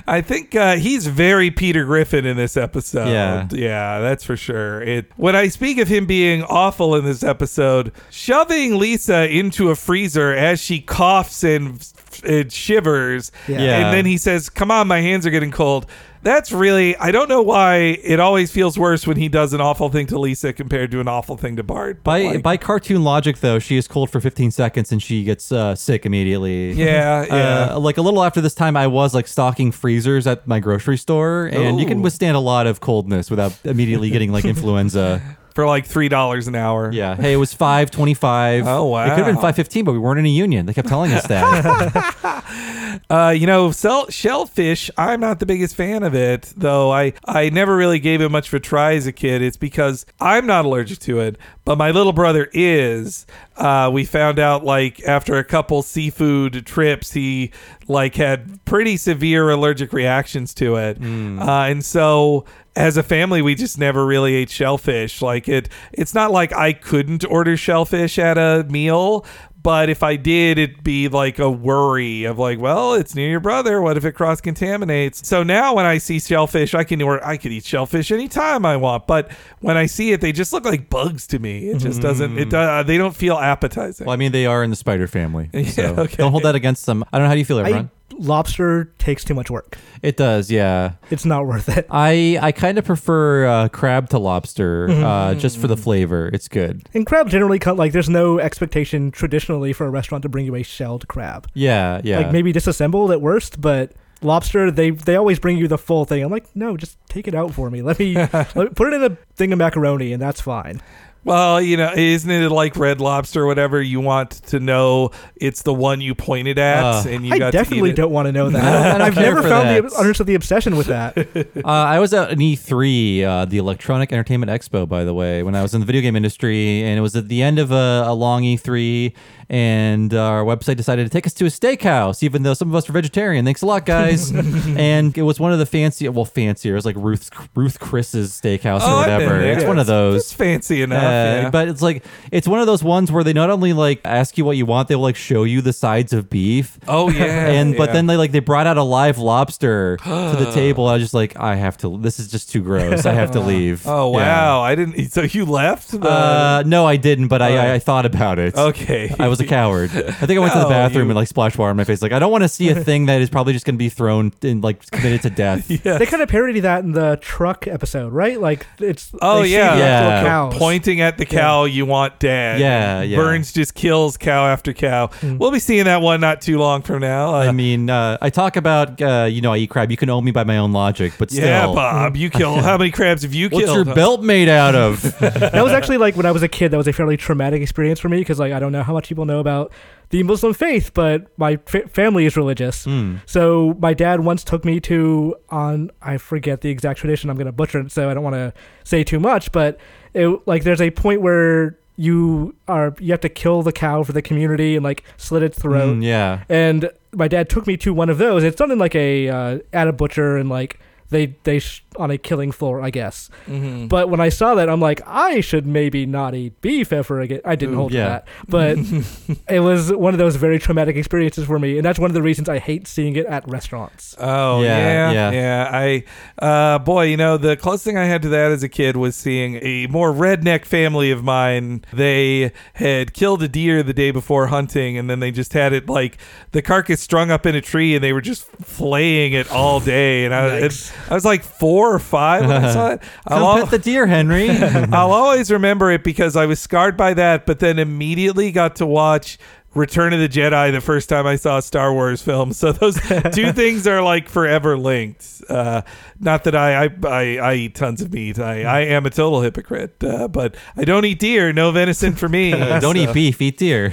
[0.06, 3.08] I think uh, he's very Peter Griffin in this episode.
[3.08, 3.46] Yeah.
[3.52, 4.82] yeah, that's for sure.
[4.82, 9.76] It when I speak of him being awful in this episode, shoving Lisa into a
[9.76, 11.86] freezer as she coughs and,
[12.24, 13.60] and shivers, Yeah.
[13.62, 13.86] Yeah.
[13.86, 15.86] and then he says, "Come on, my hands are getting cold."
[16.22, 19.88] That's really I don't know why it always feels worse when he does an awful
[19.88, 22.04] thing to Lisa compared to an awful thing to Bart.
[22.04, 25.24] but, By like, by cartoon logic, though, she is cold for 15 seconds and she
[25.24, 26.72] gets uh, sick immediately.
[26.72, 27.68] Yeah, yeah.
[27.70, 30.98] Uh, like a little after this time, I was like stocking freezers at my grocery
[30.98, 35.22] store, and you can withstand a lot of coldness without immediately getting like influenza.
[35.60, 36.90] For like three dollars an hour.
[36.90, 37.16] Yeah.
[37.16, 38.66] Hey, it was 525.
[38.66, 39.04] Oh, wow.
[39.04, 40.64] It could have been 515, but we weren't in a union.
[40.64, 42.44] They kept telling us that.
[43.08, 44.90] Uh, you know, sell, shellfish.
[44.96, 46.92] I'm not the biggest fan of it, though.
[46.92, 49.42] I I never really gave it much of a try as a kid.
[49.42, 53.26] It's because I'm not allergic to it, but my little brother is.
[53.56, 57.50] Uh, we found out like after a couple seafood trips, he
[57.88, 62.44] like had pretty severe allergic reactions to it, uh, and so
[62.76, 66.72] as a family we just never really ate shellfish like it it's not like i
[66.72, 69.24] couldn't order shellfish at a meal
[69.62, 73.40] but if I did, it'd be like a worry of like, well, it's near your
[73.40, 73.80] brother.
[73.82, 75.26] What if it cross contaminates?
[75.26, 78.76] So now when I see shellfish, I can or I could eat shellfish anytime I
[78.76, 79.06] want.
[79.06, 81.68] But when I see it, they just look like bugs to me.
[81.68, 82.38] It just doesn't.
[82.38, 84.06] It uh, they don't feel appetizing.
[84.06, 85.50] well, I mean, they are in the spider family.
[85.70, 86.16] So okay.
[86.16, 87.04] don't hold that against them.
[87.12, 87.28] I don't know.
[87.28, 87.90] How do you feel, I, everyone?
[88.18, 89.78] Lobster takes too much work.
[90.02, 90.92] It does, yeah.
[91.10, 91.86] It's not worth it.
[91.90, 96.28] I I kind of prefer uh, crab to lobster, uh, just for the flavor.
[96.32, 96.88] It's good.
[96.94, 100.54] And crab generally cut like there's no expectation traditionally for a restaurant to bring you
[100.54, 101.48] a shelled crab.
[101.54, 102.18] Yeah, yeah.
[102.18, 103.92] Like maybe disassembled at worst, but
[104.22, 106.22] lobster they they always bring you the full thing.
[106.22, 107.82] I'm like, no, just take it out for me.
[107.82, 110.80] Let me, let me put it in a thing of macaroni and that's fine.
[111.22, 113.80] Well, you know, isn't it like Red Lobster or whatever?
[113.82, 117.52] You want to know it's the one you pointed at, Uh, and you I got
[117.52, 118.92] definitely to eat don't want to know that.
[118.92, 119.90] don't I've never found that.
[119.90, 121.16] the understood the obsession with that.
[121.64, 125.54] Uh, I was at an E3, uh, the Electronic Entertainment Expo, by the way, when
[125.54, 128.04] I was in the video game industry, and it was at the end of a,
[128.06, 129.12] a long E3,
[129.50, 132.86] and our website decided to take us to a steakhouse, even though some of us
[132.88, 133.44] were vegetarian.
[133.44, 134.30] Thanks a lot, guys.
[134.34, 136.72] and it was one of the fancy, well, fancier.
[136.72, 139.38] It was like Ruth Ruth Chris's Steakhouse Oh, or I've been whatever.
[139.40, 139.52] there.
[139.58, 140.20] It's one of those.
[140.22, 141.02] It's fancy enough.
[141.02, 141.06] Uh,
[141.42, 141.50] yeah.
[141.50, 144.44] But it's like it's one of those ones where they not only like ask you
[144.44, 146.78] what you want, they will like show you the sides of beef.
[146.86, 147.94] oh yeah, and but yeah.
[147.94, 150.86] then they like they brought out a live lobster to the table.
[150.86, 151.98] I was just like, I have to.
[151.98, 153.04] This is just too gross.
[153.04, 153.84] I have to leave.
[153.86, 154.18] Oh Yeah.
[154.18, 154.60] wow!
[154.62, 155.10] I didn't.
[155.10, 155.90] So you left?
[155.90, 158.54] The, Uh, no, I didn't, but I, I, I thought about it.
[158.56, 159.12] okay.
[159.18, 159.90] I was a coward.
[159.90, 161.84] I think I went to the No, bathroom you- and like splashed water on my
[161.84, 162.02] face.
[162.02, 163.88] Like I don't want to see a thing that is probably just going to be
[163.88, 165.68] thrown and like committed to death.
[165.84, 165.98] Yeah.
[165.98, 168.38] They kind of parody that in the truck episode, right?
[168.40, 170.22] Like it's Oh they see yeah, the actual Yeah.
[170.24, 170.54] cows.
[170.58, 172.60] pointing at the cow you want dead.
[172.60, 173.16] Yeah, yeah.
[173.16, 175.10] Burns just kills cow after cow.
[175.22, 177.34] We'll be seeing that one not too long from now.
[177.34, 179.90] Uh, I mean, uh, I talk about, uh, you know, I eat crab.
[179.90, 181.44] You can own me by my own logic, but still.
[181.46, 182.56] yeah, Bob, you kill.
[182.56, 183.62] How many crabs have you killed?
[183.62, 183.86] What's killed?
[183.86, 185.02] your belt made out of?
[185.20, 186.70] that was actually like when I was a kid.
[186.72, 189.08] That was a fairly traumatic experience for me because like I don't know how much
[189.08, 189.72] people know about
[190.10, 192.84] the Muslim faith, but my fa- family is religious.
[193.26, 197.30] So my dad once took me to on I forget the exact tradition.
[197.30, 198.52] I'm gonna butcher it, so I don't want to
[198.84, 199.52] say too much.
[199.52, 199.78] But
[200.14, 204.12] it, like there's a point where you are you have to kill the cow for
[204.12, 205.96] the community and like slit its throat.
[205.98, 206.44] Mm, yeah.
[206.48, 208.42] And my dad took me to one of those.
[208.42, 212.10] It's done in like a uh, at a butcher and like they they sh- on
[212.10, 213.28] a killing floor, I guess.
[213.48, 213.88] Mhm.
[213.88, 217.40] But when I saw that, I'm like, I should maybe not eat beef ever again.
[217.44, 218.08] I didn't Ooh, hold to yeah.
[218.08, 218.78] that, but
[219.48, 222.22] it was one of those very traumatic experiences for me, and that's one of the
[222.22, 224.14] reasons I hate seeing it at restaurants.
[224.18, 225.30] Oh Yeah, yeah, yeah.
[225.30, 226.04] yeah, I,
[226.44, 229.16] uh, boy, you know, the closest thing I had to that as a kid was
[229.16, 231.84] seeing a more redneck family of mine.
[231.92, 235.88] They had killed a deer the day before hunting, and then they just had it
[235.88, 236.18] like
[236.52, 240.24] the carcass strung up in a tree, and they were just flaying it all day.
[240.24, 241.10] And I, Yikes.
[241.10, 243.02] I was like four or five when I saw it.
[243.28, 244.50] Come al- pet the deer, Henry.
[244.92, 248.86] I'll always remember it because I was scarred by that, but then immediately got to
[248.86, 249.38] watch
[249.72, 252.52] Return of the Jedi the first time I saw a Star Wars film.
[252.52, 252.96] So those
[253.32, 255.42] two things are like forever linked.
[255.48, 255.82] Uh,
[256.18, 258.40] not that I, I I I eat tons of meat.
[258.40, 261.52] I, I am a total hypocrite, uh, but I don't eat deer.
[261.52, 262.50] No venison for me.
[262.50, 263.92] Don't So- eat beef, eat deer.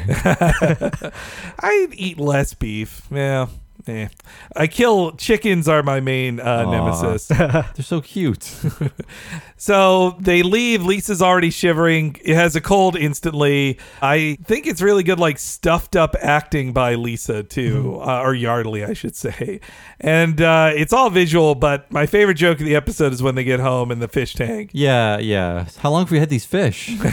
[1.60, 3.04] I eat less beef.
[3.12, 3.46] Yeah.
[3.88, 4.08] Eh.
[4.56, 7.28] I kill chickens are my main uh, nemesis.
[7.28, 8.56] They're so cute.
[9.58, 10.84] So they leave.
[10.84, 12.16] Lisa's already shivering.
[12.24, 13.80] It has a cold instantly.
[14.02, 18.84] I think it's really good, like stuffed up acting by Lisa too, uh, or Yeardley,
[18.84, 19.60] I should say.
[20.00, 21.56] And uh, it's all visual.
[21.56, 24.34] But my favorite joke of the episode is when they get home in the fish
[24.36, 24.72] tank.
[24.74, 25.66] Yeah, yeah.
[25.78, 26.96] How long have we had these fish?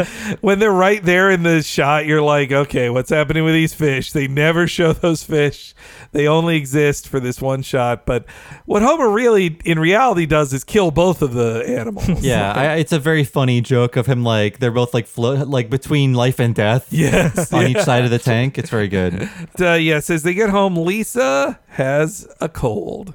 [0.40, 4.12] When they're right there in the shot, you're like, okay, what's happening with these fish?
[4.12, 5.74] They never show those fish.
[6.12, 8.06] They only exist for this one shot.
[8.06, 8.26] But
[8.66, 12.08] what Homer really, in reality, does is kill both of the animals.
[12.22, 15.70] Yeah, I, it's a very funny joke of him like they're both like float like
[15.70, 16.92] between life and death.
[16.92, 18.58] Yes, on each side of the tank.
[18.58, 19.28] It's very good.
[19.60, 23.14] Uh, yes, as they get home, Lisa has a cold.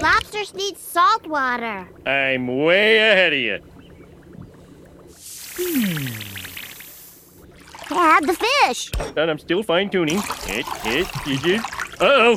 [0.00, 1.86] Lobsters need salt water.
[2.06, 3.58] I'm way ahead of you.
[7.88, 8.90] Have the fish.
[9.14, 10.18] But I'm still fine tuning.
[10.46, 11.60] It, it, it, it.
[12.00, 12.36] Uh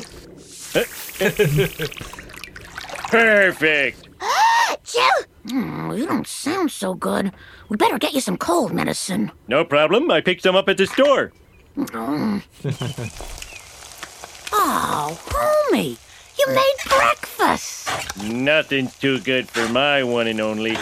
[3.08, 4.07] Perfect.
[4.84, 5.24] Chill.
[5.48, 7.32] Hmm, you don't sound so good.
[7.68, 9.32] We better get you some cold medicine.
[9.46, 10.10] No problem.
[10.10, 11.32] I picked some up at the store.
[11.76, 12.42] Mm.
[14.52, 15.96] oh, homie,
[16.38, 17.88] you made breakfast.
[18.22, 20.76] Nothing's too good for my one and only.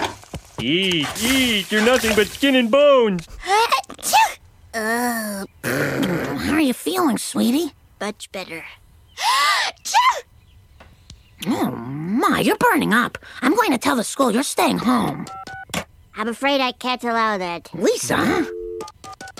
[0.58, 1.70] Eat, eat.
[1.70, 3.28] You're nothing but skin and bones.
[4.74, 7.72] Uh, how are you feeling, sweetie?
[7.98, 8.62] Much better.
[11.46, 13.18] Oh, my, you're burning up.
[13.42, 15.26] I'm going to tell the school you're staying home.
[16.16, 17.68] I'm afraid I can't allow that.
[17.74, 18.44] Lisa, huh?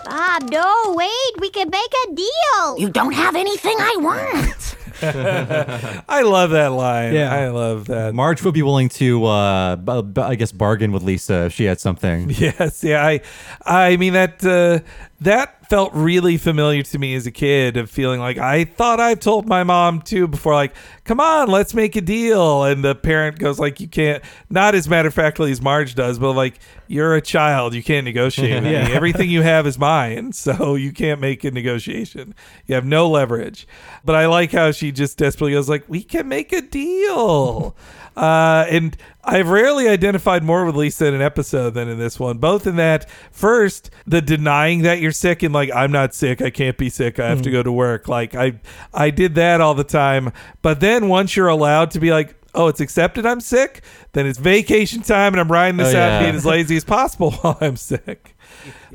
[0.04, 1.40] Bob, no, wait.
[1.40, 2.78] We can make a deal.
[2.78, 4.76] you don't have anything I want.
[5.02, 7.12] I love that line.
[7.12, 7.34] Yeah.
[7.34, 8.14] I love that.
[8.14, 11.64] Marge would be willing to, uh, b- b- I guess, bargain with Lisa if she
[11.64, 12.30] had something.
[12.36, 13.04] Yes, yeah.
[13.04, 13.20] I,
[13.64, 14.80] I mean that uh,
[15.20, 19.20] that felt really familiar to me as a kid of feeling like I thought I've
[19.20, 23.38] told my mom too before, like, come on, let's make a deal, and the parent
[23.38, 24.22] goes like, you can't.
[24.48, 26.58] Not as matter of factly as Marge does, but like,
[26.88, 28.86] you're a child, you can't negotiate with Yeah.
[28.88, 28.94] me.
[28.94, 32.34] Everything you have is mine, so you can't make a negotiation.
[32.66, 33.66] You have no leverage.
[34.04, 37.76] But I like how she just desperately goes like, we can make a deal.
[38.16, 42.38] Uh, and I've rarely identified more with Lisa in an episode than in this one.
[42.38, 46.50] Both in that, first, the denying that you're sick and like I'm not sick, I
[46.50, 48.08] can't be sick, I have to go to work.
[48.08, 48.60] Like I,
[48.94, 50.32] I did that all the time.
[50.62, 54.38] But then once you're allowed to be like, oh, it's accepted I'm sick, then it's
[54.38, 56.22] vacation time and I'm riding this Oh, out yeah.
[56.22, 58.35] being as lazy as possible while I'm sick.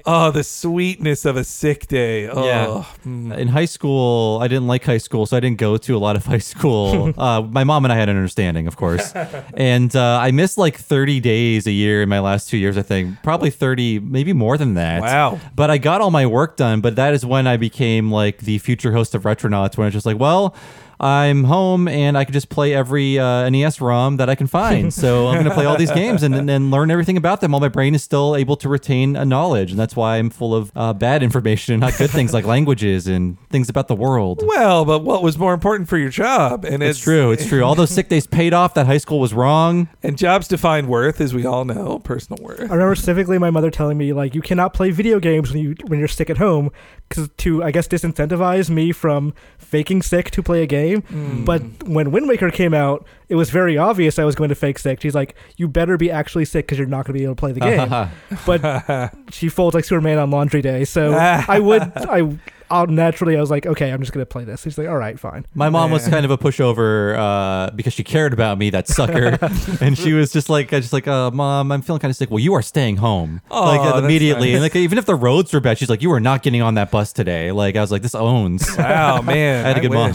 [0.06, 2.28] Oh, the sweetness of a sick day.
[2.28, 2.84] Oh, Yeah.
[3.06, 6.16] In high school, I didn't like high school, so I didn't go to a lot
[6.16, 7.14] of high school.
[7.18, 9.14] uh, my mom and I had an understanding, of course.
[9.54, 12.82] and uh, I missed like 30 days a year in my last two years, I
[12.82, 13.22] think.
[13.24, 15.02] Probably 30, maybe more than that.
[15.02, 15.40] Wow.
[15.56, 16.82] But I got all my work done.
[16.82, 20.06] But that is when I became like the future host of Retronauts, when it's just
[20.06, 20.56] like, well,
[21.02, 24.94] I'm home and I can just play every uh, NES ROM that I can find.
[24.94, 27.60] so I'm going to play all these games and then learn everything about them while
[27.60, 29.72] my brain is still able to retain a knowledge.
[29.72, 33.08] And that's why I'm full of uh, bad information and not good things like languages
[33.08, 34.44] and things about the world.
[34.46, 36.66] Well, but what was more important for your job?
[36.66, 37.32] And It's true.
[37.32, 37.64] It's true.
[37.64, 38.76] All those sick days paid off.
[38.76, 39.90] That high school was wrong.
[40.04, 42.60] And jobs define worth, as we all know, personal worth.
[42.60, 45.76] I remember specifically my mother telling me like you cannot play video games when you
[45.88, 46.70] when you're sick at home
[47.10, 50.91] because to I guess disincentivize me from faking sick to play a game.
[50.98, 51.46] Mm.
[51.46, 54.80] But when Wind Waker came out, it was very obvious I was going to fake
[54.80, 55.02] sick.
[55.02, 57.40] She's like, "You better be actually sick because you're not going to be able to
[57.40, 57.60] play the
[58.30, 62.38] game." but she folds like Superman on laundry day, so I would I.
[62.72, 64.64] I'll naturally, I was like, okay, I'm just gonna play this.
[64.64, 65.46] He's like, all right, fine.
[65.54, 69.38] My mom was kind of a pushover uh, because she cared about me, that sucker,
[69.82, 72.32] and she was just like, I just like, uh, mom, I'm feeling kind of sick.
[72.32, 75.16] Well, you are staying home, Oh, like uh, that's immediately, and like even if the
[75.16, 77.52] roads were bad, she's like, you are not getting on that bus today.
[77.52, 78.78] Like I was like, this owns.
[78.78, 79.66] Wow, man.
[79.66, 80.14] I had a good mom.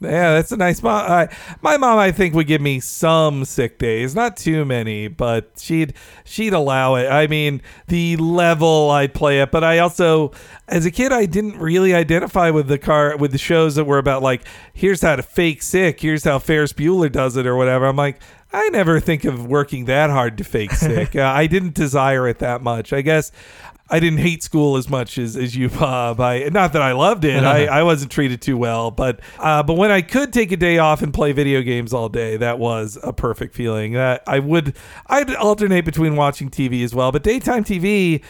[0.00, 1.10] Yeah, that's a nice mom.
[1.10, 1.28] I,
[1.60, 5.94] my mom, I think, would give me some sick days, not too many, but she'd
[6.24, 7.06] she'd allow it.
[7.08, 10.32] I mean, the level I'd play it, but I also,
[10.68, 13.98] as a kid, I didn't really identify with the car with the shows that were
[13.98, 17.86] about like, here's how to fake sick, here's how Ferris Bueller does it, or whatever.
[17.86, 18.20] I'm like.
[18.54, 21.16] I never think of working that hard to fake sick.
[21.16, 22.92] uh, I didn't desire it that much.
[22.92, 23.32] I guess
[23.92, 26.18] I didn't hate school as much as, as you, Bob.
[26.18, 27.44] I not that I loved it.
[27.44, 30.78] I, I wasn't treated too well, but uh, but when I could take a day
[30.78, 33.96] off and play video games all day, that was a perfect feeling.
[33.96, 34.74] Uh, I would
[35.08, 38.22] I'd alternate between watching TV as well, but daytime TV.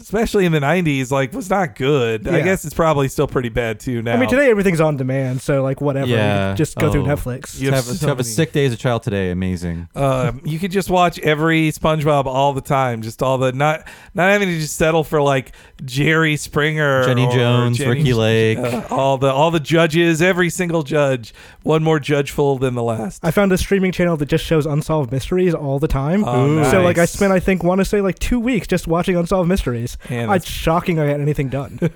[0.00, 2.26] Especially in the '90s, like was not good.
[2.26, 4.14] I guess it's probably still pretty bad too now.
[4.14, 6.54] I mean, today everything's on demand, so like whatever, you Yeah.
[6.54, 7.14] just go through Oh.
[7.16, 7.58] Netflix.
[7.60, 9.88] To have, to have a sick day as a child today, amazing.
[9.94, 14.30] Um, you could just watch every SpongeBob all the time, just all the not not
[14.30, 15.52] having to just settle for like
[15.84, 18.58] Jerry Springer, Jenny or Jones, Ricki Lake.
[18.58, 23.24] uh, all the all the judges, every single judge, one more judgeful than the last.
[23.24, 26.24] I found a streaming channel that just shows unsolved mysteries all the time.
[26.26, 29.16] Oh, So like I spent I think want to say like two weeks just watching
[29.16, 29.89] unsolved mysteries.
[30.08, 31.78] Man, it's shocking I got anything done.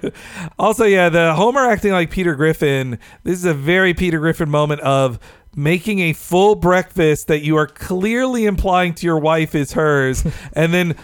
[0.59, 2.99] Also, yeah, the Homer acting like Peter Griffin.
[3.22, 5.18] This is a very Peter Griffin moment of
[5.57, 10.24] making a full breakfast that you are clearly implying to your wife is hers,
[10.55, 10.97] and then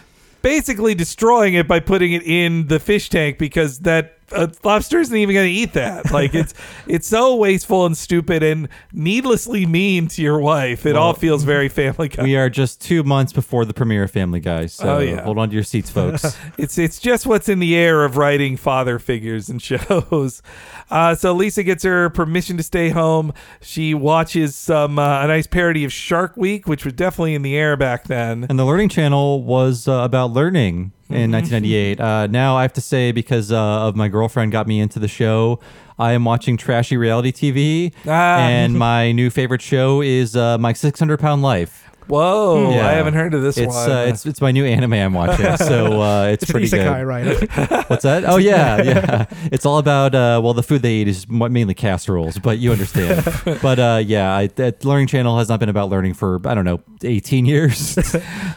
[0.43, 5.17] basically destroying it by putting it in the fish tank because that uh, lobster isn't
[5.17, 6.11] even going to eat that.
[6.11, 6.55] Like it's
[6.87, 10.87] it's so wasteful and stupid and needlessly mean to your wife.
[10.87, 12.23] It all feels very Family Guy.
[12.23, 15.23] We are just two months before the premiere of Family Guy, so Oh, yeah.
[15.23, 16.37] hold on to your seats, folks.
[16.59, 20.43] it's it's just what's in the air of writing father figures and shows.
[20.91, 23.33] Uh, so Lisa gets her permission to stay home.
[23.61, 27.57] She watches some uh, a nice parody of Shark Week, which was definitely in the
[27.57, 28.47] air back then.
[28.49, 32.01] And the Learning Channel was uh, about learning in 1998.
[32.01, 35.09] Uh, now I have to say, because uh, of my girlfriend got me into the
[35.09, 35.61] show,
[35.99, 38.39] I am watching trashy reality TV, Ah.
[38.39, 41.90] and my new favorite show is uh, My 600 Pound Life.
[42.11, 43.91] Whoa, I haven't heard of this it's, one.
[43.91, 46.99] Uh, it's it's my new anime I'm watching, so uh, it's, It's an pretty isekai,
[46.99, 47.07] good.
[47.07, 47.89] right?
[47.91, 48.25] What's that?
[48.25, 49.27] Oh yeah, yeah.
[49.53, 52.73] It's all about uh, well, the food they eat is mo- mainly casseroles, but you
[52.73, 53.25] understand.
[53.63, 56.65] but uh, yeah, I, that Learning Channel has not been about learning for I don't
[56.65, 57.97] know, 18 years,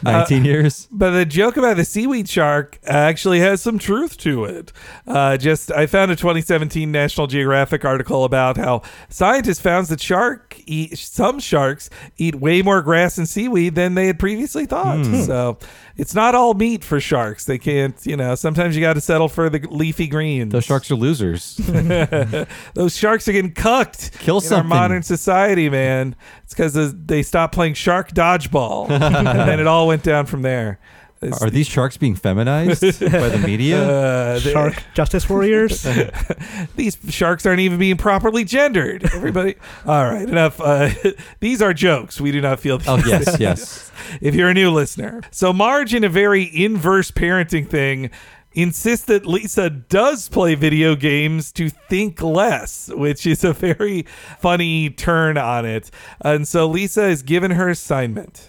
[0.02, 0.88] 19 years.
[0.90, 4.72] But the joke about the seaweed shark actually has some truth to it.
[5.06, 10.60] Uh, just I found a 2017 National Geographic article about how scientists found that shark
[10.66, 15.04] eat some sharks eat way more grass and seaweed than they had previously thought.
[15.04, 15.22] Hmm.
[15.22, 15.58] So
[15.96, 17.44] it's not all meat for sharks.
[17.44, 18.34] They can't, you know.
[18.34, 20.52] Sometimes you got to settle for the leafy greens.
[20.52, 21.56] Those sharks are losers.
[22.74, 24.72] Those sharks are getting cucked Kill in something.
[24.72, 26.16] our modern society, man.
[26.44, 30.78] It's because they stopped playing shark dodgeball, and then it all went down from there.
[31.24, 33.74] It's- Are these sharks being feminized by the media?
[34.04, 35.82] Uh, Shark justice warriors.
[36.76, 39.04] These sharks aren't even being properly gendered.
[39.14, 39.54] Everybody,
[39.86, 40.60] all right, enough.
[40.60, 40.90] Uh,
[41.40, 42.20] these are jokes.
[42.20, 42.80] We do not feel.
[42.86, 43.90] Oh, yes, yes.
[44.20, 48.10] If you're a new listener, so Marge, in a very inverse parenting thing,
[48.52, 54.02] insists that Lisa does play video games to think less, which is a very
[54.38, 55.90] funny turn on it.
[56.20, 58.48] And so Lisa is given her assignment.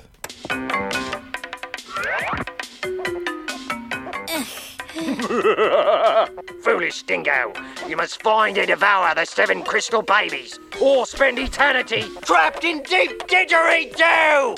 [6.61, 7.53] Foolish dingo,
[7.88, 13.18] you must find and devour the seven crystal babies, or spend eternity trapped in deep
[13.28, 14.57] didgeridoo!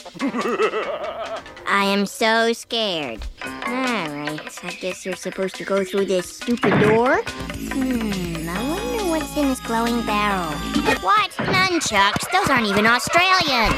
[1.68, 3.22] I am so scared.
[3.44, 7.22] Alright, I guess you're supposed to go through this stupid door.
[7.24, 10.52] Hmm, I wonder what's in this glowing barrel.
[11.02, 11.32] What?
[11.32, 12.32] Nunchucks?
[12.32, 13.74] Those aren't even Australian!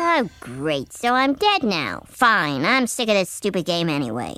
[0.00, 0.92] Oh, great.
[0.92, 2.04] So I'm dead now.
[2.06, 2.64] Fine.
[2.64, 4.36] I'm sick of this stupid game anyway.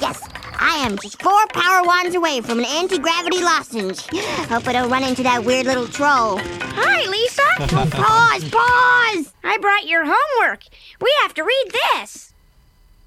[0.00, 0.22] Yes!
[0.58, 4.00] I am just four power wands away from an anti gravity lozenge.
[4.48, 6.38] Hope I don't run into that weird little troll.
[6.38, 7.42] Hi, Lisa.
[7.60, 9.34] Oh, pause, pause!
[9.44, 10.64] I brought your homework.
[11.00, 12.34] We have to read this.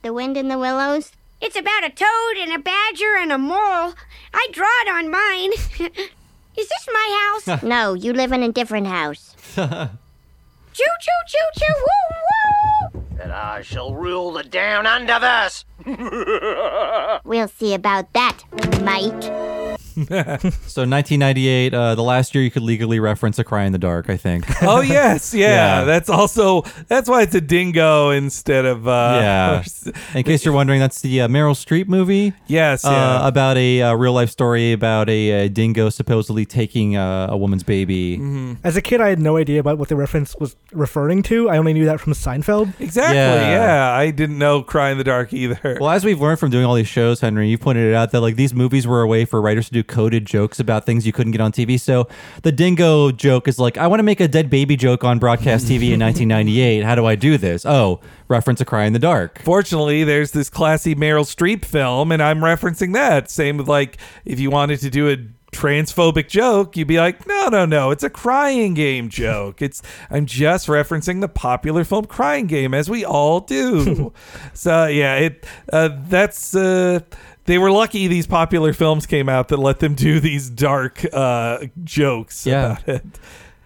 [0.01, 1.11] The Wind in the Willows?
[1.41, 3.93] It's about a toad and a badger and a mole.
[4.33, 5.51] I draw it on mine.
[6.57, 7.63] Is this my house?
[7.63, 9.35] no, you live in a different house.
[10.79, 13.21] Choo choo choo choo woo woo.
[13.21, 15.65] And I shall rule the down underverse.
[17.25, 18.37] We'll see about that,
[18.81, 19.78] mate.
[20.69, 24.09] So 1998, uh, the last year you could legally reference A Cry in the Dark,
[24.09, 24.45] I think.
[24.61, 25.79] Oh yes, yeah.
[25.79, 25.83] Yeah.
[25.85, 29.63] That's also that's why it's a dingo instead of uh yeah.
[30.15, 32.33] In case you're wondering, that's the uh, Meryl Streep movie.
[32.47, 33.27] Yes, uh, yeah.
[33.27, 37.63] about a uh, real life story about a, uh dingo supposedly taking uh, a woman's
[37.63, 38.17] baby.
[38.17, 38.53] Mm-hmm.
[38.63, 41.49] As a kid, I had no idea about what the reference was referring to.
[41.49, 42.79] I only knew that from Seinfeld.
[42.79, 43.17] Exactly.
[43.17, 43.49] Yeah.
[43.49, 43.91] Yeah.
[43.91, 45.77] I didn't know Cry in the Dark either.
[45.79, 48.21] Well, as we've learned from doing all these shows, Henry, you pointed it out that
[48.21, 51.11] like these movies were a way for writers to do coded jokes about things you
[51.11, 51.79] couldn't get on TV.
[51.79, 52.07] So
[52.43, 55.65] the dingo joke is like, I want to make a dead baby joke on broadcast
[55.65, 56.83] TV in 1998.
[56.83, 57.65] How do I do this?
[57.65, 59.41] Oh, reference A Cry in the Dark.
[59.41, 63.29] Fortunately, there's this classy Meryl Streep film, and I'm referencing that.
[63.29, 65.17] Same with like if you wanted to do a
[65.51, 69.61] transphobic joke, you'd be like, no, no, no, it's a crying game joke.
[69.61, 74.13] It's I'm just referencing the popular film Crying Game, as we all do.
[74.53, 76.55] so yeah, it uh, that's.
[76.55, 77.01] Uh,
[77.49, 81.65] they were lucky these popular films came out that let them do these dark uh,
[81.83, 82.73] jokes Yeah.
[82.73, 83.03] about it.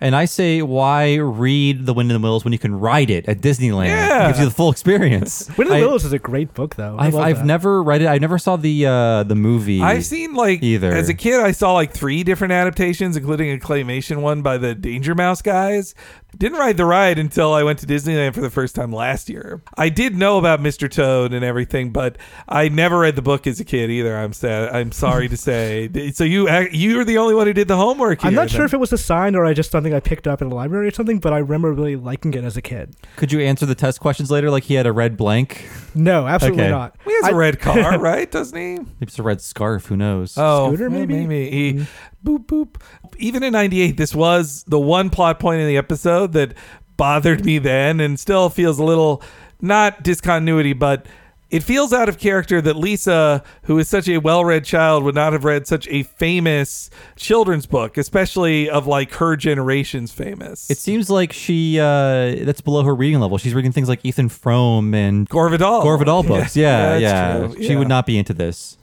[0.02, 3.26] And I say, why read The Wind in the Willows when you can ride it
[3.30, 3.88] at Disneyland?
[3.88, 4.26] Yeah.
[4.26, 5.48] It gives you the full experience.
[5.58, 6.98] Wind in the Willows is a great book, though.
[7.00, 8.08] I I've, I've never read it.
[8.08, 9.82] I never saw the uh, the movie.
[9.82, 10.92] I've seen like either.
[10.92, 14.76] as a kid, I saw like three different adaptations, including a claymation one by the
[14.76, 15.96] Danger Mouse guys.
[16.38, 19.62] Didn't ride the ride until I went to Disneyland for the first time last year.
[19.78, 20.90] I did know about Mr.
[20.90, 22.18] Toad and everything, but
[22.48, 24.18] I never read the book as a kid either.
[24.18, 24.70] I'm sad.
[24.74, 25.90] I'm sorry to say.
[26.14, 28.24] So you you were the only one who did the homework.
[28.24, 30.42] I'm here, not sure if it was assigned or I just something I picked up
[30.42, 32.96] in a library or something, but I remember really liking it as a kid.
[33.16, 34.52] Could you answer the test questions later?
[34.52, 35.68] Like he had a red blank.
[35.96, 36.72] No, absolutely Okay.
[36.72, 36.96] not.
[37.06, 38.30] He has a I- red car, right?
[38.30, 38.80] Doesn't he?
[38.80, 39.86] Maybe it's a red scarf.
[39.88, 40.36] Who knows?
[40.38, 41.26] Oh, Scooter, yeah, maybe?
[41.26, 41.50] maybe.
[41.52, 42.28] He, mm-hmm.
[42.36, 42.82] boop boop.
[43.18, 46.54] Even in '98, this was the one plot point in the episode that
[46.98, 49.22] bothered me then, and still feels a little
[49.62, 51.06] not discontinuity, but
[51.54, 55.32] it feels out of character that Lisa, who is such a well-read child, would not
[55.34, 60.70] have read such a famous children's book, especially of like her generation's famous.
[60.70, 63.38] It seems like she uh, that's below her reading level.
[63.38, 65.84] She's reading things like Ethan Frome and Gore Vidal.
[65.84, 66.58] Gore Vidal books.
[66.58, 67.54] Yeah, Yeah, yeah.
[67.56, 67.80] She Yeah.
[67.80, 68.78] would not be into this.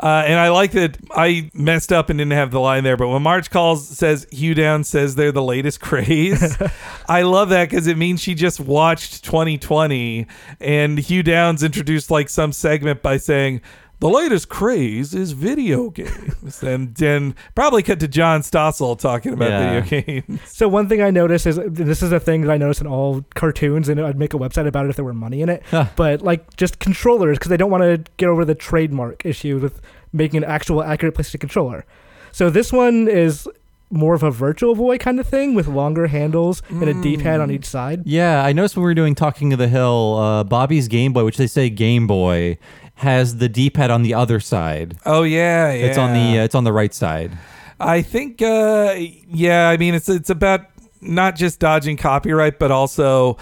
[0.00, 3.08] Uh, and I like that I messed up and didn't have the line there, but
[3.08, 6.56] when March calls says Hugh Down says they're the latest craze,
[7.08, 10.26] I love that because it means she just watched 2020
[10.60, 13.60] and Hugh Downs introduced like some segment by saying
[14.00, 19.50] the latest craze is video games, and then probably cut to John Stossel talking about
[19.50, 19.80] Yeah.
[19.80, 20.40] video games.
[20.46, 23.24] So one thing I noticed is this is a thing that I noticed in all
[23.34, 25.62] cartoons, and I'd make a website about it if there were money in it.
[25.96, 29.80] but like just controllers, because they don't want to get over the trademark issue with
[30.12, 31.84] making an actual accurate PlayStation controller.
[32.32, 33.48] So this one is
[33.90, 37.50] more of a virtual boy kind of thing with longer handles and a D-pad on
[37.50, 38.02] each side.
[38.04, 41.24] Yeah, I noticed when we were doing Talking of the Hill, uh, Bobby's Game Boy,
[41.24, 42.58] which they say Game Boy,
[42.98, 44.98] has the D-pad on the other side.
[45.06, 45.86] Oh yeah, yeah.
[45.86, 47.32] It's on the uh, it's on the right side.
[47.80, 48.94] I think, uh,
[49.28, 49.68] yeah.
[49.68, 50.62] I mean, it's it's about
[51.00, 53.36] not just dodging copyright, but also,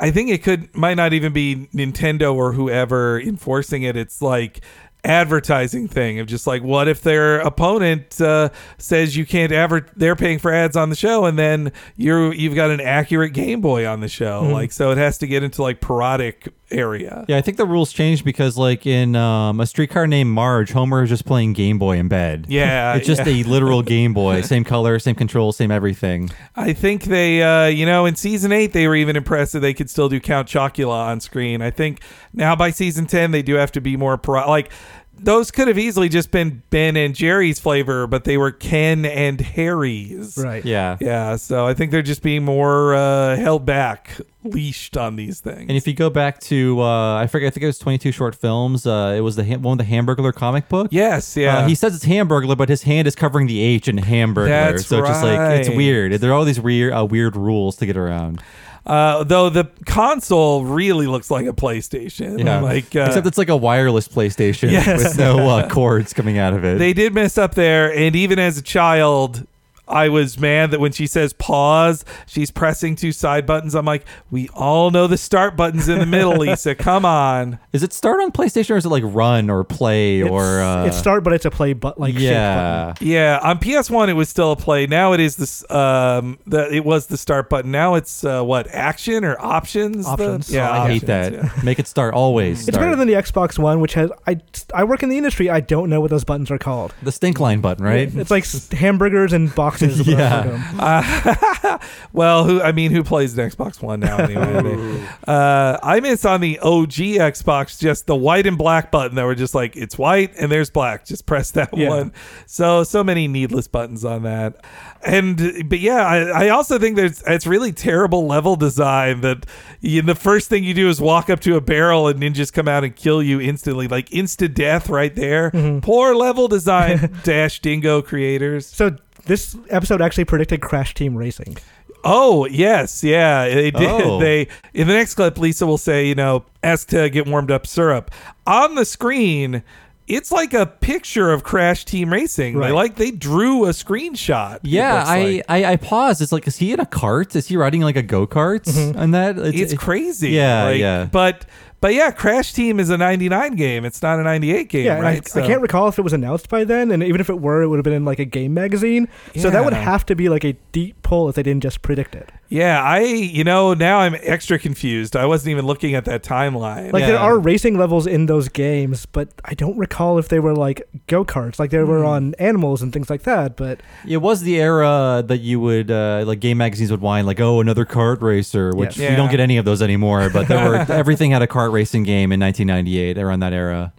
[0.00, 3.96] I think it could might not even be Nintendo or whoever enforcing it.
[3.96, 4.62] It's like
[5.04, 8.48] advertising thing of just like what if their opponent uh,
[8.78, 12.54] says you can't ever they're paying for ads on the show and then you're you've
[12.54, 14.52] got an accurate game boy on the show Mhm.
[14.52, 17.92] like so it has to get into like parodic area Yeah, I think the rules
[17.92, 21.98] changed because, like in um, a streetcar named Marge, Homer is just playing Game Boy
[21.98, 22.46] in bed.
[22.48, 23.32] Yeah, it's just yeah.
[23.32, 26.30] a literal Game Boy, same color, same control, same everything.
[26.56, 29.74] I think they, uh, you know, in season eight, they were even impressed that they
[29.74, 31.62] could still do Count Chocula on screen.
[31.62, 32.00] I think
[32.32, 34.48] now by season 10, they do have to be more pro.
[34.48, 34.70] Like,
[35.18, 39.40] those could have easily just been Ben and Jerry's flavor, but they were Ken and
[39.40, 40.36] Harry's.
[40.36, 40.64] Right.
[40.64, 40.96] Yeah.
[41.00, 41.36] Yeah.
[41.36, 45.66] So I think they're just being more uh, held back, leashed on these things.
[45.68, 48.34] And if you go back to, uh, I forget, I think it was 22 short
[48.34, 48.86] films.
[48.86, 50.88] Uh, it was the ha- one with the Hamburglar comic book.
[50.90, 51.58] Yes, yeah.
[51.58, 54.48] Uh, he says it's Hamburglar, but his hand is covering the H in Hamburglar.
[54.48, 56.12] That's so it's just like it's weird.
[56.14, 58.42] There are all these weird, uh, weird rules to get around.
[58.84, 62.44] Uh, though the console really looks like a PlayStation.
[62.44, 65.04] Yeah, Like, uh, except it's like a wireless PlayStation Yes.
[65.04, 66.78] with no uh, cords coming out of it.
[66.78, 69.46] They did mess up there, and even as a child,
[69.92, 73.74] I was mad that when she says pause, she's pressing two side buttons.
[73.74, 76.74] I'm like, we all know the start button's in the middle, Lisa.
[76.74, 77.58] Come on.
[77.72, 80.96] Is it start on PlayStation or is it like run or play or uh, it's
[80.96, 82.92] start, but it's a play but like yeah.
[82.92, 83.06] button.
[83.06, 84.86] Yeah, on PS1 it was still a play.
[84.86, 85.68] Now it is this.
[85.70, 87.70] Um, the it was the start button.
[87.70, 90.06] Now it's uh, what action or options?
[90.06, 90.50] The- Options.
[90.52, 91.32] yeah, I hate that.
[91.32, 91.50] yeah.
[91.62, 92.60] Make it start always.
[92.60, 92.86] It's start.
[92.86, 94.40] better than the Xbox One, which has I
[94.74, 95.50] I work in the industry.
[95.50, 96.94] I don't know what those buttons are called.
[97.02, 98.14] the stink line button, right?
[98.14, 100.00] It's like hamburgers and boxes.
[100.00, 100.80] is what I've heard of 'em.
[100.80, 101.78] Uh,
[102.12, 105.06] well, who I mean, who plays an Xbox One now anyway?
[105.26, 109.34] uh, I miss on the OG Xbox just the white and black button that were
[109.34, 111.04] just like it's white and there's black.
[111.06, 111.88] Just press that Yeah.
[111.88, 112.12] one.
[112.46, 114.64] So so many needless buttons on that.
[115.04, 119.46] And but yeah, I, I also think there's it's really terrible level design that
[119.80, 122.68] you, the first thing you do is walk up to a barrel and ninjas come
[122.68, 125.50] out and kill you instantly, like insta death right there.
[125.82, 128.66] Poor level design, Dash Dingo creators.
[128.66, 131.56] So this episode actually predicted Crash Team Racing.
[132.04, 133.88] Oh yes, yeah, they did.
[133.88, 134.18] Oh.
[134.20, 137.66] They in the next clip, Lisa will say, you know, ask to get warmed up
[137.66, 138.10] syrup
[138.46, 139.62] on the screen.
[140.08, 142.58] It's like a picture of Crash Team Racing.
[142.58, 144.58] They like they drew a screenshot.
[144.62, 145.44] Yeah, I, like.
[145.48, 146.20] I I paused.
[146.20, 147.36] It's like, is he in a cart?
[147.36, 148.64] Is he riding like a go kart?
[148.64, 148.98] Mm-hmm.
[148.98, 150.30] And that it's it- crazy.
[150.30, 151.04] Yeah, Like, yeah.
[151.10, 151.46] But
[151.82, 153.84] but yeah, Crash Team is a '99 game.
[153.84, 155.18] It's not a '98 game, Yeah, right?
[155.18, 157.38] I, So- I can't recall if it was announced by then, and even if it
[157.40, 159.08] were, it would have been in like a game magazine.
[159.36, 162.14] So that would have to be like a deep pull if they didn't just predict
[162.14, 162.32] it.
[162.48, 165.16] Yeah, I you know now I'm extra confused.
[165.16, 166.92] I wasn't even looking at that timeline.
[166.92, 170.54] Like there are racing levels in those games, but I don't recall if they were
[170.54, 171.88] like go karts, like they Hmm.
[171.88, 173.56] were on animals and things like that.
[173.56, 177.40] But It was the era that you would uh, like game magazines would whine like,
[177.40, 179.10] oh, another kart racer, which Yes.
[179.10, 180.28] you don't get any of those anymore.
[180.30, 183.92] But there were everything had a kart racing game in 1998 around that era.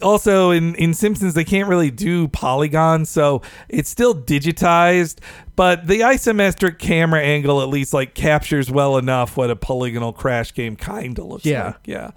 [0.00, 5.18] also in in Simpsons they can't really do polygons, so it's still digitized.
[5.56, 10.54] But the isometric camera angle at least like captures well enough what a polygonal crash
[10.54, 11.64] game kind of looks Yeah.
[11.66, 11.76] like.
[11.84, 12.10] Yeah.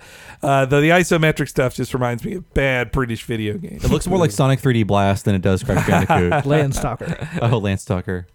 [0.43, 3.84] Uh, the the isometric stuff just reminds me of bad British video games.
[3.84, 6.32] It looks more like Sonic 3D Blast than it does Crash Bandicoot.
[6.45, 7.39] Landstalker.
[7.51, 8.28] oh, Lance Tucker.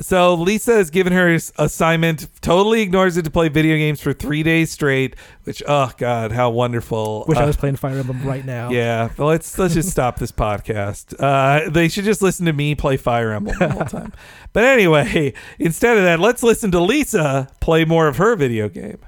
[0.00, 1.28] So Lisa has given her
[1.58, 5.16] assignment, totally ignores it to play video games for three days straight.
[5.44, 7.26] Which, oh god, how wonderful!
[7.28, 8.70] Wish I Uh, was playing Fire Emblem right now.
[8.72, 11.14] Yeah, well, let's let's just stop this podcast.
[11.20, 14.12] Uh, they should just listen to me play Fire Emblem all the whole time.
[14.54, 18.98] But anyway, instead of that, let's listen to Lisa play more of her video game.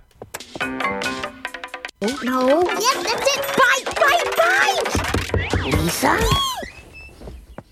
[0.61, 2.63] Oh, no.
[2.63, 3.45] Yes, that's it.
[3.57, 5.75] Bite, bite, bite.
[5.83, 6.19] Lisa?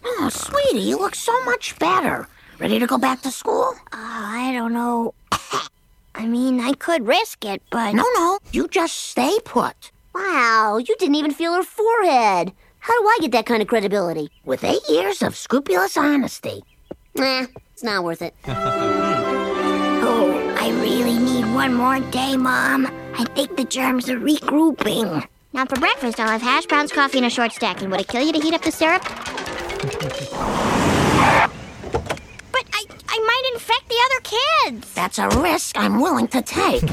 [0.04, 2.26] Oh, sweetie, you look so much better.
[2.58, 3.74] Ready to go back to school?
[3.92, 5.14] Uh, I don't know.
[6.14, 7.94] I mean, I could risk it, but.
[7.94, 9.90] No, no, you just stay put.
[10.14, 12.52] Wow, you didn't even feel her forehead.
[12.80, 14.30] How do I get that kind of credibility?
[14.44, 16.62] With eight years of scrupulous honesty.
[17.14, 18.34] Nah, it's not worth it.
[20.04, 22.86] Oh, I really need one more day, Mom.
[23.16, 25.24] I think the germs are regrouping.
[25.52, 27.82] Now, for breakfast, I'll have hash browns, coffee, and a short stack.
[27.82, 29.02] And would it kill you to heat up the syrup?
[33.12, 34.20] But I, I might infect the other
[34.72, 34.94] kids.
[34.94, 36.80] That's a risk I'm willing to take.
[36.80, 36.86] so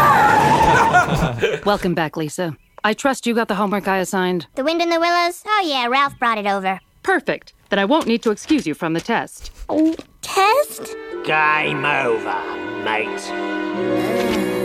[0.00, 1.60] long!
[1.64, 2.56] Welcome back, Lisa.
[2.84, 4.46] I trust you got the homework I assigned.
[4.54, 5.42] The wind in the willows?
[5.46, 6.80] Oh, yeah, Ralph brought it over.
[7.02, 7.52] Perfect.
[7.70, 9.50] Then I won't need to excuse you from the test.
[9.68, 10.94] Oh, test?
[11.24, 14.55] Game over, mate.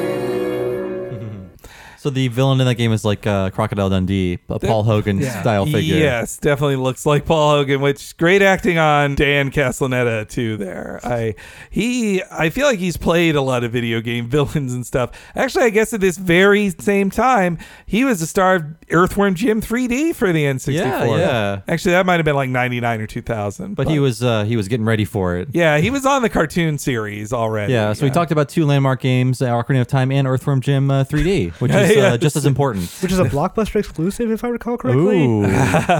[2.01, 5.39] So the villain in that game is like uh, Crocodile Dundee, a Paul Hogan Yeah.
[5.43, 5.97] style figure.
[5.97, 10.57] Yes, definitely looks like Paul Hogan, which great acting on Dan Castellaneta too.
[10.57, 11.35] There, I
[11.69, 15.11] he I feel like he's played a lot of video game villains and stuff.
[15.35, 19.61] Actually, I guess at this very same time, he was the star of Earthworm Jim
[19.61, 20.73] 3D for the N64.
[20.73, 21.61] Yeah, yeah.
[21.67, 23.75] Actually, that might have been like 99 or 2000.
[23.75, 25.49] But he was uh, he was getting ready for it.
[25.51, 27.73] yeah, he was on the cartoon series already.
[27.73, 31.03] Yeah, so we talked about two landmark games, Ocarina of Time and Earthworm Jim uh,
[31.03, 32.13] 3D, which is Yeah.
[32.13, 32.89] uh, just as important.
[33.01, 35.23] Which is a blockbuster exclusive, if I recall correctly.
[35.25, 35.41] Ooh,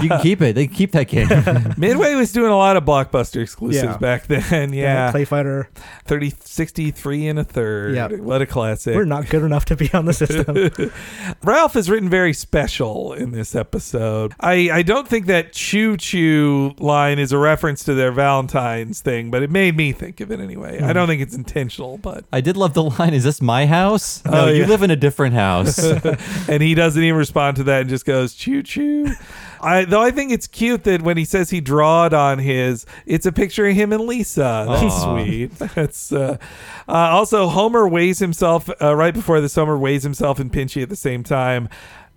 [0.02, 0.54] you can keep it.
[0.54, 1.28] They can keep that game.
[1.76, 3.96] Midway was doing a lot of blockbuster exclusives Yeah.
[3.98, 4.72] back then.
[4.72, 5.68] Yeah, Clay Fighter.
[6.06, 7.94] 30, 63 and a third.
[7.94, 8.08] Yeah.
[8.08, 8.94] What a classic.
[8.94, 10.70] We're not good enough to be on the system.
[11.42, 14.34] Ralph is written very special in this episode.
[14.40, 19.30] I, I don't think that choo choo line is a reference to their Valentine's thing,
[19.30, 20.80] but it made me think of it anyway.
[20.80, 22.24] I don't think it's intentional, but.
[22.32, 24.24] I did love the line, is this my house?
[24.24, 25.78] No, Oh, you live in a different house.
[26.48, 29.08] and he doesn't even respond to that and just goes choo choo.
[29.60, 33.26] I though I think it's cute that when he says he drawed on his, it's
[33.26, 34.66] a picture of him and Lisa.
[34.68, 35.14] That's Aw.
[35.14, 35.58] sweet.
[35.58, 36.38] That's uh,
[36.88, 39.54] uh, also Homer weighs himself uh, right before this.
[39.54, 41.68] Homer weighs himself and Pinchy at the same time.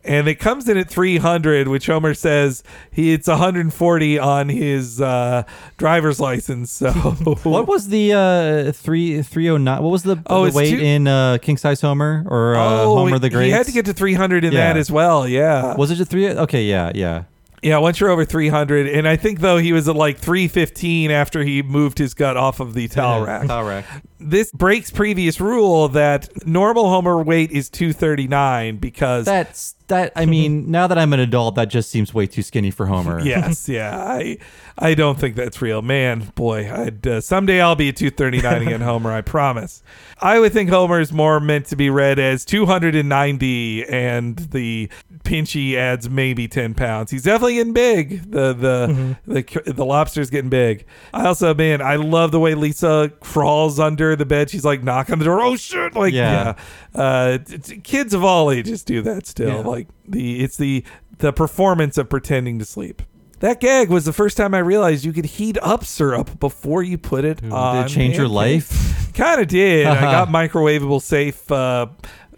[0.05, 5.43] And it comes in at 300, which Homer says he it's 140 on his uh,
[5.77, 6.71] driver's license.
[6.71, 6.91] So
[7.43, 9.81] What was the uh, three three oh nine?
[9.83, 12.95] What was the, Oh, the weight two- in uh, King Size Homer or uh, Oh,
[12.97, 13.45] Homer the Great?
[13.45, 15.27] He had to get to 300 in that as well.
[15.27, 15.75] Yeah.
[15.75, 16.29] Was it just three?
[16.29, 17.23] Okay, yeah, yeah.
[17.61, 21.43] Yeah, once you're over 300, and I think though he was at like 315 after
[21.43, 23.47] he moved his gut off of the towel rack.
[23.47, 23.85] Towel rack.
[24.19, 30.13] This breaks previous rule that normal Homer weight is 239 because That's that.
[30.15, 33.19] I mean, now that I'm an adult, that just seems way too skinny for Homer.
[33.21, 34.37] yes, yeah, I
[34.77, 36.31] I don't think that's real, man.
[36.35, 39.11] Boy, I'd uh, someday I'll be a 239 again, Homer.
[39.11, 39.83] I promise.
[40.21, 44.89] I would think Homer is more meant to be read as 290, and the
[45.25, 47.11] Pinchy adds maybe 10 pounds.
[47.11, 48.31] He's definitely getting big.
[48.31, 50.85] The the the the lobster's getting big.
[51.13, 54.49] I also, man, I love the way Lisa crawls under the bed.
[54.49, 55.41] She's like knock on the door.
[55.41, 55.95] Oh shit!
[55.95, 56.55] Like Yeah.
[56.95, 59.49] yeah, uh, t- t- kids of all ages do that still.
[59.49, 59.55] Yeah.
[59.67, 60.83] Like the it's the
[61.17, 63.01] the performance of pretending to sleep.
[63.39, 66.97] That gag was the first time I realized you could heat up syrup before you
[66.97, 67.75] put it on.
[67.75, 69.11] Did it change your life?
[69.13, 69.85] Kind of did.
[69.85, 71.87] I got microwavable safe uh,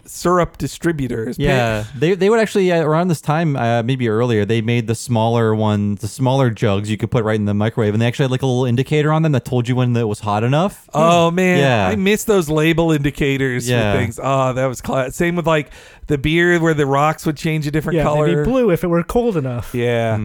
[0.08, 1.38] syrup distributors.
[1.38, 4.96] Yeah, they, they would actually uh, around this time, uh, maybe earlier, they made the
[4.96, 8.26] smaller ones, the smaller jugs you could put right in the microwave, and they actually
[8.26, 10.90] had like a little indicator on them that told you when it was hot enough.
[10.94, 11.88] Oh man, Yeah.
[11.88, 13.94] I miss those label indicators Yeah.
[13.94, 14.20] for things.
[14.22, 15.16] Oh, that was class.
[15.16, 15.72] Same with like
[16.08, 18.28] the beer where the rocks would change a different Yeah, color.
[18.28, 19.74] they'd be blue if it were cold enough.
[19.76, 20.18] Yeah.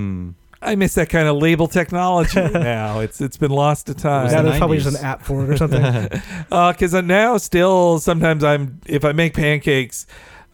[0.62, 3.00] I miss that kind of label technology now.
[3.00, 4.30] It's it's been lost to time.
[4.30, 5.82] Now there's probably just an app for it or something.
[6.48, 10.06] because now still sometimes I'm if I make pancakes,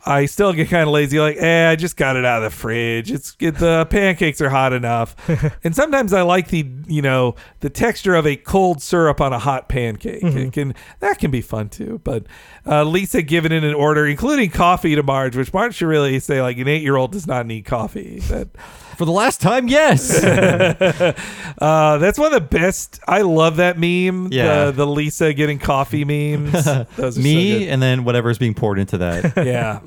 [0.06, 1.18] I still get kind of lazy.
[1.18, 3.10] Like, eh, I just got it out of the fridge.
[3.10, 5.14] It's it, the pancakes are hot enough,
[5.64, 9.38] and sometimes I like the you know the texture of a cold syrup on a
[9.38, 10.22] hot pancake.
[10.22, 12.00] It can that can be fun too.
[12.04, 12.24] But
[12.66, 16.40] uh, Lisa giving in an order, including coffee to Marge, which Marge should really say
[16.40, 18.20] like an eight year old does not need coffee.
[18.28, 18.48] That
[18.98, 20.12] For the last time, yes.
[20.24, 22.98] uh, that's one of the best.
[23.06, 24.32] I love that meme.
[24.32, 24.64] Yeah.
[24.66, 26.50] the, the Lisa getting coffee memes.
[26.96, 27.68] Those are so Me good.
[27.68, 29.34] and then whatever's being poured into that.
[29.46, 29.78] yeah.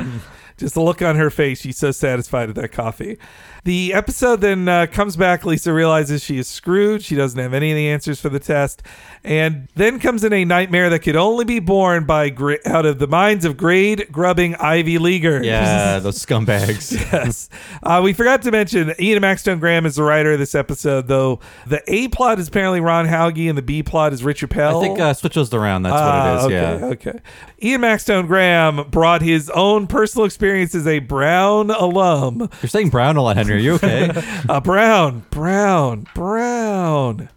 [0.55, 1.59] Just the look on her face.
[1.59, 3.17] She's so satisfied with that coffee.
[3.63, 5.45] The episode then uh, comes back.
[5.45, 7.03] Lisa realizes she is screwed.
[7.03, 8.81] She doesn't have any of the answers for the test.
[9.23, 12.97] And then comes in a nightmare that could only be born by gra- out of
[12.97, 15.45] the minds of grade grubbing Ivy Leaguers.
[15.45, 16.91] yeah, those scumbags.
[17.13, 17.49] yes.
[17.83, 21.39] Uh, we forgot to mention Ian Maxtone Graham is the writer of this episode, though
[21.67, 24.79] the A plot is apparently Ron Hauge and the B plot is Richard Pell.
[24.79, 25.83] I think uh, switch those around.
[25.83, 26.45] That's Ah, what it is.
[26.45, 27.11] okay, yeah.
[27.11, 27.19] Okay.
[27.61, 32.49] Ian Maxtone Graham brought his own personal experience as a Brown alum.
[32.63, 33.50] You're saying brown a lot, Henry.
[33.51, 34.09] Are you okay?
[34.49, 37.29] uh, Brown, Brown, Brown.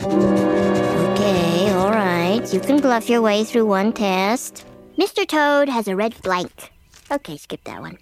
[0.00, 2.42] Okay, all right.
[2.52, 4.66] You can bluff your way through one test.
[4.98, 5.26] Mr.
[5.26, 6.72] Toad has a red blank.
[7.10, 7.98] Okay, skip that one.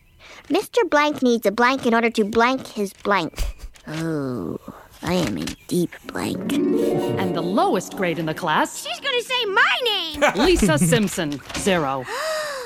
[0.48, 0.88] Mr.
[0.88, 3.68] Blank needs a blank in order to blank his blank.
[3.86, 4.58] Oh,
[5.02, 6.52] I am in deep blank.
[6.52, 10.44] And the lowest grade in the class, She's gonna say my name.
[10.46, 12.04] Lisa Simpson, zero.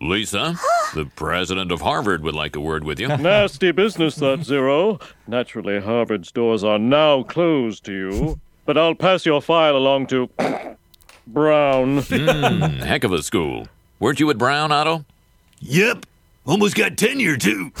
[0.00, 0.56] Lisa,
[0.94, 3.08] the president of Harvard would like a word with you.
[3.16, 4.98] Nasty business, that Zero.
[5.26, 10.30] Naturally, Harvard's doors are now closed to you, but I'll pass your file along to
[11.26, 11.98] Brown.
[12.02, 13.68] Hmm, heck of a school.
[13.98, 15.04] Weren't you at Brown, Otto?
[15.60, 16.06] Yep.
[16.46, 17.70] Almost got tenure, too.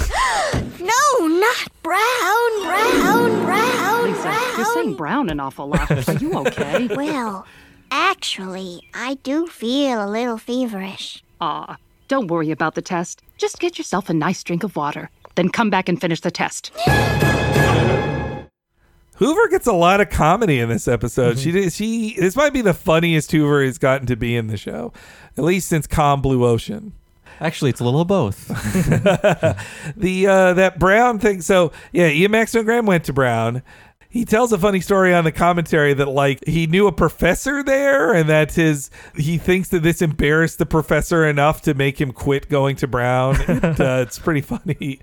[0.80, 4.56] No, not brown, brown, brown, Lisa, brown.
[4.56, 5.90] you're saying brown an awful lot.
[6.08, 6.86] Are you okay?
[6.88, 7.46] Well,
[7.90, 11.22] actually, I do feel a little feverish.
[11.40, 11.76] Aw,
[12.10, 13.22] don't worry about the test.
[13.38, 15.10] Just get yourself a nice drink of water.
[15.36, 16.72] Then come back and finish the test.
[19.14, 21.38] Hoover gets a lot of comedy in this episode.
[21.38, 24.56] She did, she this might be the funniest Hoover has gotten to be in the
[24.56, 24.92] show,
[25.38, 26.94] at least since Calm Blue Ocean.
[27.38, 28.48] Actually, it's a little of both.
[29.96, 31.42] the uh, that Brown thing.
[31.42, 33.62] So yeah, Ian Maxwell Graham went to Brown.
[34.12, 38.12] He tells a funny story on the commentary that like he knew a professor there,
[38.12, 42.48] and that his he thinks that this embarrassed the professor enough to make him quit
[42.48, 43.36] going to Brown.
[43.60, 45.00] It, uh, it's pretty funny,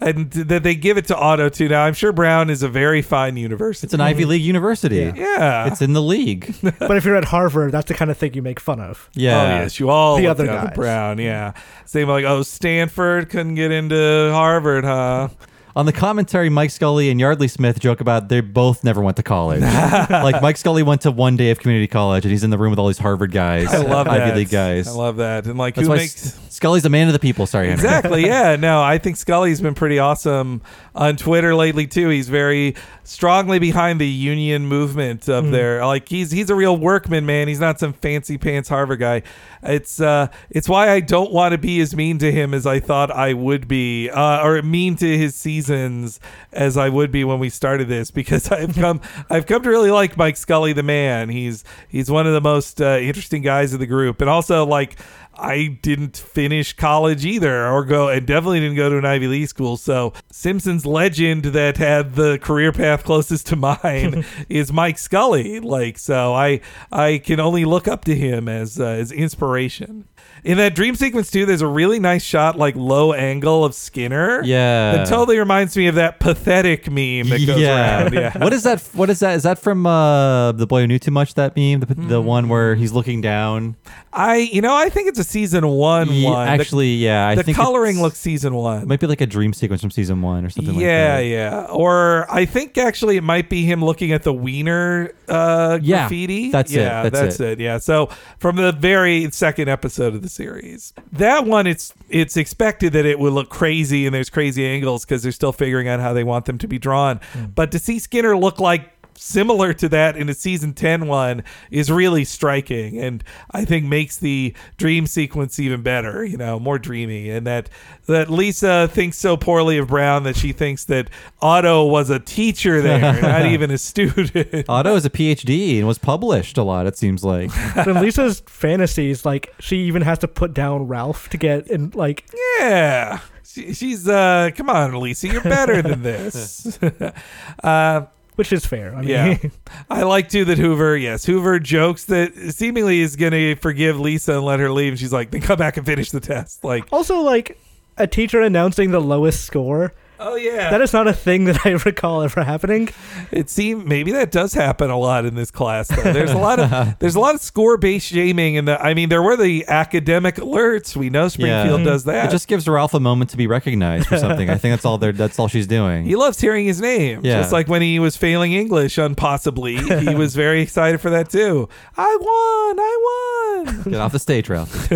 [0.00, 1.68] and that they give it to Otto too.
[1.68, 3.86] Now I'm sure Brown is a very fine university.
[3.86, 5.12] It's an Ivy League university.
[5.14, 5.66] Yeah.
[5.66, 6.54] It's in the league.
[6.78, 9.08] but if you're at Harvard, that's the kind of thing you make fun of.
[9.14, 9.40] Yeah.
[9.40, 10.74] Oh yes, you all The other guys.
[10.74, 11.18] Brown.
[11.18, 11.54] Yeah,
[11.86, 15.28] same like oh Stanford couldn't get into Harvard, huh?
[15.76, 19.24] On the commentary, Mike Scully and Yeardley Smith joke about they both never went to
[19.24, 19.60] college.
[20.10, 22.70] like Mike Scully went to one day of community college, and he's in the room
[22.70, 24.36] with all these Harvard guys, I love Ivy that.
[24.36, 24.86] League guys.
[24.86, 25.46] I love that.
[25.46, 27.46] And like That's who why makes Scully's a man of the people.
[27.46, 27.84] Sorry, Henry.
[27.84, 28.24] Exactly.
[28.34, 28.54] Yeah.
[28.56, 30.62] No, I think Scully's been pretty awesome
[30.94, 32.08] on Twitter lately too.
[32.08, 35.50] He's very strongly behind the union movement of Mhm.
[35.50, 35.84] there.
[35.84, 37.48] Like he's he's a real workman, man.
[37.48, 39.22] He's not some fancy pants Harvard guy.
[39.62, 42.78] It's uh it's why I don't want to be as mean to him as I
[42.80, 46.20] thought I would be, uh, or mean to his seasons
[46.52, 49.90] as I would be when we started this, because I've come I've come to really
[49.90, 51.28] like Mike Scully, the man.
[51.30, 54.96] He's he's one of the most uh, interesting guys of the group, and also like.
[55.38, 59.48] I didn't finish college either, or go, and definitely didn't go to an Ivy League
[59.48, 59.76] school.
[59.76, 65.60] So, Simpsons legend that had the career path closest to mine is Mike Scully.
[65.60, 66.60] Like, so I
[66.92, 70.08] I can only look up to him as uh, as inspiration.
[70.44, 74.42] In that dream sequence too, there's a really nice shot, like low angle of Skinner.
[74.44, 74.92] Yeah.
[74.92, 78.02] that totally reminds me of that pathetic meme that goes yeah.
[78.02, 78.12] around.
[78.12, 78.82] Yeah, what is that?
[78.92, 79.36] What is that?
[79.36, 81.32] Is that from uh, the boy who knew too much?
[81.34, 83.76] That meme, the, the one where he's looking down.
[84.12, 86.46] I you know I think it's a season one one.
[86.46, 88.82] The- actually, yeah, I the coloring looks season one.
[88.82, 91.20] It might be like a dream sequence from season one or something yeah, like that.
[91.20, 91.66] yeah.
[91.70, 96.50] Or I think actually it might be him looking at the Wiener uh, Yeah, graffiti.
[96.50, 97.60] that's it, yeah, that's it.
[97.60, 97.78] Yeah.
[97.78, 103.06] So from the very second episode of the series, that one it's it's expected that
[103.06, 106.24] it will look crazy and there's crazy angles because they're still figuring out how they
[106.24, 107.20] want them to be drawn.
[107.32, 107.46] Hmm.
[107.54, 111.90] But to see Skinner look like similar to that in a season 10 one is
[111.90, 113.22] really striking and
[113.52, 117.68] i think makes the dream sequence even better you know more dreamy and that
[118.06, 121.08] that lisa thinks so poorly of brown that she thinks that
[121.40, 125.98] otto was a teacher there not even a student Otto is a PhD and was
[125.98, 126.86] published a lot.
[126.86, 127.50] It seems like.
[127.86, 131.90] in Lisa's fantasies, like she even has to put down Ralph to get in.
[131.90, 132.24] Like,
[132.58, 136.78] yeah, she, she's uh come on lisa you're better than this
[137.62, 138.02] uh
[138.36, 138.94] which is fair.
[138.94, 139.38] I mean, Yeah.
[139.90, 144.34] I like too that Hoover, yes, Hoover jokes that seemingly is going to forgive Lisa
[144.34, 144.92] and let her leave.
[144.92, 146.64] And she's like, then come back and finish the test.
[146.64, 147.58] Like, also like
[147.96, 149.92] a teacher announcing the lowest score.
[150.26, 152.88] Oh yeah, that is not a thing that I recall ever happening.
[153.30, 155.88] it seems maybe that does happen a lot in this class.
[155.88, 156.02] Though.
[156.02, 159.22] There's a lot of there's a lot of score based shaming, and I mean there
[159.22, 160.96] were the academic alerts.
[160.96, 162.28] We know Springfield does that.
[162.28, 164.48] It just gives Ralph a moment to be recognized for something.
[164.48, 164.96] I think that's all.
[164.96, 166.04] They're, that's all she's doing.
[166.06, 167.20] He loves hearing his name.
[167.22, 167.40] Yeah.
[167.40, 171.68] Just like when he was failing English unpossibly, he was very excited for that too.
[171.98, 172.78] I won!
[172.80, 173.82] I won!
[173.92, 174.90] Get off the stage, Ralph.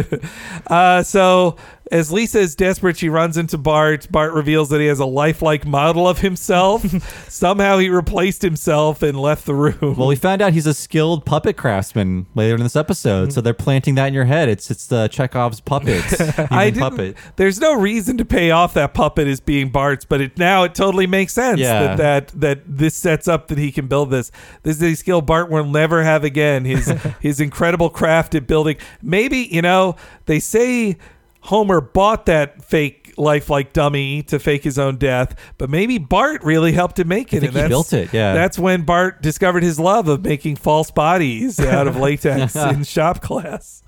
[0.66, 1.56] Uh, so
[1.90, 4.10] as Lisa is desperate, she runs into Bart.
[4.10, 6.85] Bart reveals that he has a lifelike model of himself.
[7.28, 9.97] Somehow he replaced himself and left the room.
[9.97, 13.44] Well, we found out he's a skilled puppet craftsman later in this episode, so mm-hmm.
[13.44, 14.48] they're planting that in your head.
[14.48, 16.05] It's it's the Chekhov's puppet,
[16.51, 17.16] I didn't, puppet.
[17.36, 20.74] There's no reason to pay off that puppet as being Bart's, but it now it
[20.74, 21.97] totally makes sense Yeah.
[21.97, 24.31] that, that that this sets up that he can build this.
[24.62, 26.65] This is a skill Bart will never have again.
[26.65, 26.89] His
[27.20, 28.77] his incredible craft at building.
[29.02, 29.97] Maybe you know
[30.27, 30.98] they say
[31.40, 36.73] Homer bought that fake lifelike dummy to fake his own death, but maybe Bart really
[36.73, 37.39] helped him make it.
[37.39, 38.32] I think and he built it, yeah.
[38.35, 43.20] that's when Bart discovered his love of making false bodies out of latex in shop
[43.23, 43.82] class.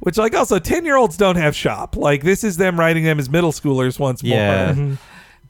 [0.00, 1.96] Which, like, also ten year olds don't have shop.
[1.96, 4.74] Like, this is them writing them as middle schoolers once Yeah.
[4.74, 4.98] more.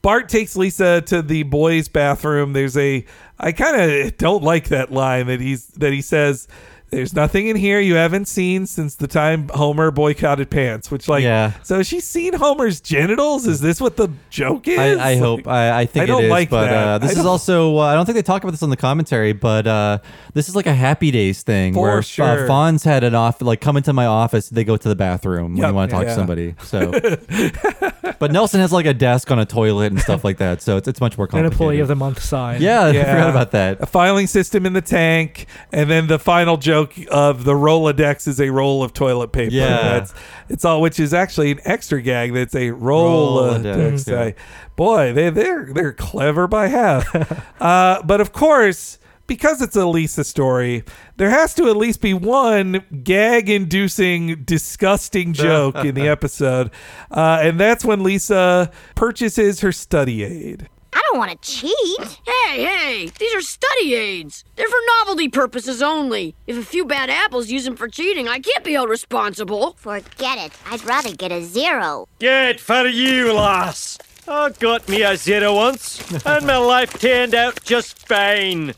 [0.03, 2.53] Bart takes Lisa to the boys' bathroom.
[2.53, 3.05] There's a
[3.41, 6.47] I kind of don't like that line that he's that he says.
[6.91, 10.91] There's nothing in here you haven't seen since the time Homer boycotted pants.
[10.91, 11.53] Which, like, Yeah.
[11.65, 13.47] so has she seen Homer's genitals?
[13.47, 14.79] Is this what the joke is?
[14.79, 15.49] I, I Like, hope.
[15.49, 16.87] I, I think I don't it is, like but that.
[16.89, 17.77] uh, this I is also.
[17.79, 19.99] Uh, I don't think they talk about this on the commentary, but uh,
[20.33, 22.45] this is like a Happy Days thing For where sure.
[22.45, 24.49] uh, Fonz had an off like come into my office.
[24.49, 26.09] They go to the bathroom when Yep, you want to talk yeah.
[26.11, 26.55] to somebody.
[26.63, 26.93] So,
[28.19, 30.63] but Nelson has like a desk on a toilet and stuff like that.
[30.63, 31.47] So it's it's much more complicated.
[31.47, 32.63] An employee of the month sign.
[32.63, 33.81] Yeah, I forgot about that.
[33.83, 36.76] A filing system in the tank, and then the final joke
[37.11, 39.55] of the Rolodex is a roll of toilet paper.
[39.55, 39.69] Yeah.
[39.99, 40.15] That's
[40.49, 42.33] it's all, which is actually an extra gag.
[42.35, 43.63] That's a Rolodex.
[43.65, 44.21] Rolodex, yeah.
[44.23, 44.35] I-
[44.77, 47.15] Boy, they they're they're clever by half.
[47.63, 48.99] uh, but of course.
[49.29, 50.85] Because it's a Lisa story,
[51.17, 56.71] there has to at least be one gag-inducing, disgusting joke in the episode,
[57.11, 60.69] uh, and that's when Lisa purchases her study aid.
[61.17, 62.21] I don't want to cheat.
[62.27, 64.45] Hey, hey, these are study aids.
[64.55, 66.35] They're for novelty purposes only.
[66.47, 69.77] If a few bad apples use them for cheating, I can't be held responsible.
[69.79, 70.53] Forget it.
[70.67, 72.07] I'd rather get a zero.
[72.19, 73.97] Good for you, lass.
[74.29, 78.75] I got me a zero once, and my life turned out just fine.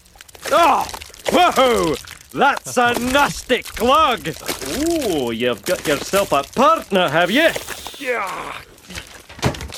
[0.53, 0.89] Ah,
[1.33, 1.95] oh, whoa!
[2.33, 4.29] That's a nasty clog.
[4.29, 7.51] Ooh, you've got yourself a partner, have you?
[7.99, 8.61] Yeah.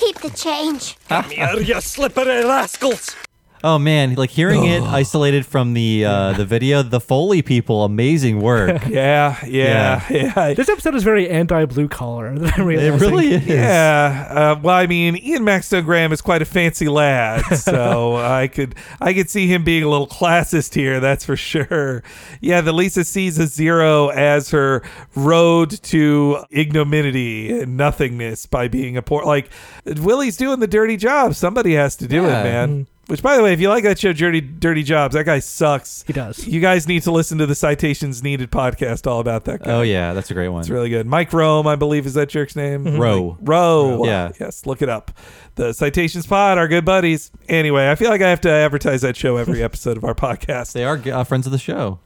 [0.01, 0.97] Keep the change.
[1.10, 3.14] Come here, oh, you slippery rascals.
[3.62, 8.41] Oh man, like hearing it isolated from the uh, the video, the Foley people, amazing
[8.41, 8.81] work.
[8.91, 10.55] Yeah, yeah, yeah.
[10.55, 12.35] This episode is very anti-blue collar.
[12.39, 12.99] that I'm It realizing.
[13.11, 13.47] really is.
[13.47, 14.27] Yeah.
[14.57, 18.74] Uh, well, I mean, Ian Maxtone Graham is quite a fancy lad, so I could
[19.01, 20.99] I could see him being a little classist here.
[20.99, 22.03] That's for sure.
[22.41, 24.82] Yeah, the Lisa sees a zero as her
[25.15, 29.23] road to ignominy and nothingness by being a poor.
[29.24, 29.51] Like
[29.85, 31.35] Willie's doing the dirty job.
[31.35, 32.41] Somebody has to do Yeah.
[32.41, 32.87] it, man.
[33.11, 36.05] Which, by the way, if you like that show, Dirty Dirty Jobs, that guy sucks.
[36.07, 36.47] He does.
[36.47, 39.73] You guys need to listen to the Citations Needed podcast all about that guy.
[39.73, 40.61] Oh yeah, that's a great one.
[40.61, 41.09] It's really good.
[41.09, 43.01] Mike Rome, I believe, is that jerk's name?
[43.01, 43.31] Rowe.
[43.31, 44.05] Like, Rowe.
[44.05, 44.31] Yeah.
[44.39, 45.11] Yes, look it up.
[45.57, 47.32] The Citations Pod, our good buddies.
[47.49, 50.70] Anyway, I feel like I have to advertise that show every episode of our podcast.
[50.73, 51.99] They are uh, friends of the show.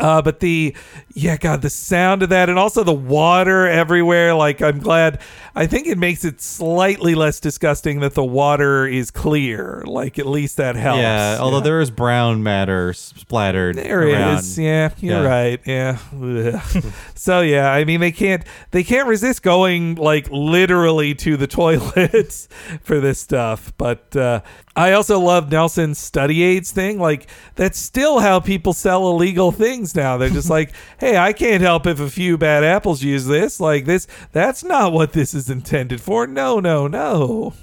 [0.00, 0.74] Uh, but the
[1.14, 4.34] yeah, God, the sound of that, and also the water everywhere.
[4.34, 5.20] Like, I'm glad.
[5.54, 9.82] I think it makes it slightly less disgusting that the water is clear.
[9.84, 11.00] Like, at least that helps.
[11.00, 13.76] Yeah, although there is brown matter splattered.
[13.76, 14.38] There it around.
[14.38, 14.58] is.
[14.58, 15.28] Yeah, you're Yeah.
[15.28, 15.60] right.
[15.66, 15.98] Yeah.
[17.14, 22.48] So yeah, I mean they can't they can't resist going like literally to the toilets
[22.82, 23.74] for this stuff.
[23.76, 24.40] But uh,
[24.76, 26.98] I also love Nelson's study aids thing.
[26.98, 27.26] Like
[27.56, 30.16] that's still how people sell illegal things now.
[30.16, 33.60] They're just like, hey, I can't help if a few bad apples use this.
[33.60, 36.26] Like this, that's not what this is intended for.
[36.26, 37.54] No, no, no.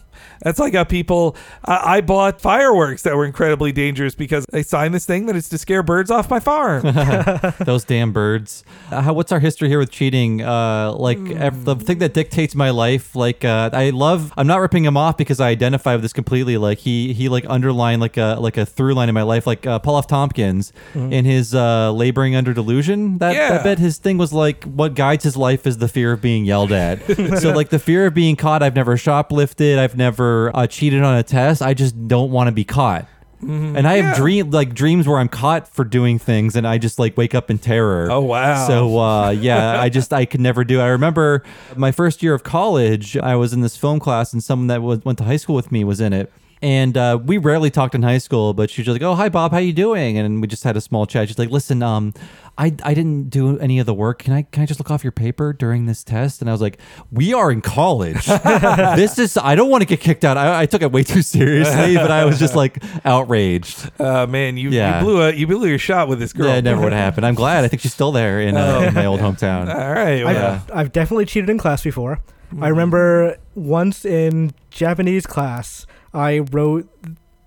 [0.41, 1.35] That's like how people.
[1.65, 5.49] I, I bought fireworks that were incredibly dangerous because I signed this thing that it's
[5.49, 6.83] to scare birds off my farm.
[7.59, 8.63] Those damn birds.
[8.91, 10.41] Uh, how, what's our history here with cheating?
[10.41, 13.15] Uh, like ev- the thing that dictates my life.
[13.15, 14.33] Like uh, I love.
[14.37, 16.57] I'm not ripping him off because I identify with this completely.
[16.57, 19.47] Like he he like underlined like a like a through line in my life.
[19.47, 20.07] Like uh, Paul F.
[20.07, 21.11] Tompkins Mhm.
[21.11, 23.17] in his uh, laboring under delusion.
[23.17, 23.57] That Yeah.
[23.59, 26.45] I bet his thing was like what guides his life is the fear of being
[26.45, 27.01] yelled at.
[27.41, 28.61] so like the fear of being caught.
[28.63, 29.77] I've never shoplifted.
[29.79, 31.61] I've never uh, cheated on a test.
[31.61, 33.07] I just don't want to be caught.
[33.39, 34.15] And I have Yeah.
[34.15, 37.51] dream like dreams where I'm caught for doing things, and I just like wake up
[37.51, 38.07] in terror.
[38.11, 38.65] Oh, wow.
[38.67, 40.79] So uh, yeah, I just I could never do.
[40.79, 40.83] it.
[40.83, 41.43] I remember
[41.75, 43.15] my first year of college.
[43.15, 45.71] I was in this film class, and someone that was, went to high school with
[45.71, 46.31] me was in it.
[46.61, 49.29] And uh, we rarely talked in high school, but she was just like, "Oh, hi,
[49.29, 51.27] Bob, how you doing?" And we just had a small chat.
[51.27, 52.15] She's like, "Listen, um,
[52.57, 54.19] I, I didn't do any of the work.
[54.23, 56.61] Can I can I just look off your paper during this test?" And I was
[56.61, 56.79] like,
[57.11, 58.25] "We are in college.
[58.95, 60.35] this is I don't want to get kicked out.
[60.35, 63.91] I, I took it way too seriously, but I was just like outraged.
[64.07, 64.99] Uh, man, you, Yeah.
[64.99, 66.47] you blew a you blew your shot with this girl.
[66.47, 67.25] Yeah, it never would have happened.
[67.25, 67.65] I'm glad.
[67.65, 69.73] I think she's still there in, uh, in my old hometown.
[69.73, 70.23] All right.
[70.23, 72.19] I've, Well, I've definitely cheated in class before.
[72.61, 75.85] I remember once in Japanese class,
[76.17, 76.89] I wrote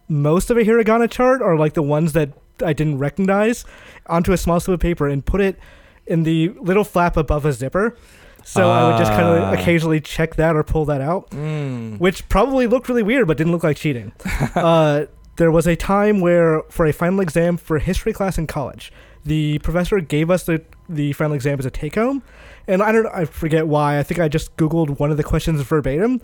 [0.08, 2.30] most of a hiragana chart, or like the ones that
[2.64, 3.64] I didn't recognize,
[4.06, 5.58] onto a small slip of paper and put it
[6.06, 7.96] in the little flap above a zipper.
[8.44, 9.52] So I would just kind Ah.
[9.52, 11.98] of occasionally check that or pull that out, Mm.
[12.00, 14.12] which probably looked really weird, but didn't look like cheating.
[14.54, 15.04] uh,
[15.36, 18.92] there was a time where, for a final exam for history class in college,
[19.24, 22.22] the professor gave us the, the final exam as a take home.
[22.70, 23.98] And I don't I forget why.
[23.98, 26.20] I think I just Googled one of the questions verbatim,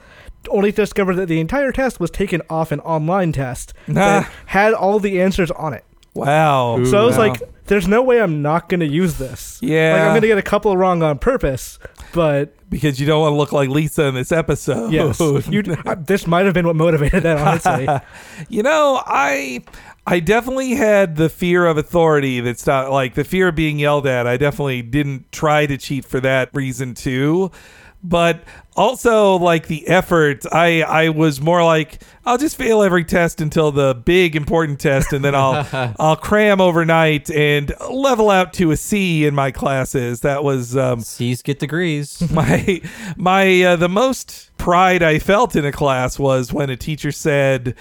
[0.49, 4.73] only to discover that the entire test was taken off an online test that had
[4.75, 5.85] all the answers on it.
[6.15, 6.83] wow.
[6.85, 7.27] So I was Wow.
[7.29, 9.59] like, there's no way I'm not going to use this.
[9.61, 9.93] Yeah.
[9.93, 11.79] Like, I'm going to get a couple wrong on purpose,
[12.13, 14.93] but because you don't want to look like Lisa in this episode.
[14.93, 15.19] yes.
[15.49, 17.89] you, uh, this might have been what motivated that, honestly.
[18.49, 19.63] you know, I
[20.07, 24.07] I definitely had the fear of authority that's not like the fear of being yelled
[24.07, 24.27] at.
[24.27, 27.51] I definitely didn't try to cheat for that reason too.
[28.05, 28.45] But
[28.77, 33.73] also like the effort, I I was more like I'll just fail every test until
[33.73, 35.67] the big important test and then I'll
[35.99, 40.21] I'll cram overnight and level out to a C in my classes.
[40.21, 42.31] That was um C's get degrees.
[42.31, 42.81] my
[43.17, 47.75] my uh, the most pride I felt in a class was when a teacher said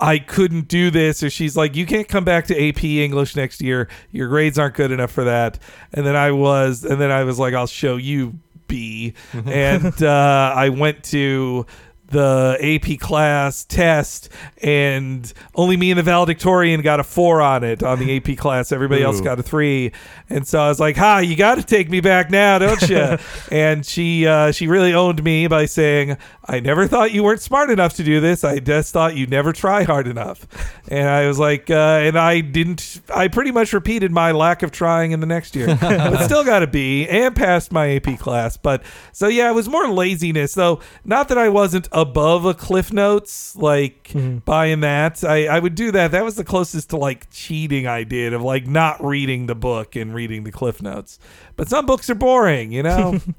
[0.00, 1.22] I couldn't do this.
[1.22, 3.88] Or she's like you can't come back to AP English next year.
[4.10, 5.58] Your grades aren't good enough for that.
[5.92, 8.34] And then I was and then I was like I'll show you
[8.66, 9.14] B.
[9.46, 11.66] And uh, I went to
[12.10, 14.28] the AP class test,
[14.62, 18.72] and only me and the valedictorian got a four on it on the AP class.
[18.72, 19.92] Everybody else got a three,
[20.28, 23.16] and so I was like, "Ha, you got to take me back now, don't you?"
[23.52, 26.16] and she uh, she really owned me by saying,
[26.50, 28.42] "I never thought you weren't smart enough to do this.
[28.42, 30.46] I just thought you never try hard enough."
[30.88, 33.00] And I was like, uh, and I didn't.
[33.14, 36.62] I pretty much repeated my lack of trying in the next year, but still got
[36.62, 38.56] a B and passed my AP class.
[38.56, 38.82] But
[39.12, 40.80] so yeah, it was more laziness, though.
[41.04, 44.10] Not that I wasn't above a Cliff Notes, like
[44.44, 45.22] buying that.
[45.22, 46.10] I, I would do that.
[46.10, 49.94] That was the closest to like cheating I did of like not reading the book
[49.94, 51.18] and reading the Cliff Notes.
[51.56, 53.20] But some books are boring, you know.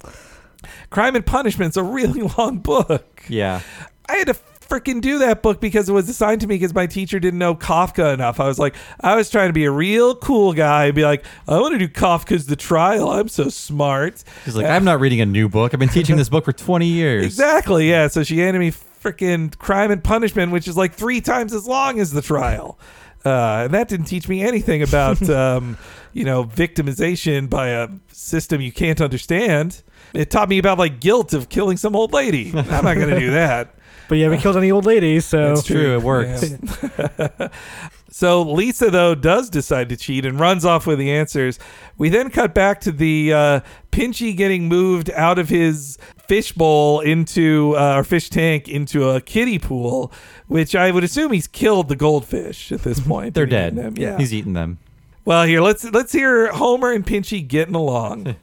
[0.90, 3.24] Crime and Punishment's a really long book.
[3.30, 3.62] Yeah.
[4.08, 4.36] I had to
[4.72, 7.54] freaking do that book because it was assigned to me because my teacher didn't know
[7.54, 8.40] Kafka enough.
[8.40, 11.26] I was like, I was trying to be a real cool guy and be like,
[11.48, 13.10] I want to do Kafka's The Trial.
[13.10, 14.24] I'm so smart.
[14.46, 15.74] She's like, I'm not reading a new book.
[15.74, 17.26] I've been teaching this book for 20 years.
[17.26, 17.90] Exactly.
[17.90, 18.08] Yeah.
[18.08, 22.00] So she handed me freaking Crime and Punishment, which is like three times as long
[22.00, 22.80] as the trial.
[23.26, 25.78] Uh, and that didn't teach me anything about, um,
[26.14, 29.84] you know, victimization by a system you can't understand.
[30.14, 32.52] It taught me about like guilt of killing some old lady.
[32.56, 33.76] I'm not going to do that.
[34.10, 35.96] But you haven't killed any old ladies, so It's true.
[35.96, 36.54] It works.
[37.00, 37.48] Yeah.
[38.12, 41.60] so Lisa though does decide to cheat and runs off with the answers.
[41.98, 43.60] We then cut back to the uh,
[43.94, 45.98] Pinchy getting moved out of his
[46.28, 50.12] fish bowl into uh, or fish tank into a kiddie pool,
[50.48, 53.34] which I would assume he's killed the goldfish at this point.
[53.34, 53.98] They're dead.
[53.98, 54.18] Yeah.
[54.18, 54.80] He's eating them.
[55.24, 58.36] well, here let's let's hear Homer and Pinchy getting along.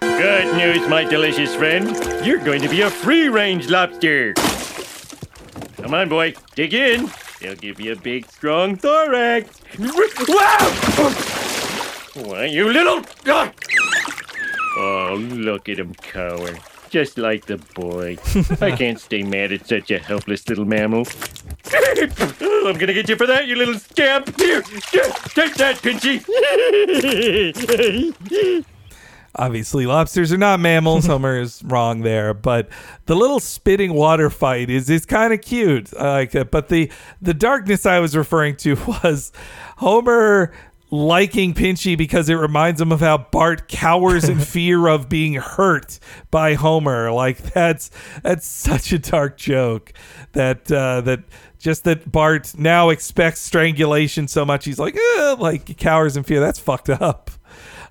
[0.00, 1.88] Good news, my delicious friend.
[2.24, 4.34] You're going to be a free range lobster.
[5.76, 6.34] Come on, boy.
[6.54, 7.10] Dig in.
[7.40, 9.60] They'll give you a big, strong thorax.
[9.78, 10.70] Wow!
[12.14, 13.02] Why, you little.
[13.26, 13.52] Ah!
[14.76, 16.56] Oh, look at him cower.
[16.90, 18.16] Just like the boy.
[18.60, 21.06] I can't stay mad at such a helpless little mammal.
[21.72, 24.38] I'm gonna get you for that, you little scamp.
[24.38, 26.24] Here, here, take that, Pinchy.
[29.36, 31.06] Obviously, lobsters are not mammals.
[31.08, 32.68] Homer is wrong there, but
[33.06, 35.92] the little spitting water fight is is kind of cute.
[35.96, 36.50] I like it.
[36.50, 36.90] But the
[37.20, 38.74] the darkness I was referring to
[39.04, 39.32] was
[39.78, 40.52] Homer
[40.90, 45.98] liking Pinchy because it reminds him of how Bart cowers in fear of being hurt
[46.30, 47.10] by Homer.
[47.10, 47.90] Like that's
[48.22, 49.92] that's such a dark joke
[50.32, 51.20] that uh, that
[51.58, 56.38] just that Bart now expects strangulation so much he's like "Ugh," like cowers in fear.
[56.38, 57.30] That's fucked up.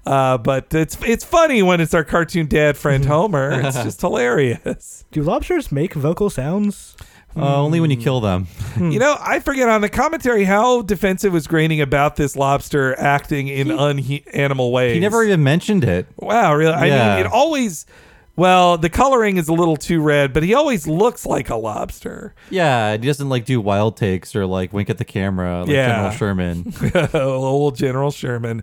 [0.06, 3.52] Uh, but it's it's funny when it's our cartoon dad friend Homer.
[3.62, 5.06] It's just hilarious.
[5.12, 6.96] do lobsters make vocal sounds?
[7.36, 8.46] Uh, only when you kill them.
[8.78, 13.48] You know, I forget on the commentary how defensive was Groening about this lobster acting
[13.48, 14.94] in unanimal ways.
[14.94, 16.06] He never even mentioned it.
[16.18, 16.74] Wow, really?
[16.74, 17.16] I Yeah.
[17.16, 17.88] mean, it always.
[18.36, 22.34] Well, the coloring is a little too red, but he always looks like a lobster.
[22.52, 25.88] Yeah, he doesn't like do wild takes or like wink at the camera like Yeah.
[25.88, 26.74] General Sherman.
[27.16, 28.62] Old General Sherman.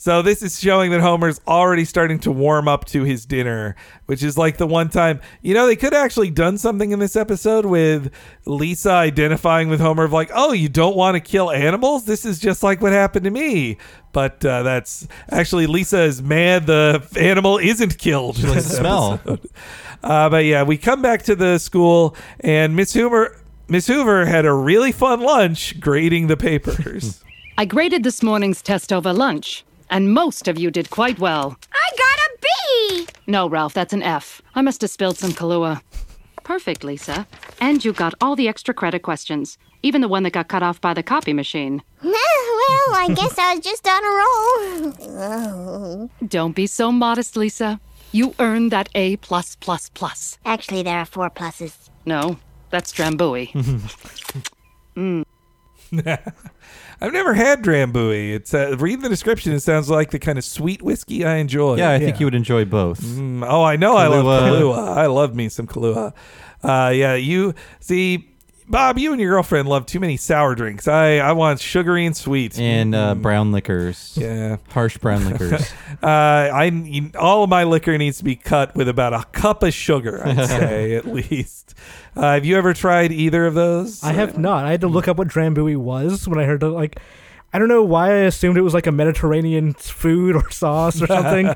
[0.00, 3.74] So this is showing that Homer's already starting to warm up to his dinner,
[4.06, 7.00] which is like the one time, you know, they could have actually done something in
[7.00, 8.12] this episode with
[8.46, 12.04] Lisa identifying with Homer of like, "Oh, you don't want to kill animals?
[12.04, 13.76] This is just like what happened to me."
[14.12, 18.36] But uh, that's actually Lisa is mad the animal isn't killed.
[18.36, 19.20] She likes this the smell.
[20.00, 24.46] Uh, but yeah, we come back to the school and Miss Hoover Miss Hoover had
[24.46, 27.22] a really fun lunch grading the papers.
[27.58, 31.56] I graded this morning's test over lunch, and most of you did quite well.
[31.72, 33.06] I got a B!
[33.26, 34.42] No, Ralph, that's an F.
[34.54, 35.80] I must have spilled some Kahlua.
[36.44, 37.26] Perfect, Lisa.
[37.60, 40.80] And you got all the extra credit questions, even the one that got cut off
[40.80, 41.82] by the copy machine.
[42.02, 42.14] well,
[42.94, 44.10] I guess I was just on a
[45.18, 46.10] roll.
[46.26, 47.80] Don't be so modest, Lisa.
[48.12, 50.38] You earned that A plus plus plus.
[50.44, 51.90] Actually, there are four pluses.
[52.06, 52.38] No,
[52.70, 53.52] that's Drambuie.
[54.96, 55.24] mm.
[57.00, 58.34] I've never had Drambuie.
[58.34, 59.52] It's uh, read the description.
[59.52, 61.76] It sounds like the kind of sweet whiskey I enjoy.
[61.76, 63.00] Yeah, I think you would enjoy both.
[63.00, 63.96] Mm, oh, I know.
[63.96, 64.76] I love Kahlua.
[64.76, 64.96] Kahlua.
[64.96, 66.12] I love me some Kahlua.
[66.62, 68.28] Uh, yeah, you see,
[68.68, 70.88] Bob, you and your girlfriend love too many sour drinks.
[70.88, 74.18] I I want sugary and sweet And uh, brown liquors.
[74.20, 74.56] Yeah.
[74.70, 75.72] Harsh brown liquors.
[76.02, 79.72] uh, I all of my liquor needs to be cut with about a cup of
[79.72, 80.20] sugar.
[80.26, 81.74] I'd say at least.
[82.18, 84.02] Uh, have you ever tried either of those?
[84.02, 84.64] I have uh, not.
[84.64, 85.12] I had to look hmm.
[85.12, 86.98] up what Drambuie was when I heard the, like.
[87.52, 91.06] I don't know why I assumed it was like a Mediterranean food or sauce or
[91.08, 91.54] something.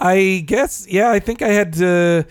[0.00, 2.26] I guess, yeah, I think I had to.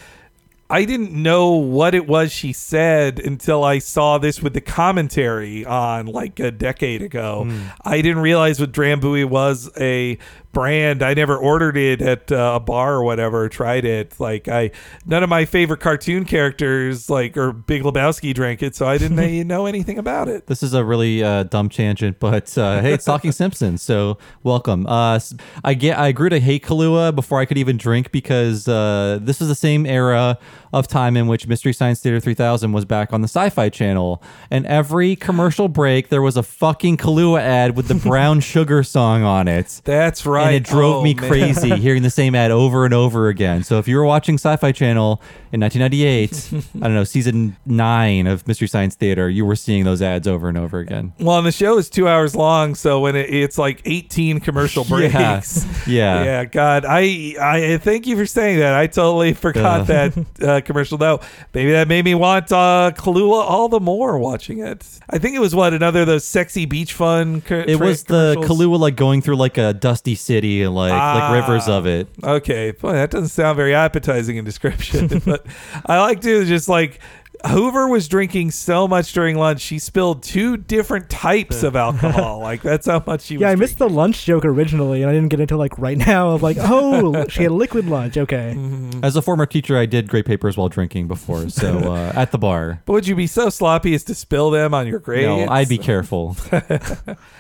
[0.68, 5.64] I didn't know what it was she said until I saw this with the commentary
[5.64, 7.44] on like a decade ago.
[7.48, 7.68] Hmm.
[7.84, 10.18] I didn't realize what Drambuie was a
[10.56, 11.04] brand.
[11.04, 13.48] I never ordered it at uh, a bar or whatever.
[13.50, 14.20] Tried it.
[14.20, 14.72] Like I,
[15.06, 19.48] none of my favorite cartoon characters like or Big Lebowski drank it, so I didn't
[19.48, 20.48] know anything about it.
[20.48, 24.88] This is a really uh, dumb tangent, but uh, hey, it's talking Simpsons, so welcome.
[24.88, 25.20] Uh,
[25.64, 29.42] I get, I grew to hate Kahlua before I could even drink because uh, this
[29.42, 30.40] is the same era
[30.76, 34.22] of time in which Mystery Science Theater 3000 was back on the Sci-Fi Channel,
[34.52, 39.24] and every commercial break there was a fucking Kahlua ad with the Brown Sugar song
[39.24, 39.82] on it.
[39.86, 40.48] That's right.
[40.48, 41.28] And it drove Oh, me man.
[41.30, 43.64] crazy hearing the same ad over and over again.
[43.64, 45.22] So if you were watching Sci-Fi Channel
[45.54, 50.02] in 1998, I don't know, season nine of Mystery Science Theater, you were seeing those
[50.02, 51.14] ads over and over again.
[51.20, 54.84] Well, and the show is two hours long, so when it, it's like eighteen commercial
[54.84, 55.16] breaks.
[55.16, 55.96] Yeah.
[55.96, 56.24] Yeah.
[56.24, 56.46] yeah.
[56.46, 58.74] God, I I thank you for saying that.
[58.74, 59.88] I totally forgot Ugh.
[59.88, 60.98] that uh, Commercial.
[60.98, 61.20] Though
[61.54, 64.86] maybe that made me want uh, Kahlua all the more watching it.
[65.10, 67.42] I think it was what another of those sexy beach fun.
[67.42, 68.36] Co- It was the?
[68.36, 72.08] Kahlua like going through like a dusty city and like like rivers of it.
[72.24, 75.08] Okay, boy, that doesn't sound very appetizing in description.
[75.26, 75.46] but
[75.86, 77.00] I like to just like
[77.48, 82.40] Hoover was drinking so much during lunch, she spilled two different types of alcohol.
[82.40, 83.42] like that's how much she was.
[83.42, 86.32] Yeah, I missed the lunch joke originally, and I didn't get into like right now
[86.32, 88.18] of like, oh, she had liquid lunch.
[88.18, 88.58] Okay.
[89.04, 92.38] As a former teacher, I did grade papers while drinking before, so uh, at the
[92.38, 92.82] bar.
[92.86, 95.26] But would you be so sloppy as to spill them on your grades?
[95.26, 96.36] No, I'd be careful.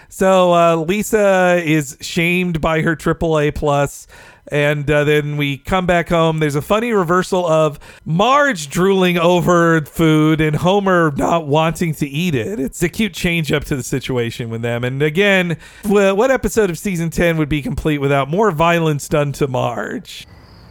[0.09, 4.07] So uh, Lisa is shamed by her AAA plus,
[4.51, 6.39] and uh, then we come back home.
[6.39, 12.35] There's a funny reversal of Marge drooling over food and Homer not wanting to eat
[12.35, 12.59] it.
[12.59, 14.83] It's a cute change up to the situation with them.
[14.83, 19.31] And again, wh- what episode of season ten would be complete without more violence done
[19.33, 20.27] to Marge?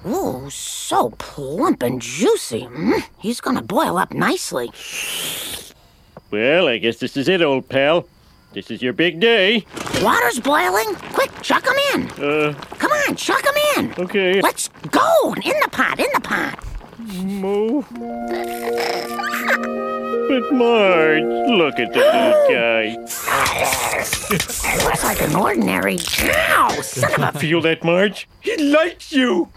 [0.06, 2.62] Ooh, so plump and juicy.
[2.62, 4.70] Mm, he's gonna boil up nicely.
[6.30, 8.06] Well, I guess this is it, old pal.
[8.54, 9.66] This is your big day.
[10.00, 10.94] Water's boiling.
[11.12, 12.08] Quick, chuck him in.
[12.22, 13.94] Uh, Come on, chuck him in.
[13.98, 14.40] okay.
[14.40, 15.34] Let's go.
[15.34, 16.64] In the pot, in the pot.
[17.24, 17.82] Moo.
[20.28, 22.96] But Marge, look at the little guy.
[24.84, 25.98] Looks like an ordinary.
[25.98, 27.38] cow, son of a.
[27.40, 28.28] Feel that, Marge?
[28.40, 29.48] He likes you.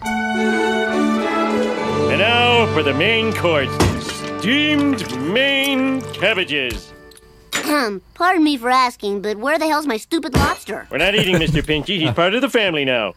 [2.10, 3.70] And now for the main course:
[4.40, 6.92] steamed Maine cabbages.
[8.14, 10.86] Pardon me for asking, but where the hell's my stupid lobster?
[10.90, 11.62] We're not eating Mr.
[11.62, 11.98] Pinchy.
[11.98, 13.14] He's part of the family now.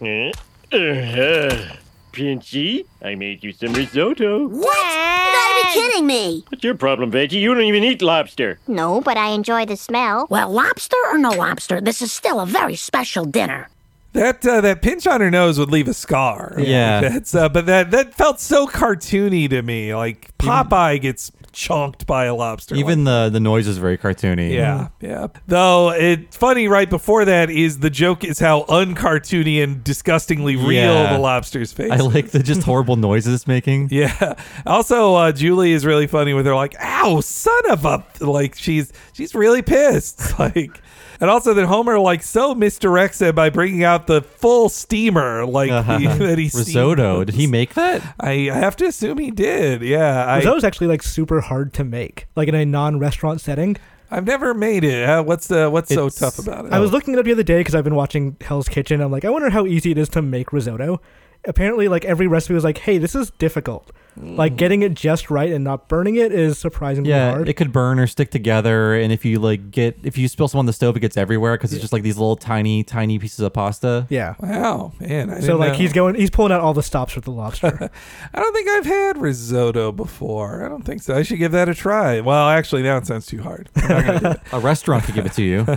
[0.00, 0.32] Uh,
[0.72, 1.76] uh,
[2.12, 4.48] Pinchy, I made you some risotto.
[4.48, 4.64] What?
[4.64, 6.44] You gotta be kidding me!
[6.48, 7.32] What's your problem, Veggie?
[7.32, 8.58] You don't even eat lobster.
[8.66, 10.26] No, but I enjoy the smell.
[10.30, 13.68] Well, lobster or no lobster, this is still a very special dinner.
[14.12, 16.56] That uh, that pinch on her nose would leave a scar.
[16.58, 17.00] Yeah.
[17.00, 19.94] that's uh, but that that felt so cartoony to me.
[19.94, 22.74] Like Popeye gets chonked by a lobster.
[22.76, 24.52] Even the the noise is very cartoony.
[24.54, 25.26] Yeah, yeah.
[25.46, 30.70] Though it's funny, right before that is the joke is how uncartoony and disgustingly real
[30.94, 31.12] Yeah.
[31.12, 31.90] the lobster's face.
[31.90, 33.88] I like the just horrible noises it's making.
[33.90, 34.34] Yeah.
[34.66, 38.92] Also, uh, Julie is really funny with her like, "Ow, son of a!" Like she's
[39.12, 40.20] she's really pissed.
[40.40, 40.80] Like,
[41.20, 45.68] and also that Homer like so misdirects it by bringing out the full steamer like
[45.68, 46.66] he, that he steamed.
[46.66, 47.24] Risotto.
[47.24, 48.14] Did he make that?
[48.18, 49.82] I I have to assume he did.
[49.82, 50.24] Yeah.
[50.24, 53.76] I, Risotto's actually like super hard to make, like in a non-restaurant setting.
[54.10, 55.08] I've never made it.
[55.08, 56.72] Uh, what's the what's so tough about it?
[56.72, 59.00] I was looking it up the other day because I've been watching Hell's Kitchen.
[59.00, 61.00] I'm like, I wonder how easy it is to make risotto.
[61.44, 63.92] Apparently, like every recipe was like, hey, this is difficult.
[64.16, 67.48] Like getting it just right and not burning it is surprisingly Yeah, hard.
[67.48, 70.58] it could burn or stick together, and if you like get if you spill some
[70.58, 73.40] on the stove, it gets everywhere because it's just like these little tiny tiny pieces
[73.40, 74.06] of pasta.
[74.10, 74.34] yeah.
[74.40, 75.30] Wow, man.
[75.30, 75.78] I So like know.
[75.78, 77.90] he's going, he's pulling out all the stops with the lobster.
[78.34, 80.64] I don't think I've had risotto before.
[80.64, 81.16] I don't think so.
[81.16, 82.20] I should give that a try.
[82.20, 83.70] Well, actually, now it sounds too hard.
[83.76, 84.40] I'm not gonna do it.
[84.52, 85.66] A restaurant could give it to you.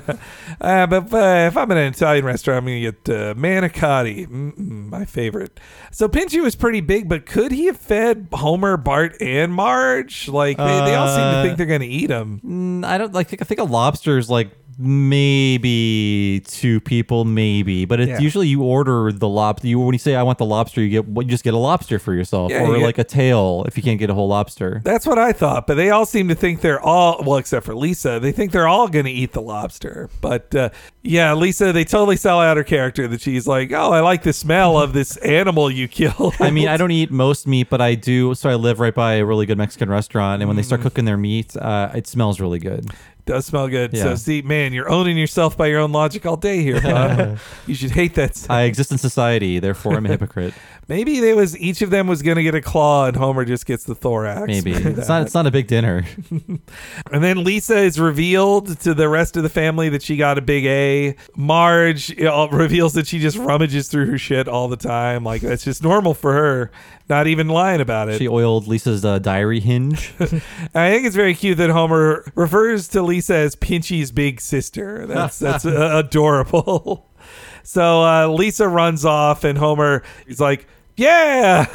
[0.61, 4.27] Uh, but uh, if I'm in an Italian restaurant, I'm going to get uh, manicotti,
[4.27, 5.60] Mm-mm, my favorite.
[5.91, 10.27] So Pinchy was pretty big, but could he have fed Homer, Bart, and Marge?
[10.29, 12.41] Like they, they all seem to Uh, think they're going to eat them.
[12.45, 13.33] Mm, I don't like.
[13.41, 18.19] I think a lobster is like maybe two people, maybe, but it's Yeah.
[18.19, 19.67] usually you order the lobster.
[19.67, 21.99] You when you say I want the lobster, you get you just get a lobster
[21.99, 24.27] for yourself, Yeah, or you get- like a tail if you can't get a whole
[24.27, 24.81] lobster.
[24.83, 27.75] That's what I thought, but they all seem to think they're all well, except for
[27.75, 28.19] Lisa.
[28.19, 30.09] They think they're all going to eat the lobster.
[30.21, 30.69] But uh,
[31.03, 34.33] yeah, Lisa, they totally sell out her character that she's like, "Oh, I like the
[34.33, 37.93] smell of this animal you killed." I mean, I don't eat most meat, but I
[37.95, 38.12] do.
[38.35, 40.84] So I live right by a really good Mexican restaurant, and when they start Mm.
[40.84, 42.90] cooking their meat, uh, it smells really good.
[43.25, 43.97] Does smell good.
[43.97, 46.81] So see, man, you're owning yourself by your own logic all day here.
[46.81, 47.39] Bob.
[47.67, 48.45] you should hate that.
[48.49, 50.53] I exist in society, therefore I'm a hypocrite.
[50.89, 53.65] Maybe they was each of them was going to get a claw, and Homer just
[53.65, 54.47] gets the thorax.
[54.47, 55.21] Maybe it's not.
[55.21, 56.05] It's not a big dinner.
[56.29, 60.41] And then Lisa is revealed to the rest of the family that she got a
[60.41, 61.15] big A.
[61.37, 65.23] Marge you know, reveals that she just rummages through her shit all the time.
[65.23, 66.71] Like that's just normal for her.
[67.09, 68.17] Not even lying about it.
[68.17, 70.13] She oiled Lisa's uh, diary hinge.
[70.19, 75.06] I think it's very cute that Homer refers to Lisa as Pinchy's big sister.
[75.07, 77.10] That's that's uh, adorable.
[77.64, 80.68] So uh, Lisa runs off, and Homer is like,
[80.98, 81.65] "Yeah!"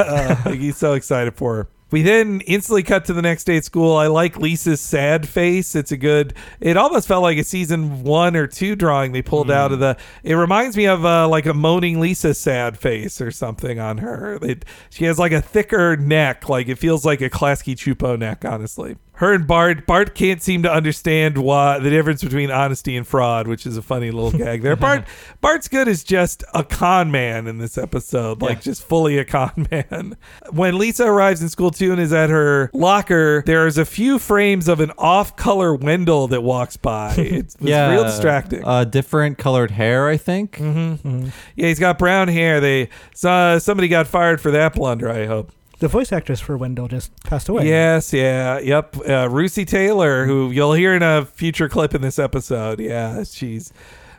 [0.44, 1.68] like he's so excited for her.
[1.90, 3.96] We then instantly cut to the next day at school.
[3.96, 5.74] I like Lisa's sad face.
[5.74, 6.34] It's a good.
[6.60, 9.96] It almost felt like a season one or two drawing they pulled out of the.
[10.22, 14.38] It reminds me of uh, like a moaning Lisa sad face or something on her.
[14.42, 16.50] It, she has like a thicker neck.
[16.50, 18.44] Like it feels like a Klasky Csupo neck.
[18.44, 19.84] Honestly, her and Bart.
[19.84, 23.82] Bart can't seem to understand why the difference between honesty and fraud, which is a
[23.82, 24.76] funny little gag there.
[24.76, 25.06] Bart
[25.40, 29.66] Bart's good as just a con man in this episode, like just fully a con
[29.70, 30.16] man.
[30.52, 34.68] When Lisa arrives in school too and is at her locker, there's a few frames
[34.68, 37.14] of an off-color Wendell that walks by.
[37.28, 38.64] It's, it's yeah, real distracting.
[38.64, 40.56] Uh, different colored hair, I think.
[40.56, 41.28] Mm-hmm.
[41.56, 42.60] Yeah, he's got brown hair.
[42.60, 45.10] They so, somebody got fired for that blunder.
[45.10, 45.52] I hope.
[45.80, 47.68] The voice actress for Wendell just passed away.
[47.68, 48.96] Yes, yeah, yep.
[48.96, 52.80] Uh, Russi Taylor, who you'll hear in a future clip in this episode.
[52.80, 53.72] Yeah, she's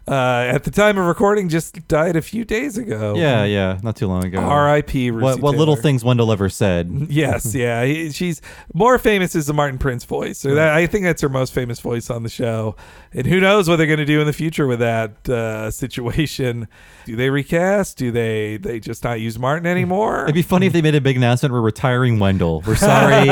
[0.09, 3.15] uh, at the time of recording just died a few days ago.
[3.15, 4.39] Yeah, yeah, not too long ago.
[4.39, 5.11] R.I.P.
[5.11, 6.89] What, what little things Wendell ever said.
[7.19, 7.83] Yes, yeah.
[7.85, 8.41] he- she's
[8.73, 10.45] more famous as the Martin Prince voice.
[10.45, 12.75] Or that, I think that's her most famous voice on the show.
[13.13, 16.67] And who knows what they're going to do in the future with that uh, situation?
[17.05, 17.97] Do they recast?
[17.97, 20.23] Do they they just not use Martin anymore?
[20.23, 21.51] It'd be funny if they made a big announcement.
[21.53, 22.61] We're retiring Wendell.
[22.61, 23.27] We're sorry.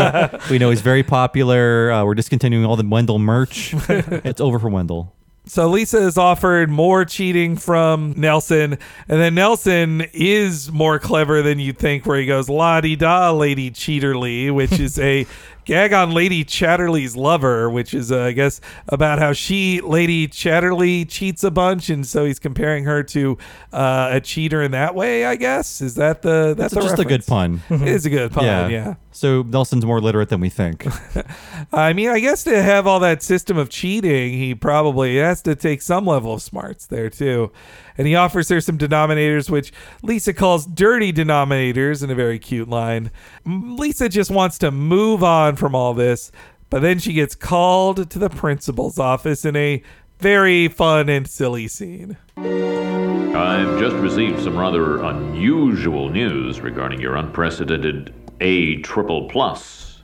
[0.49, 1.91] we know he's very popular.
[1.91, 3.74] Uh, we're discontinuing all the Wendell merch.
[3.90, 5.14] it's over for Wendell.
[5.48, 11.60] So Lisa is offered more cheating from Nelson, and then Nelson is more clever than
[11.60, 15.26] you'd think, where he goes "La di da, Lady Cheaterly," which is a
[15.68, 21.07] gag on Lady Chatterley's lover, which is, uh, I guess, about how she, Lady Chatterley,
[21.07, 23.38] cheats a bunch, and so he's comparing her to
[23.72, 25.26] uh, a cheater in that way.
[25.26, 27.61] I guess is that the that's That's the just a good pun.
[27.69, 28.45] It is a good pun.
[28.45, 28.68] Yeah.
[28.69, 28.95] yeah.
[29.11, 30.85] So Nelson's more literate than we think.
[31.73, 35.56] I mean, I guess to have all that system of cheating, he probably has to
[35.56, 37.52] take some level of smarts there too.
[37.98, 39.72] And he offers her some denominators, which
[40.03, 43.11] Lisa calls dirty denominators in a very cute line.
[43.45, 46.32] Lisa just wants to move on from all this,
[46.69, 49.82] but then she gets called to the principal's office in a
[50.19, 52.18] very fun and silly scene.
[52.38, 60.02] I've just received some rather unusual news regarding your unprecedented A triple plus.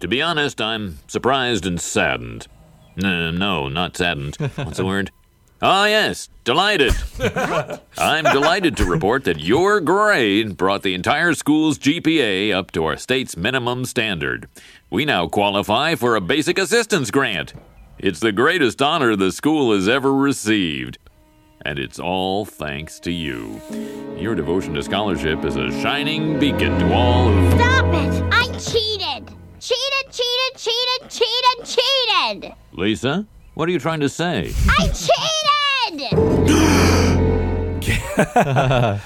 [0.00, 2.46] To be honest, I'm surprised and saddened.
[2.96, 4.36] No, no, not saddened.
[4.36, 5.10] What's the word?
[5.60, 6.92] Ah, yes, delighted.
[7.98, 12.96] I'm delighted to report that your grade brought the entire school's GPA up to our
[12.96, 14.48] state's minimum standard.
[14.88, 17.54] We now qualify for a basic assistance grant.
[17.98, 20.98] It's the greatest honor the school has ever received.
[21.62, 23.60] And it's all thanks to you.
[24.16, 27.50] Your devotion to scholarship is a shining beacon to all who.
[27.58, 28.22] Stop it!
[28.32, 29.34] I cheated!
[29.58, 31.64] Cheated, cheated, cheated, cheated,
[32.44, 32.54] cheated!
[32.72, 34.52] Lisa, what are you trying to say?
[34.78, 35.37] I cheated!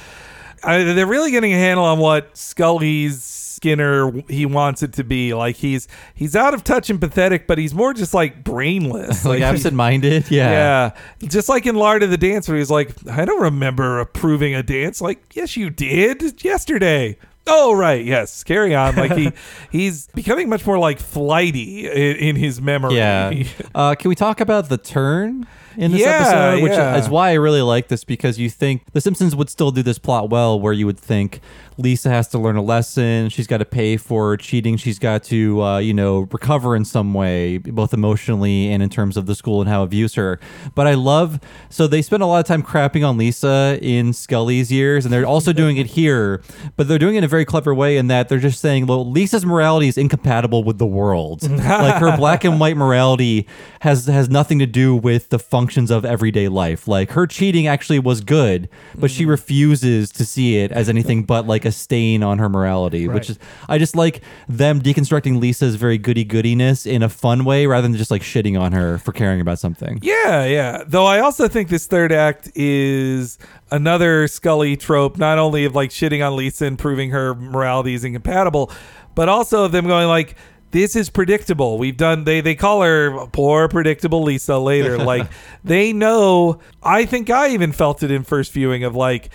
[0.65, 5.35] I, they're really getting a handle on what Scully's Skinner he wants it to be.
[5.35, 9.41] Like he's he's out of touch and pathetic, but he's more just like brainless, like
[9.41, 10.31] absent-minded.
[10.31, 10.51] Yeah.
[10.51, 11.29] yeah.
[11.29, 14.65] Just like in Lard of the Dance, where he's like, I don't remember approving a
[14.65, 15.01] dance.
[15.01, 17.17] Like, yes, you did yesterday.
[17.47, 18.45] Oh right, yes.
[18.45, 18.97] Carry on.
[18.97, 19.33] Like he
[19.71, 22.97] he's becoming much more like flighty in, in his memory.
[22.97, 23.45] Yeah.
[23.75, 25.47] Uh, can we talk about the turn
[25.77, 26.63] in this Yeah, episode?
[26.63, 26.97] Which yeah.
[26.97, 29.99] is why I really like this because you think The Simpsons would still do this
[29.99, 31.41] plot well, where you would think
[31.79, 33.29] Lisa has to learn a lesson.
[33.29, 34.77] She's got to pay for cheating.
[34.77, 39.17] She's got to, uh, you know, recover in some way, both emotionally and in terms
[39.17, 40.39] of the school and how it views her.
[40.75, 41.41] But I love,
[41.71, 45.27] so they spend a lot of time crapping on Lisa in Scully's years, and they're
[45.27, 46.43] also doing it here,
[46.77, 49.09] but they're doing it in a very clever way in that they're just saying, well,
[49.09, 51.43] Lisa's morality is incompatible with the world.
[51.51, 53.47] like her black and white morality
[53.81, 56.89] has has nothing to do with the functions of everyday life.
[56.89, 59.31] Like her cheating actually was good, but she mm-hmm.
[59.31, 63.07] refuses to see it as anything but like a stain on her morality.
[63.07, 67.67] Which is I just like them deconstructing Lisa's very goody goodiness in a fun way
[67.67, 70.01] rather than just like shitting on her for caring about something.
[70.03, 70.83] Yeah, yeah.
[70.85, 73.39] Though I also think this third act is
[73.71, 78.03] another Scully trope, not only of like shitting on Lisa and proving her morality is
[78.03, 78.73] incompatible,
[79.15, 80.35] but also of them going like,
[80.73, 81.79] this is predictable.
[81.79, 84.99] We've done they they call her poor predictable Lisa later.
[85.13, 85.29] like
[85.63, 89.31] they know I think I even felt it in first viewing of like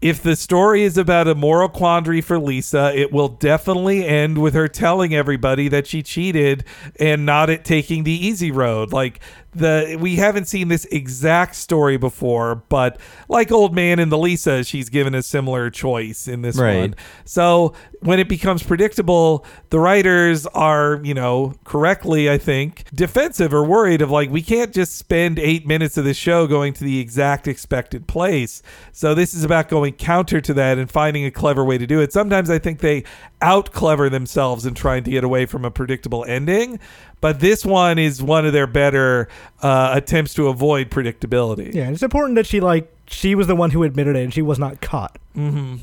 [0.00, 4.54] if the story is about a moral quandary for Lisa, it will definitely end with
[4.54, 6.64] her telling everybody that she cheated
[7.00, 8.92] and not it taking the easy road.
[8.92, 9.18] Like
[9.58, 12.98] the we haven't seen this exact story before, but
[13.28, 16.76] like Old Man and the Lisa, she's given a similar choice in this Right.
[16.78, 16.94] one.
[17.24, 23.64] So when it becomes predictable, the writers are, you know, correctly, I think, defensive or
[23.64, 26.98] worried of like, we can't just spend eight minutes of the show going to the
[27.00, 28.62] exact expected place.
[28.92, 32.00] So this is about going counter to that and finding a clever way to do
[32.00, 32.12] it.
[32.12, 33.04] Sometimes I think they
[33.40, 36.78] out clever themselves in trying to get away from a predictable ending.
[37.20, 39.28] But this one is one of their better
[39.62, 41.74] uh, attempts to avoid predictability.
[41.74, 44.42] Yeah, it's important that she like she was the one who admitted it and she
[44.42, 45.18] was not caught.
[45.36, 45.76] Mm-hmm.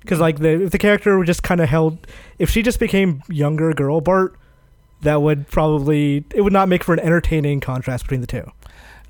[0.00, 2.06] Because like the if the character were just kind of held,
[2.38, 4.36] if she just became younger girl Bart,
[5.00, 8.50] that would probably it would not make for an entertaining contrast between the two.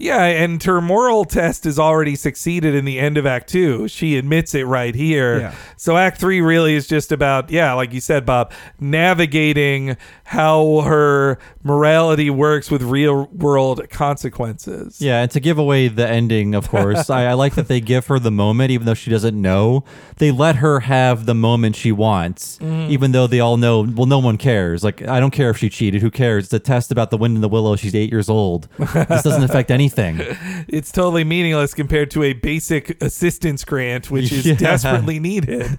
[0.02, 3.86] Yeah, and her moral test has already succeeded in the end of Act Two.
[3.86, 5.38] She admits it right here.
[5.38, 5.54] Yeah.
[5.76, 11.38] So Act Three really is just about, yeah, like you said, Bob, navigating how her
[11.62, 15.00] morality works with real world consequences.
[15.00, 18.06] Yeah, and to give away the ending, of course, I, I like that they give
[18.08, 19.84] her the moment, even though she doesn't know.
[20.16, 22.88] They let her have the moment she wants, Mhm.
[22.90, 23.82] even though they all know.
[23.82, 24.82] Well, no one cares.
[24.82, 26.02] Like, I don't care if she cheated.
[26.02, 26.44] Who cares?
[26.44, 27.76] It's a test about the wind in the willow.
[27.76, 28.68] She's eight years old.
[28.78, 29.91] this doesn't affect anything.
[30.68, 34.54] It's totally meaningless compared to a basic assistance grant, which is Yeah.
[34.54, 35.78] desperately needed.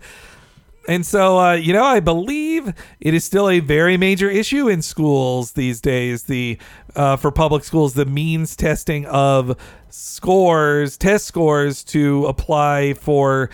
[0.88, 4.82] And so, uh, you know, I believe it is still a very major issue in
[4.82, 6.24] schools these days.
[6.24, 6.58] The
[6.96, 9.56] uh, for public schools, the means testing of
[9.90, 13.50] scores, test scores to apply for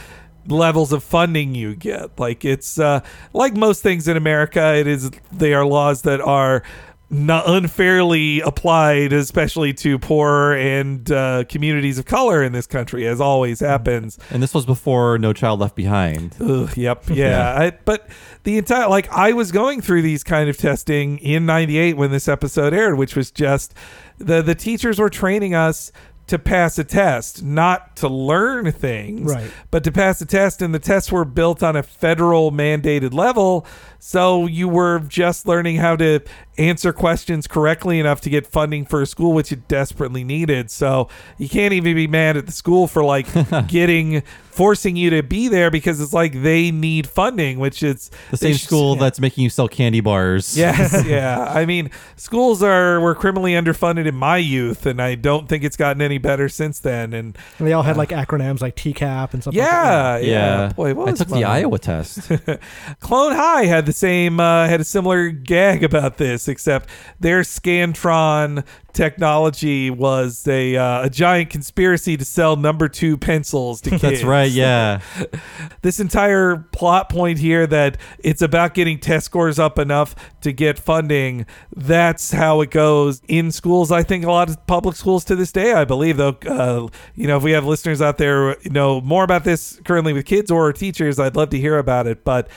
[0.48, 2.18] levels of funding you get.
[2.19, 3.02] Like it's uh,
[3.34, 6.64] like most things in America, it is they are laws that are
[7.11, 13.19] not unfairly applied, especially to poor and uh, communities of color in this country, as
[13.19, 14.19] always happens.
[14.30, 16.36] And this was before No Child Left Behind.
[16.40, 17.56] Ugh, yep, yeah.
[17.57, 18.07] I, but
[18.44, 22.27] the entire like I was going through these kind of testing in '98 when this
[22.27, 23.73] episode aired, which was just
[24.18, 25.91] the the teachers were training us
[26.27, 29.49] to pass a test, not to learn things, Right.
[29.72, 30.61] but to pass a test.
[30.61, 33.65] And the tests were built on a federal mandated level,
[33.99, 36.21] so you were just learning how to
[36.57, 40.69] answer questions correctly enough to get funding for a school which you desperately needed.
[40.69, 41.07] So
[41.38, 43.27] you can't even be mad at the school for like
[43.67, 48.35] getting forcing you to be there because it's like they need funding, which is The
[48.35, 50.57] same sh- school that's making you sell candy bars.
[50.57, 51.45] Yes, yeah.
[51.45, 55.77] I mean, schools are were criminally underfunded in my youth, and I don't think it's
[55.77, 57.13] gotten any better since then.
[57.13, 59.53] And And they all had uh, like acronyms like TCAP and stuff.
[59.53, 60.23] yeah, like that.
[60.26, 61.45] yeah, Boy, what I was took the.
[61.45, 62.30] Iowa test.
[62.99, 66.88] Clone High had the same uh, had a similar gag about this, except
[67.20, 68.64] their Scantron
[68.94, 74.02] technology was a uh, a giant conspiracy to sell number two pencils to kids.
[74.03, 75.02] That's right, yeah.
[75.82, 80.78] this entire plot point here that it's about getting test scores up enough to get
[80.78, 81.48] funding.
[81.76, 83.91] That's how it goes in schools.
[83.91, 87.26] I think a lot of public schools to this day, I believe, though, uh, you
[87.26, 90.52] know, if we have listeners out there who know more about this currently with kids
[90.52, 92.24] or teachers, I'd love to hear about it.
[92.24, 92.49] But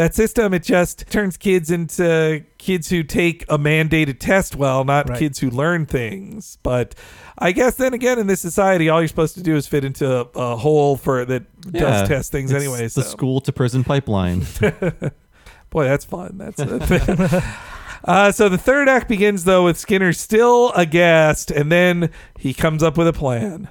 [0.00, 5.10] that system, it just turns kids into kids who take a mandated test well, not
[5.10, 5.18] Right.
[5.18, 6.56] kids who learn things.
[6.62, 6.94] But
[7.36, 10.10] I guess then again, in this society, all you're supposed to do is fit into
[10.10, 12.84] a, a hole for that Yeah, does test things it's anyway.
[12.84, 13.02] The So.
[13.02, 14.46] school to prison pipeline.
[15.70, 16.38] Boy, that's fun.
[16.38, 17.44] That's a
[18.04, 22.82] uh, so the third act begins though with Skinner still aghast, and then he comes
[22.82, 23.68] up with a plan.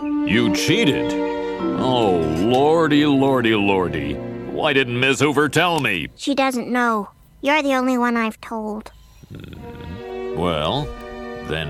[0.00, 1.12] You cheated.
[1.12, 4.16] Oh, lordy, lordy, lordy.
[4.52, 6.08] Why didn't Miss Hoover tell me?
[6.14, 7.08] She doesn't know.
[7.40, 8.92] You're the only one I've told.
[9.34, 10.36] Hmm.
[10.38, 10.84] Well,
[11.48, 11.68] then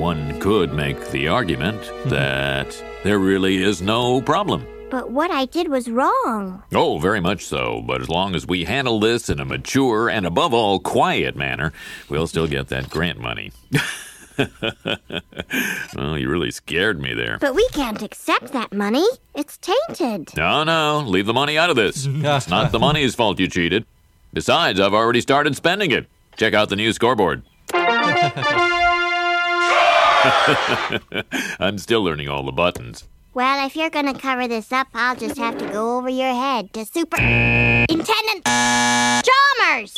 [0.00, 2.08] one could make the argument hmm.
[2.08, 4.66] that there really is no problem.
[4.90, 6.64] But what I did was wrong.
[6.74, 7.82] Oh, very much so.
[7.86, 11.72] But as long as we handle this in a mature and above all quiet manner,
[12.08, 13.52] we'll still get that grant money.
[15.96, 17.38] well, you really scared me there.
[17.40, 19.06] But we can't accept that money.
[19.34, 20.36] It's tainted.
[20.36, 22.06] No, no, leave the money out of this.
[22.06, 23.84] it's not the money's fault you cheated.
[24.32, 26.06] Besides, I've already started spending it.
[26.36, 27.42] Check out the new scoreboard.
[31.60, 33.04] I'm still learning all the buttons.
[33.34, 36.72] Well, if you're gonna cover this up, I'll just have to go over your head
[36.74, 38.44] to Superintendent
[39.24, 39.94] Chalmers.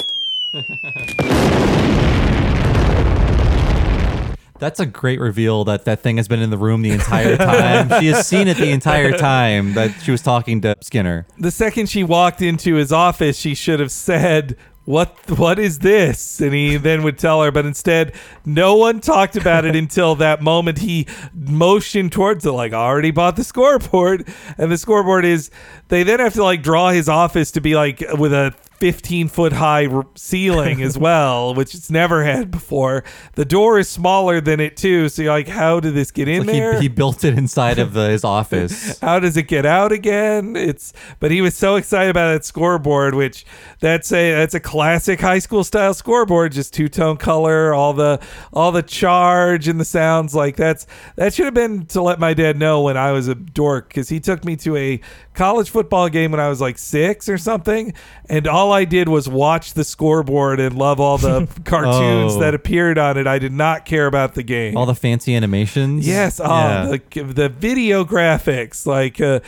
[4.60, 8.00] That's a great reveal that that thing has been in the room the entire time.
[8.00, 11.26] she has seen it the entire time that she was talking to Skinner.
[11.38, 15.16] The second she walked into his office, she should have said, "What?
[15.30, 17.50] What is this?" And he then would tell her.
[17.50, 18.12] But instead,
[18.44, 20.78] no one talked about it until that moment.
[20.78, 24.28] He motioned towards it, like, "I already bought the scoreboard,"
[24.58, 25.50] and the scoreboard is.
[25.88, 29.52] They then have to like draw his office to be like with a 15 foot
[29.52, 33.04] high ceiling as well, which it's never had before.
[33.34, 36.46] The door is smaller than it too, so you're like, how did this get in
[36.46, 36.80] Like he, there?
[36.80, 38.98] he built it inside of the, his office.
[39.00, 40.56] How does it get out again?
[40.56, 43.44] It's but he was so excited about that scoreboard, which
[43.80, 48.18] that's a that's a classic high school style scoreboard, just two tone color, all the
[48.52, 50.86] all the charge and the sounds like that's
[51.16, 54.08] that should have been to let my dad know when I was a dork because
[54.08, 55.00] he took me to a
[55.40, 57.94] college football game when I was like six or something,
[58.28, 62.40] and all I did was watch the scoreboard and love all the cartoons Oh.
[62.40, 63.26] that appeared on it.
[63.26, 64.76] I did not care about the game.
[64.76, 66.06] All the fancy animations.
[66.06, 66.96] Yes, oh, Yeah.
[67.14, 68.84] the, the video graphics.
[68.86, 69.40] Like, uh,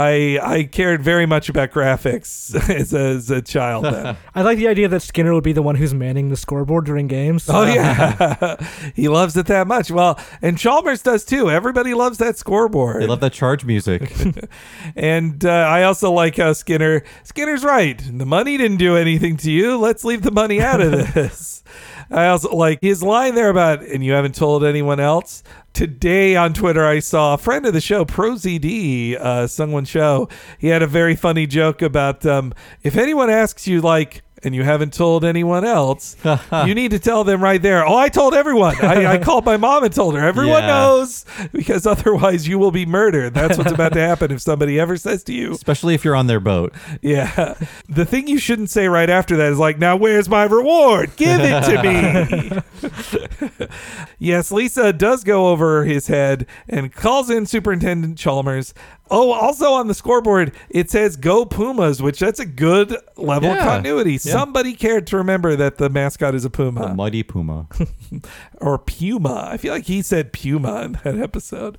[0.00, 3.84] I I cared very much about graphics as a, as a child.
[3.84, 4.16] Then.
[4.34, 7.06] I like the idea that Skinner would be the one who's manning the scoreboard during
[7.06, 7.46] games.
[7.50, 8.56] Oh yeah,
[8.94, 9.90] he loves it that much.
[9.90, 11.50] Well, and Chalmers does too.
[11.50, 13.02] Everybody loves that scoreboard.
[13.02, 14.10] They love that charge music.
[14.96, 18.02] and uh, I also like how Skinner Skinner's right.
[18.10, 19.76] The money didn't do anything to you.
[19.76, 21.62] Let's leave the money out of this.
[22.10, 25.44] I also like his line there about, and you haven't told anyone else.
[25.72, 30.28] Today on Twitter, I saw a friend of the show, ProZD, uh, Sungwon Cho.
[30.58, 34.62] He had a very funny joke about um, if anyone asks you, like, and you
[34.62, 36.16] haven't told anyone else,
[36.66, 37.84] you need to tell them right there.
[37.86, 38.76] Oh, I told everyone.
[38.82, 40.24] I, I called my mom and told her.
[40.26, 40.66] Everyone Yeah.
[40.68, 43.34] knows because otherwise you will be murdered.
[43.34, 45.52] That's what's about to happen if somebody ever says to you.
[45.52, 46.72] Especially if you're on their boat.
[47.02, 47.54] Yeah.
[47.88, 51.16] The thing you shouldn't say right after that is like, now where's my reward?
[51.16, 52.89] Give it to me.
[54.18, 58.74] yes, Lisa does go over his head and calls in Superintendent Chalmers.
[59.10, 63.58] Oh, also on the scoreboard, it says go Pumas, which that's a good level of
[63.58, 64.12] continuity.
[64.12, 64.18] Yeah.
[64.18, 66.82] Somebody cared to remember that the mascot is a Puma.
[66.82, 67.66] A mighty puma.
[68.60, 69.48] or Puma.
[69.50, 71.78] I feel like he said Puma in that episode.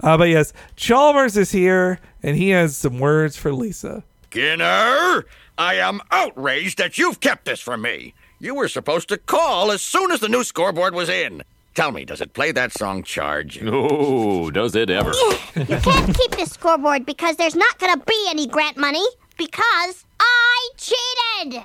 [0.00, 4.04] Uh, but yes, Chalmers is here and he has some words for Lisa.
[4.30, 5.26] Skinner,
[5.58, 8.14] I am outraged that you've kept this from me.
[8.42, 11.42] You were supposed to call as soon as the new scoreboard was in.
[11.74, 13.60] Tell me, does it play that song Charge?
[13.66, 15.12] Oh, does it ever?
[15.54, 19.04] You can't keep this scoreboard because there's not gonna be any grant money
[19.36, 21.62] because I cheated!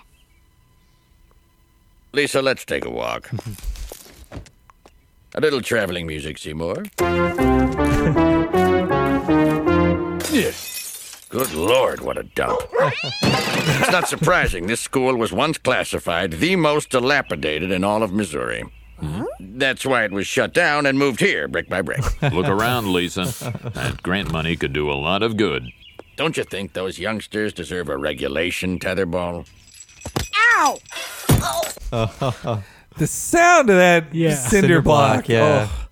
[2.11, 3.29] Lisa, let's take a walk.
[5.33, 6.83] a little traveling music, Seymour.
[10.31, 10.51] Yeah.
[11.35, 12.61] Good lord, what a dump.
[12.71, 14.67] it's not surprising.
[14.67, 18.63] This school was once classified the most dilapidated in all of Missouri.
[19.41, 21.99] That's why it was shut down and moved here, brick by brick.
[22.31, 23.25] Look around, Lisa.
[23.73, 25.65] That grant money could do a lot of good.
[26.15, 29.45] Don't you think those youngsters deserve a regulation tetherball?
[30.37, 30.77] Ow!
[31.91, 32.63] Oh.
[32.97, 34.33] The sound of that Yeah.
[34.35, 35.67] cinder, Cinder block, block, yeah.
[35.69, 35.84] oh,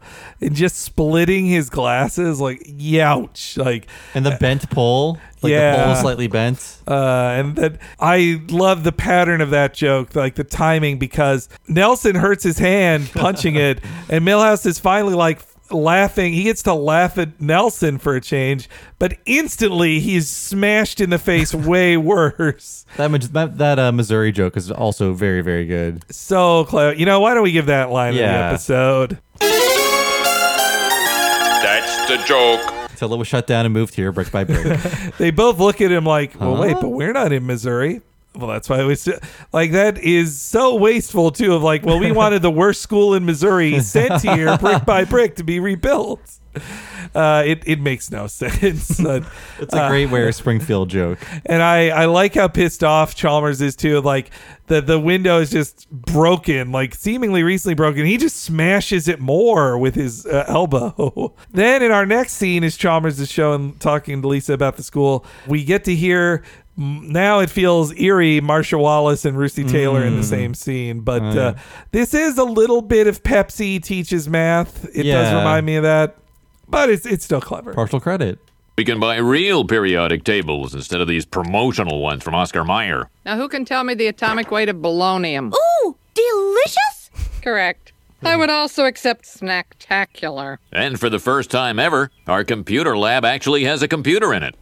[0.44, 5.18] and just splitting his glasses, like youch, like And the bent pole.
[5.42, 5.78] Like Yeah.
[5.78, 6.78] the pole slightly bent.
[6.88, 12.16] uh, and that I love the pattern of that joke, like the timing, because Nelson
[12.16, 13.80] hurts his hand punching it,
[14.10, 15.40] and Milhouse is finally like
[15.72, 16.34] laughing.
[16.34, 21.18] He gets to laugh at Nelson for a change, but instantly he's smashed in the
[21.18, 22.86] face way worse.
[22.98, 26.06] That that, that uh, Missouri joke is also very very good.
[26.14, 26.94] So clever.
[26.98, 29.18] You know, why don't we give that line in the episode?
[32.08, 32.90] That's the joke.
[32.90, 34.80] Until it was shut down and moved here brick by brick.
[35.18, 38.02] they both look at him like, well, wait, but we're not in Missouri.
[38.36, 39.20] Well, that's why we st-
[39.52, 41.54] like that is so wasteful too.
[41.54, 45.36] Of like, well, we wanted the worst school in Missouri sent here brick by brick
[45.36, 46.40] to be rebuilt.
[47.16, 49.00] Uh, it it makes no sense.
[49.00, 51.20] It's a great Where Springfield joke.
[51.46, 54.02] and I, I like how pissed off Chalmers is too.
[54.02, 54.32] Like
[54.68, 58.06] the the window is just broken, like seemingly recently broken.
[58.06, 61.34] He just smashes it more with his uh, elbow.
[61.52, 65.26] then in our next scene, as Chalmers is showing talking to Lisa about the school,
[65.48, 66.44] we get to hear.
[66.78, 68.42] M- Now it feels eerie.
[68.42, 70.26] Marcia Wallace and Russi Taylor in the Mm.
[70.30, 71.42] same scene, but yeah.
[71.42, 71.54] uh,
[71.92, 74.86] this is a little bit of Pepsi teaches math.
[74.96, 76.16] It does remind me of that,
[76.68, 77.74] but it's it's still clever.
[77.74, 78.40] Partial credit.
[78.76, 83.08] We can buy real periodic tables instead of these promotional ones from Oscar Mayer.
[83.24, 85.54] Now, who can tell me the atomic weight of bolognium?
[85.86, 87.12] Ooh, delicious!
[87.44, 87.92] Correct.
[88.24, 90.58] I would also accept snacktacular.
[90.72, 94.56] And for the first time ever, our computer lab actually has a computer in it.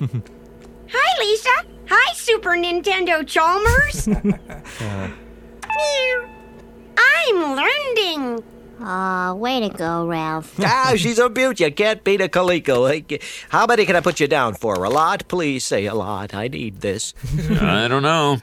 [0.00, 1.50] Hi, Lisa.
[1.88, 4.06] Hi, Super Nintendo Chalmers.
[5.68, 6.28] Meow.
[6.96, 8.44] I'm learning.
[8.80, 10.58] Aw, way to go, Ralph.
[10.64, 11.60] ah, she's a beaut.
[11.60, 13.22] You can't beat a Coleco.
[13.50, 14.82] How many can I put you down for?
[14.84, 15.28] A lot?
[15.28, 16.32] Please say a lot.
[16.32, 17.12] I need this.
[17.60, 18.38] I don't know.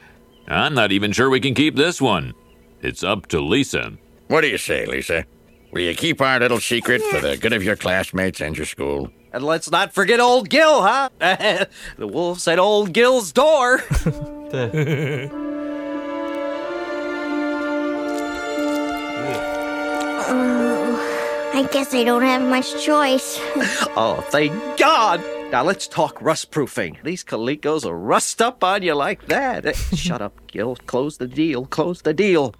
[0.46, 2.34] I'm not even sure we can keep this one.
[2.80, 3.94] It's up to Lisa.
[4.28, 5.24] What do you say, Lisa?
[5.72, 9.10] Will you keep our little secret for the good of your classmates and your school?
[9.32, 11.10] And let's not forget old Gil, huh?
[11.20, 13.82] the wolf's at old Gil's door.
[20.30, 23.38] Oh, I guess I don't have much choice.
[23.96, 25.22] oh, thank God.
[25.50, 26.98] Now let's talk rust proofing.
[27.02, 29.64] These Colecos will rust up on you like that.
[29.64, 30.76] Eh, Shut up, Gil.
[30.86, 31.64] Close the deal.
[31.66, 32.54] Close the deal.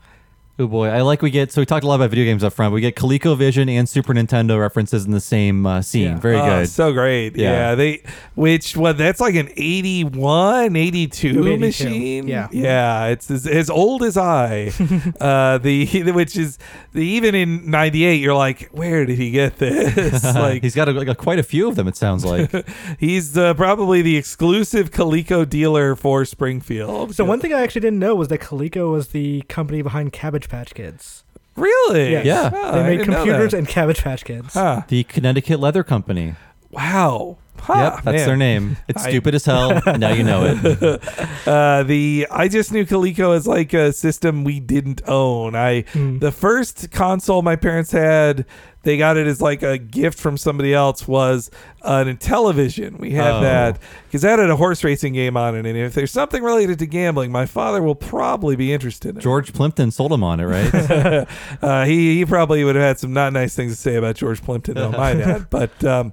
[0.61, 2.53] Oh boy, I like we get so we talked a lot about video games up
[2.53, 2.75] front.
[2.75, 6.19] We get ColecoVision and Super Nintendo references in the same uh, scene.
[6.19, 6.69] Very Oh, good.
[6.69, 7.37] So great.
[7.37, 7.53] Yeah.
[7.53, 7.75] Yeah.
[7.77, 8.03] They,
[8.35, 12.27] which, what, that's like an 81, 82 82, machine.
[12.27, 12.49] yeah.
[12.51, 13.07] Yeah.
[13.07, 14.73] It's as, as old as I.
[15.21, 16.59] uh, the, which is,
[16.93, 20.25] the, even in 98, you're like, where did he get this?
[20.35, 21.87] like, He's got a, like, quite a few of them.
[21.87, 22.51] It sounds like.
[22.99, 27.15] he's uh, probably the exclusive Coleco dealer for Springfield.
[27.15, 30.48] So one thing I actually didn't know was that Coleco was the company behind Cabbage
[30.49, 31.25] Patch Kids.
[31.57, 32.12] Really?
[32.12, 32.25] Yes.
[32.27, 32.51] Yeah.
[32.53, 33.59] Oh, they I made didn't know computers that.
[33.59, 34.55] and Cabbage Patch Kids.
[34.55, 34.83] Huh.
[34.89, 36.35] the Connecticut Leather Company.
[36.70, 37.37] Wow.
[37.61, 38.27] Huh, yep, that's man.
[38.27, 38.77] their name.
[38.89, 39.81] It's I- stupid as hell.
[39.87, 41.03] and now you know it.
[41.47, 45.55] uh, the I just knew Coleco as like a system we didn't own.
[45.55, 46.19] I Hmm.
[46.19, 48.45] the first console my parents had,
[48.83, 51.51] they got it as like a gift from somebody else was
[51.83, 52.99] uh, an Intellivision.
[52.99, 53.41] We had Oh.
[53.43, 56.79] that because that had a horse racing game on it, and if there's something related
[56.79, 59.17] to gambling, my father will probably be interested in.
[59.19, 59.21] it.
[59.21, 61.27] George Plimpton sold him on it, right?
[61.63, 64.43] uh, he he probably would have had some not nice things to say about George
[64.43, 66.13] Plimpton on my dad, but um,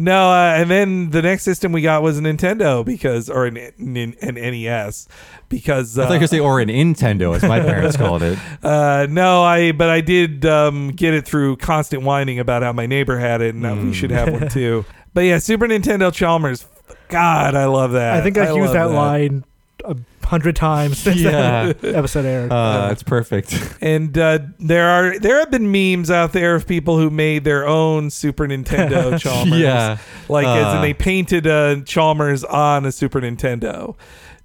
[0.00, 0.30] no.
[0.30, 4.14] Uh, and then the next system we got was a Nintendo because, or an, an,
[4.20, 5.06] an NES
[5.48, 8.22] because uh, I thought you were going say, or an Nintendo, as my parents called
[8.22, 8.38] it.
[8.62, 12.86] uh, no, I but I did um, get it through constant whining about how my
[12.86, 14.84] neighbor had it and that we should have one too.
[15.12, 16.66] But yeah, Super Nintendo Chalmers.
[17.08, 18.14] God, I love that.
[18.14, 19.49] I think I've used love that, line a
[20.30, 21.72] hundred times since Yeah.
[21.72, 22.50] that episode aired.
[22.52, 23.54] Uh, it's perfect.
[23.80, 27.66] And uh, there are there have been memes out there of people who made their
[27.66, 29.58] own Super Nintendo Chalmers.
[29.60, 29.98] Yeah.
[30.28, 30.70] like as Uh.
[30.76, 33.96] and they painted uh, Chalmers on a Super Nintendo.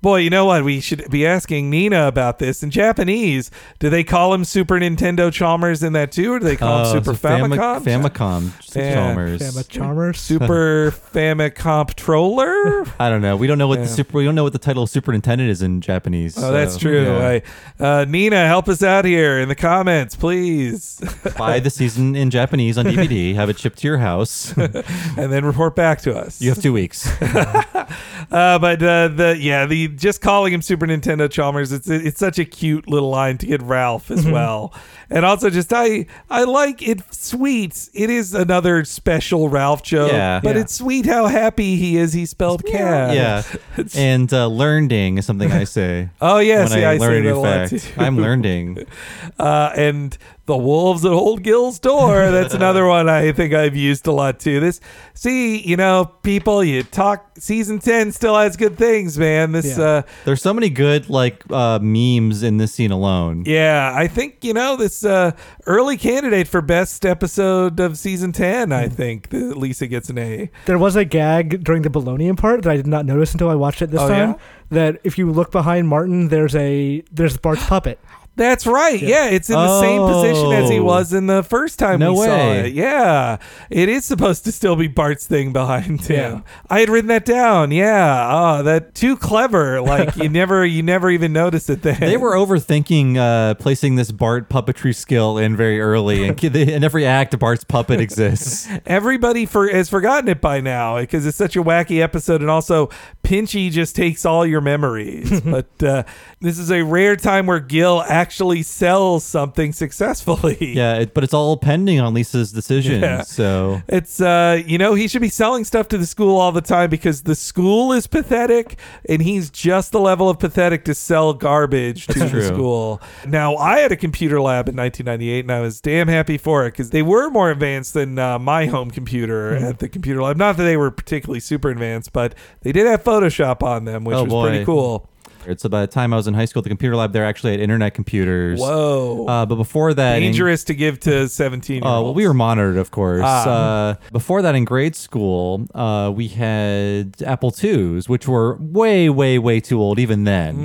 [0.02, 0.64] Boy, you know what?
[0.64, 2.62] We should be asking Nina about this.
[2.62, 3.50] In Japanese,
[3.80, 6.94] do they call him Super Nintendo Chalmers in that too, or do they call Uh,
[6.94, 7.82] him Super so Fami- Famicom?
[7.82, 8.94] Famicom Yeah.
[8.94, 9.42] Chalmers.
[9.76, 12.86] Fama Super Famicom Troller.
[13.00, 13.36] I don't know.
[13.36, 13.86] We don't know what Yeah.
[13.86, 14.18] the super.
[14.20, 16.38] We don't know what the title of Super Nintendo is in Japanese.
[16.38, 17.04] Oh, that's true.
[17.04, 17.40] yeah.
[17.80, 21.02] I, uh, Nina, help us out here in the comments, please,
[21.38, 23.34] Buy the season in Japanese on DVD.
[23.36, 24.54] Have it shipped to your house.
[24.56, 26.42] and then report back to us.
[26.42, 27.08] you have two weeks.
[27.22, 32.40] Uh, but uh, the yeah, the just calling him Super Nintendo Chalmers, it's it's such
[32.40, 34.74] a cute little line to get Ralph as well,
[35.10, 37.90] and also just I I like it sweet.
[37.94, 40.40] It is another special Ralph joke, Yeah.
[40.44, 40.62] but Yeah.
[40.62, 42.14] it's sweet how happy he is.
[42.14, 43.16] He spelled cat.
[43.16, 43.44] yeah.
[43.96, 46.10] And uh, learning is something I say.
[46.22, 47.84] Oh yeah, when see, I, I, learn say a that a lot fact.
[47.84, 48.02] too.
[48.02, 48.86] I'm learning.
[49.40, 50.18] uh, and
[50.48, 52.30] the wolves at Old Gil's door.
[52.32, 54.60] That's another one I think I've used a lot too.
[54.60, 54.80] This,
[55.16, 57.24] see, you know, people, you talk.
[57.38, 59.52] Season ten still has good things, man.
[59.52, 59.84] This, Yeah.
[59.84, 63.44] uh, There's so many good like uh, memes in this scene alone.
[63.46, 65.32] yeah, I think you know this uh,
[65.66, 68.72] early candidate for best episode of season ten.
[68.72, 70.50] I think that Lisa gets an A.
[70.66, 73.56] There was a gag during the bolognium part that I did not notice until I
[73.56, 74.30] watched it this Oh, time.
[74.30, 74.36] yeah?
[74.70, 78.00] That if you look behind Martin, there's a there's Bart's puppet.
[78.38, 79.02] That's right.
[79.02, 80.84] Yeah, it's in the same position as he Oh.
[80.84, 82.74] was in the first time No we saw it.
[82.74, 83.38] Yeah,
[83.70, 86.16] it is supposed to still be Bart's thing behind him.
[86.16, 86.40] Yeah.
[86.70, 87.72] I had written that down.
[87.72, 88.28] Yeah.
[88.30, 89.82] Oh, that too clever.
[89.82, 92.00] Like you never, you never even noticed it then.
[92.02, 97.06] They were overthinking uh, placing this Bart puppetry skill in very early, and in every
[97.06, 98.68] act, Bart's puppet exists.
[98.86, 102.90] Everybody for has forgotten it by now because it's such a wacky episode, and also
[103.24, 105.40] Pinchy just takes all your memories.
[105.46, 106.04] but uh,
[106.42, 110.58] this is a rare time where Gil actually sells something successfully.
[110.76, 113.02] Yeah, it, but it's all pending on Lisa's decision.
[113.02, 113.22] Yeah.
[113.22, 116.62] So It's uh you know he should be selling stuff to the school all the
[116.62, 118.78] time because the school is pathetic
[119.08, 122.48] and he's just the level of pathetic to sell garbage to That's the true.
[122.48, 123.02] school.
[123.28, 126.72] Now I had a computer lab in 1998 and I was damn happy for it
[126.72, 129.66] because they were more advanced than uh, my home computer Mm-hmm.
[129.66, 130.38] at the computer lab.
[130.38, 134.16] Not that they were particularly super advanced, but they did have Photoshop on them, which
[134.18, 135.10] Oh, was pretty cool.
[135.48, 137.52] It's by the time I was in high school at the computer lab, there actually
[137.52, 138.60] had internet computers.
[138.60, 139.26] Whoa.
[139.28, 142.34] Uh, but before that, in- Dangerous to give to 17 year Uh, well, we were
[142.34, 143.22] monitored, of course.
[143.24, 143.46] Ah.
[143.50, 149.38] Uh, before that, in grade school, uh, we had Apple IIs, which were way, way,
[149.40, 150.56] way too old even then.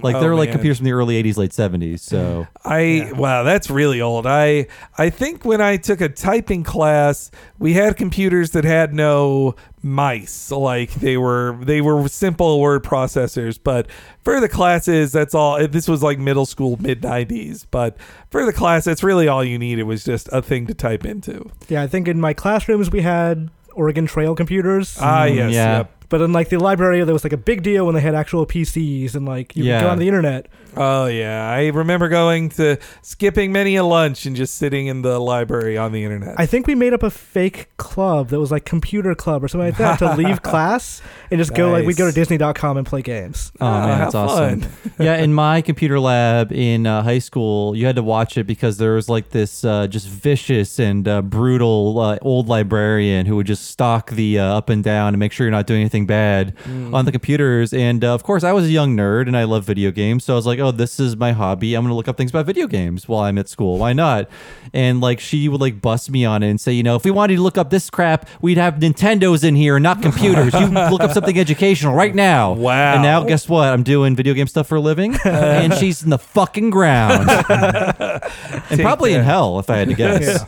[0.00, 0.02] Mhm.
[0.02, 0.54] Like Oh, they were like man.
[0.54, 2.00] computers from the early '80s, late '70s.
[2.00, 4.26] So I wow, that's really old.
[4.26, 9.54] I I think when I took a typing class, we had computers that had no
[9.82, 10.50] mice.
[10.50, 13.86] Like they were they were simple word processors, but
[14.24, 15.66] for the classes, that's all.
[15.66, 17.66] This was like middle school, mid '90s.
[17.70, 17.96] But
[18.30, 21.50] for the class, that's really all you needed was just a thing to type into.
[21.68, 24.96] Yeah, I think in my classrooms we had Oregon Trail computers.
[25.00, 25.78] Ah, yes, yeah.
[25.78, 25.92] yep.
[26.08, 28.44] But in like the library, there was like a big deal when they had actual
[28.44, 30.46] PCs and like you could go on the internet.
[30.76, 35.18] Oh yeah, I remember going to skipping many a lunch and just sitting in the
[35.18, 36.34] library on the internet.
[36.38, 39.68] I think we made up a fake club that was like computer club or something
[39.68, 43.02] like that to leave class and just go like we go to Disney.com and play
[43.02, 43.52] games.
[43.60, 44.62] Oh man, that's awesome.
[44.98, 48.78] yeah, in my computer lab in uh, high school, you had to watch it because
[48.78, 53.46] there was like this uh, just vicious and uh, brutal uh, old librarian who would
[53.46, 56.54] just stalk the uh, up and down and make sure you're not doing anything bad
[56.60, 56.94] Mm.
[56.94, 57.72] on the computers.
[57.72, 60.34] And uh, of course, I was a young nerd and I love video games, so
[60.34, 61.74] I was like, oh, this is my hobby.
[61.74, 63.78] I'm gonna look up things about video games while I'm at school.
[63.78, 64.28] Why not?
[64.72, 67.10] And like she would like bust me on it and say, you know, if we
[67.10, 70.54] wanted to look up this crap, we'd have Nintendos in here not computers.
[70.54, 72.52] you look up something educational right now.
[72.52, 72.94] Wow.
[72.94, 73.68] And now guess what?
[73.68, 78.80] I'm doing video game stuff for a living, and she's in the fucking ground, and
[78.80, 80.44] probably in hell if I had to guess.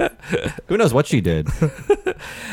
[0.68, 1.48] Who knows what she did?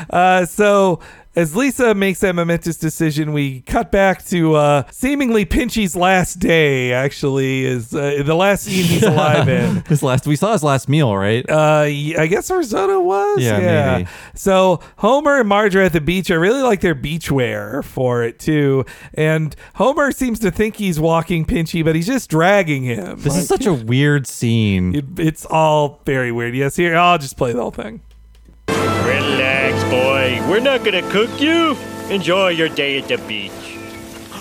[0.10, 1.00] Uh, so
[1.36, 6.92] as Lisa makes that momentous decision, we cut back to uh, seemingly Pinchy's last day.
[6.92, 9.84] Actually, is uh, the last scene he's alive in.
[9.88, 10.26] his last.
[10.28, 11.48] We saw his last meal, right?
[11.50, 13.40] Uh, y- I guess Arizona was.
[13.42, 14.10] Yeah, maybe.
[14.36, 16.30] So Homer and Marge are at the beach.
[16.32, 18.86] I really like their beach wear for it too.
[19.14, 23.20] And Homer seems to think he's walking Pinchy, but he's just dragging him.
[23.22, 24.96] This is such a weird scene.
[24.96, 26.56] It, it's all very weird.
[26.56, 28.02] Yes, here I'll just play the whole thing.
[28.68, 29.39] Relax,
[30.30, 30.50] boy.
[30.50, 31.76] We're not gonna cook you.
[32.10, 33.52] Enjoy your day at the beach.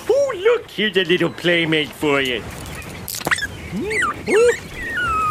[0.08, 2.42] Oh, look, here's a little playmate for you.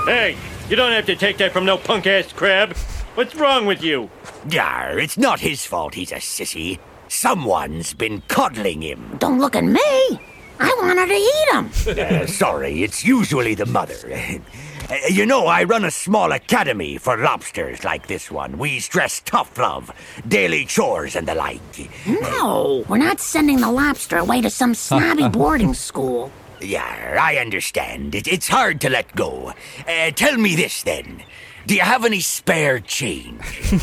[0.05, 0.37] Hey,
[0.69, 2.75] you don't have to take that from no punk ass crab.
[3.15, 4.09] What's wrong with you?
[4.49, 6.79] Yar, it's not his fault he's a sissy.
[7.07, 9.17] Someone's been coddling him.
[9.19, 10.19] Don't look at me.
[10.59, 11.71] I want her to eat him.
[12.07, 13.95] Uh, sorry, it's usually the mother.
[14.89, 18.57] Uh, You know, I run a small academy for lobsters like this one.
[18.57, 19.91] We stress tough love,
[20.27, 21.89] daily chores, and the like.
[22.07, 26.31] No, we're not sending the lobster away to some snobby boarding school.
[26.61, 28.15] Yeah, I understand.
[28.15, 29.53] It, it's hard to let go.
[29.87, 31.23] Uh, tell me this then.
[31.67, 33.41] Do you have any spare change?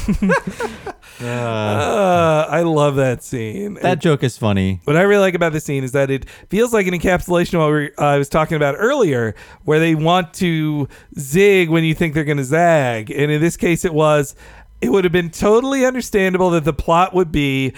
[1.20, 3.74] Uh, I love that scene.
[3.74, 4.80] That joke is funny.
[4.82, 7.60] What I really like about this scene is that it feels like an encapsulation of
[7.60, 11.94] what we, uh, I was talking about earlier, where they want to zig when you
[11.94, 13.12] think they're going to zag.
[13.12, 14.34] And in this case, it was,
[14.80, 17.72] it would have been totally understandable that the plot would be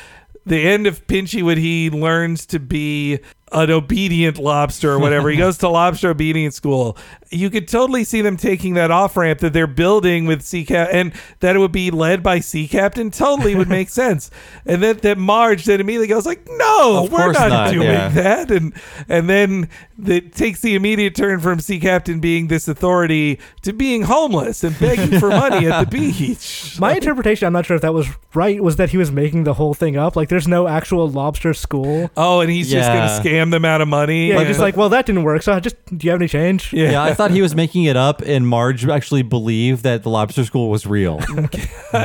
[0.46, 3.18] the end of Pinchy when he learns to be
[3.52, 5.30] an obedient lobster or whatever.
[5.30, 6.96] he goes to lobster obedience school.
[7.30, 10.88] You could totally see them taking that off ramp that they're building with Sea Cap
[10.92, 13.10] and that it would be led by Sea Captain.
[13.10, 14.30] Totally would make sense.
[14.64, 18.08] And then that Marge then immediately goes like, "No, Of we're not, not, doing yeah.
[18.10, 18.72] that." And
[19.08, 19.68] and then
[20.06, 24.78] it takes the immediate turn from Sea Captain being this authority to being homeless and
[24.78, 26.76] begging for money at the beach.
[26.78, 29.54] My interpretation, I'm not sure if that was right, was that he was making the
[29.54, 30.14] whole thing up.
[30.14, 32.10] Like, there's no actual lobster school.
[32.16, 34.28] Oh, and he's just gonna scam them out of money.
[34.28, 35.42] Yeah, And- just like, well, that didn't work.
[35.42, 36.72] So I just, do you have any change?
[36.72, 37.02] Yeah.
[37.02, 40.70] I thought he was making it up, and Marge actually believed that the lobster school
[40.70, 41.20] was real.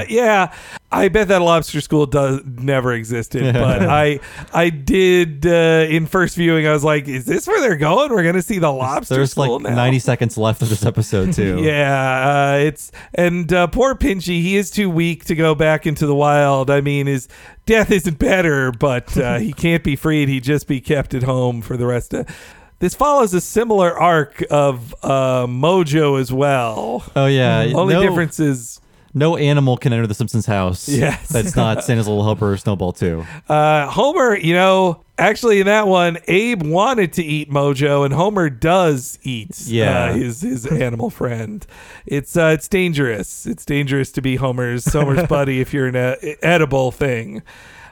[0.08, 0.54] Yeah,
[0.94, 4.20] I bet that lobster school does never existed, but I
[4.54, 6.68] I did uh, in first viewing.
[6.68, 8.12] I was like, "Is this where they're going?
[8.12, 9.18] We're gonna see the lobster school.
[9.18, 11.62] There's school like now." 90 seconds left of this episode too.
[11.64, 14.42] Yeah, uh, it's and uh, poor Pinchy.
[14.42, 16.70] He is too weak to go back into the wild.
[16.70, 17.30] I mean, his
[17.66, 20.28] death isn't better, but uh, he can't be freed.
[20.28, 22.28] He'd just be kept at home for the rest of.
[22.80, 27.06] This follows a similar arc of uh, Mojo as well.
[27.16, 27.72] Oh yeah.
[27.76, 28.82] Only no, difference is
[29.14, 30.88] no animal can enter the Simpsons house.
[31.02, 31.30] Yes.
[31.30, 33.26] That's not Santa's Little Helper or Snowball 2.
[33.50, 38.50] Uh, Homer, you know, actually in that one, Abe wanted to eat Mojo, and Homer
[38.50, 40.06] does eat Yeah.
[40.06, 41.66] uh, his his animal friend.
[42.06, 43.46] It's uh, it's dangerous.
[43.46, 47.42] It's dangerous to be Homer's Homer's buddy if you're an uh, edible thing.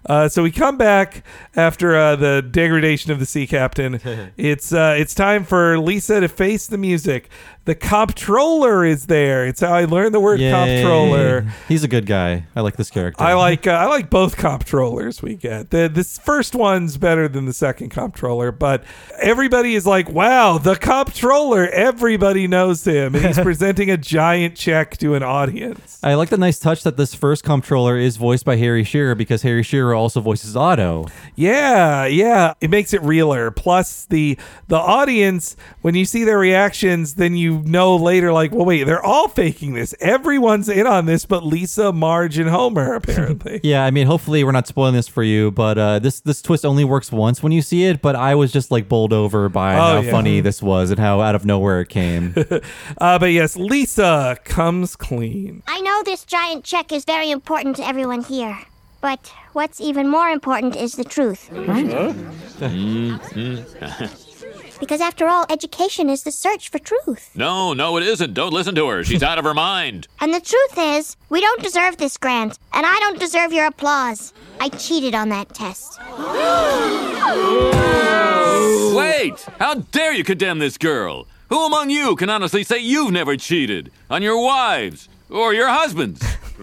[0.05, 1.23] Uh, so we come back
[1.57, 3.99] after uh, the degradation of the sea captain.
[4.37, 7.29] it's uh, it's time for Lisa to face the music.
[7.69, 9.45] The comptroller is there.
[9.45, 10.49] It's how I learned the word Yay.
[10.49, 11.41] comptroller.
[11.67, 12.47] He's a good guy.
[12.55, 13.23] I like this character.
[13.23, 15.69] I like uh, I like both comptrollers we get.
[15.69, 18.83] The this first one's better than the second comptroller, but
[19.21, 21.67] everybody is like, "Wow, the comptroller!
[21.67, 26.39] Everybody knows him, and he's presenting a giant check to an audience." I like the
[26.39, 30.21] nice touch that this first comptroller is voiced by Harry Shearer because Harry Shearer also
[30.21, 31.05] voices Otto.
[31.35, 33.51] Yeah, yeah, it makes it realer.
[33.51, 34.39] Plus the
[34.69, 39.03] the audience, when you see their reactions, then you know later, like, well, wait, they're
[39.03, 39.94] all faking this.
[39.99, 43.60] Everyone's in on this, but Lisa, Marge, and Homer apparently.
[43.69, 46.65] Yeah, I mean, hopefully we're not spoiling this for you, but uh, this this twist
[46.65, 48.02] only works once when you see it.
[48.02, 50.11] But I was just like bowled over by Oh, how yeah.
[50.11, 52.34] funny this was and how out of nowhere it came.
[52.99, 55.61] uh, but yes, Lisa comes clean.
[55.68, 58.57] I know this giant check is very important to everyone here,
[59.02, 61.49] but what's even more important is the truth.
[64.80, 67.31] Because after all, education is the search for truth.
[67.35, 68.34] No, no, it isn't.
[68.34, 69.03] Don't listen to her.
[69.03, 70.07] She's out of her mind.
[70.22, 74.31] And the truth is, we don't deserve this grant, and I don't deserve your applause.
[74.60, 75.99] I cheated on that test.
[78.95, 79.41] Wait!
[79.60, 81.26] How dare you condemn this girl?
[81.49, 86.23] Who among you can honestly say you've never cheated on your wives or your husbands?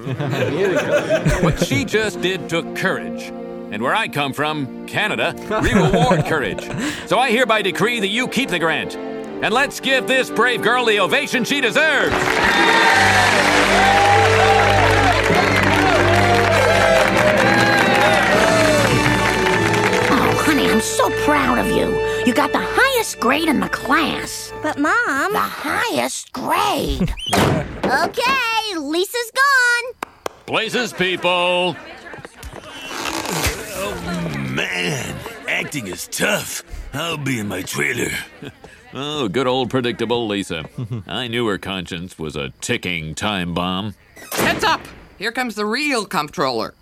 [1.42, 3.32] what she just did took courage.
[3.70, 6.62] And where I come from, Canada, we reward courage.
[7.08, 8.96] So I hereby decree that you keep the grant.
[8.96, 12.14] And let's give this brave girl the ovation she deserves.
[20.08, 21.86] Oh, honey, I'm so proud of you.
[22.24, 24.52] You got the highest grade in the class.
[24.62, 25.32] But, Mom.
[25.32, 27.12] The highest grade.
[27.86, 30.10] Okay, Lisa's gone.
[30.46, 31.76] Places, people.
[34.56, 35.14] Man,
[35.46, 36.62] acting is tough.
[36.94, 38.10] I'll be in my trailer.
[38.94, 40.64] Oh, good old predictable Lisa.
[41.06, 43.94] I knew her conscience was a ticking time bomb.
[44.32, 44.80] Heads up!
[45.18, 46.72] Here comes the real comptroller.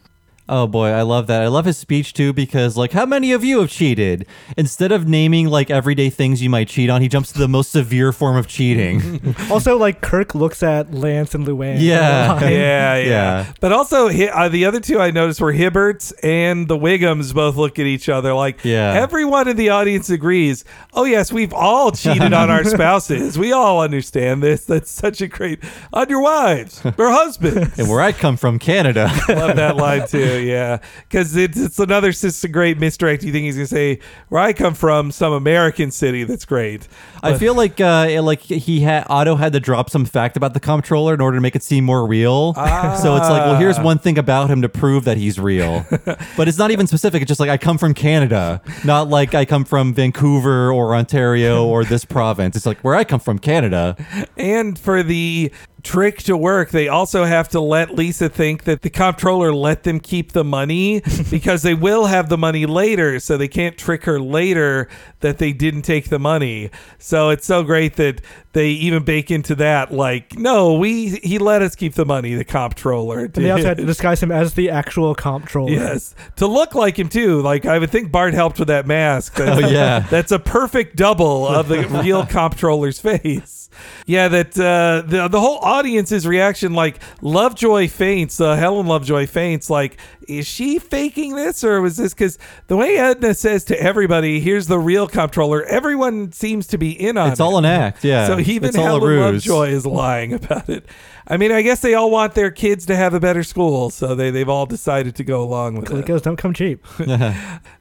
[0.47, 1.41] Oh boy, I love that.
[1.43, 4.27] I love his speech too because, like, how many of you have cheated?
[4.59, 7.73] Instead of naming like everyday things you might cheat on, he jumps to the most
[7.73, 9.35] severe form of cheating.
[9.51, 11.77] also, like Kirk looks at Lance and Luann.
[11.81, 12.39] Yeah.
[12.43, 13.53] yeah, yeah, Yeah.
[13.61, 17.57] But also, Hi- uh, the other two I noticed were Hibberts and the Wiggums both
[17.57, 18.93] look at each other like, Yeah.
[18.93, 20.65] everyone in the audience agrees.
[20.93, 23.39] Oh, yes, we've all cheated on our spouses.
[23.39, 24.67] We all understand this.
[24.67, 25.61] That's such a great,
[25.93, 27.79] on your wives or husbands.
[27.79, 29.11] and where I come from, Canada.
[29.29, 30.79] Love that line too, yeah.
[31.09, 33.23] Because it's, it's another just a great misdirect.
[33.23, 36.89] You think he's gonna say where I come from, some American city that's great.
[37.23, 40.61] I feel like uh, like he had Otto had to drop some fact about the
[40.61, 42.55] comptroller in order to make it seem more real.
[42.55, 45.87] So it's like, well, here's one thing about him to prove that he's real.
[46.37, 47.23] but it's not even specific.
[47.23, 51.67] It's just like I come from Canada, not like I come from Vancouver or Ontario
[51.67, 52.57] or this province.
[52.57, 53.97] It's like where I come from, Canada.
[54.37, 55.51] And for the
[55.85, 60.01] trick to work, they also have to let Lisa think that the comptroller let them
[60.01, 63.21] keep the money because they will have the money later.
[63.21, 64.89] So they can't trick her later
[65.21, 66.71] that they didn't take the money.
[66.99, 68.21] So it's so great that
[68.53, 72.45] they even bake into that, like, no, we he let us keep the money, the
[72.45, 73.25] comptroller.
[73.27, 75.71] And they also had to disguise him as the actual comptroller.
[75.73, 77.43] Yes, to look like him too.
[77.43, 79.39] Like I would think Bart helped with that mask.
[79.41, 80.01] Oh, that's, Oh, yeah.
[80.11, 83.64] that's a perfect double of the real comptroller's face.
[84.07, 88.41] Yeah, that uh, the the whole audience's reaction, like Lovejoy faints.
[88.41, 89.71] Uh, Helen Lovejoy faints.
[89.71, 89.99] Like,
[90.29, 94.67] is she faking this, or was this because the way Edna says to everybody, "Here's
[94.67, 97.29] the real comptroller," everyone seems to be in on.
[97.29, 97.33] It.
[97.33, 98.27] It's all an act, yeah.
[98.27, 99.21] So even It's Helen.
[99.21, 100.87] Lovejoy is lying about it.
[101.27, 104.15] I mean, I guess they all want their kids to have a better school, so
[104.15, 106.07] they they've all decided to go along with it.
[106.07, 106.85] Coleco's don't come cheap.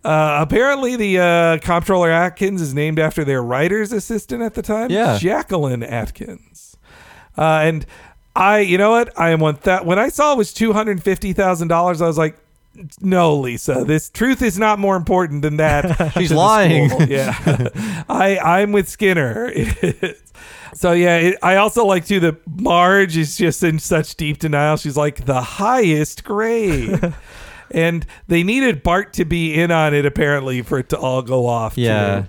[0.06, 4.92] Uh, apparently, the uh, comptroller Atkins is named after their writer's assistant at the time,
[4.92, 5.18] Yeah.
[5.18, 6.76] Jacqueline Atkins.
[7.38, 7.86] Uh, and
[8.36, 9.18] I, you know what?
[9.18, 12.08] I am one that when I saw it was two hundred fifty thousand dollars, I
[12.08, 12.38] was like,
[13.02, 16.14] no, Lisa, this truth is not more important than that.
[16.18, 16.90] She's lying.
[17.10, 17.36] Yeah,
[18.10, 19.52] I I'm with Skinner.
[20.74, 24.78] so yeah, it, I also like too that Marge is just in such deep denial.
[24.78, 27.14] She's like the highest grade.
[27.72, 31.48] And they needed Bart to be in on it apparently for it to all go
[31.48, 31.76] off.
[31.76, 32.22] Yeah.
[32.22, 32.28] too.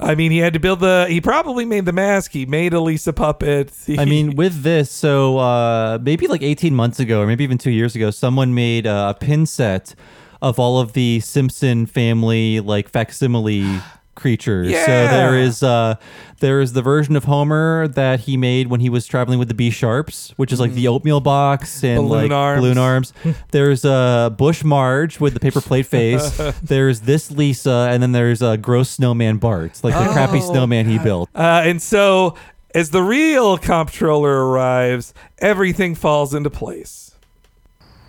[0.00, 1.06] I mean, he had to build the.
[1.08, 2.32] He probably made the mask.
[2.32, 3.72] He made a Lisa puppet.
[3.98, 7.70] I mean, with this, so uh, maybe like 18 months ago, or maybe even two
[7.70, 9.94] years ago, someone made a pin set
[10.42, 13.80] of all of the Simpson family like facsimile
[14.20, 14.68] creatures.
[14.70, 15.44] So there Yeah.
[15.46, 15.96] is uh,
[16.38, 19.54] there is the version of Homer that he made when he was traveling with the
[19.54, 22.60] B Sharps, which is like the oatmeal box and Balloon like arms.
[22.60, 23.12] balloon arms.
[23.50, 26.30] there's uh, Bush Marge with the paper plate face.
[26.62, 30.86] there's this Lisa, and then there's uh, gross snowman Bart, like the crappy Oh, snowman
[30.86, 31.28] he built.
[31.34, 32.36] Uh, and so,
[32.74, 37.09] as the real comptroller arrives, everything falls into place.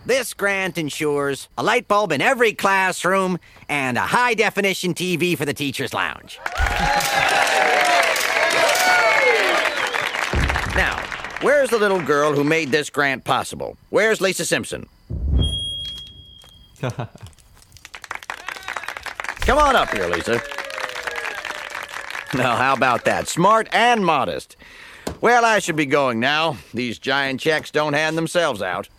[0.04, 3.38] This grant ensures a light bulb in every classroom
[3.70, 6.40] and a high definition TV for the teacher's lounge.
[10.76, 10.98] Now,
[11.42, 13.78] where's the little girl who made this grant possible?
[13.92, 14.88] Where's Lisa Simpson?
[16.82, 16.98] Come
[19.60, 20.42] on up here, Lisa.
[22.34, 23.28] Now, how about that?
[23.28, 24.56] Smart and modest.
[25.20, 26.58] Well, I should be going now.
[26.74, 28.90] These giant checks don't hand themselves out.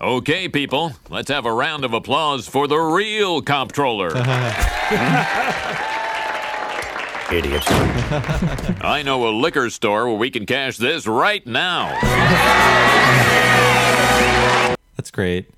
[0.00, 4.08] Okay, people, let's have a round of applause for the real comptroller.
[7.32, 7.66] Idiots.
[8.80, 11.98] I know a liquor store where we can cash this right now.
[14.96, 15.50] That's great.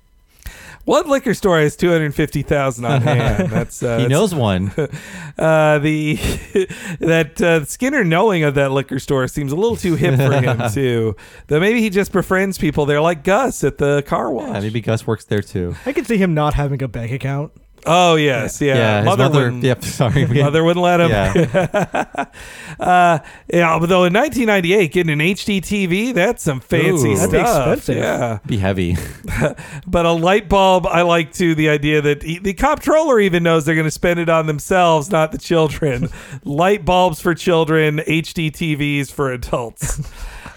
[0.91, 3.49] One liquor store has two hundred fifty thousand on hand.
[3.49, 4.71] That's uh, He that's- knows one.
[5.37, 6.15] Uh, the
[6.99, 10.69] that uh, Skinner knowing of that liquor store seems a little too hip for him
[10.71, 11.15] too.
[11.47, 14.53] Though maybe he just befriends people there, like Gus at the car wash.
[14.55, 15.75] Yeah, maybe Gus works there too.
[15.85, 17.53] I could see him not having a bank account.
[17.85, 18.75] Oh yes, yeah.
[18.75, 19.63] Yeah, his mother, mother- wouldn't.
[19.63, 20.25] yep, sorry.
[20.43, 21.09] mother wouldn't let him.
[21.09, 22.25] Yeah.
[22.79, 23.19] uh,
[23.51, 27.17] yeah, although in 1998, getting an HD TV, that's some fancy Ooh.
[27.17, 27.31] stuff.
[27.31, 27.97] That'd be expensive.
[27.97, 28.97] Yeah, Be heavy.
[29.87, 31.55] but a light bulb, I like too.
[31.55, 35.09] The idea that e- the comptroller even knows they're going to spend it on themselves,
[35.09, 36.09] not the children.
[36.43, 40.01] light bulbs for children, HD TVs for adults.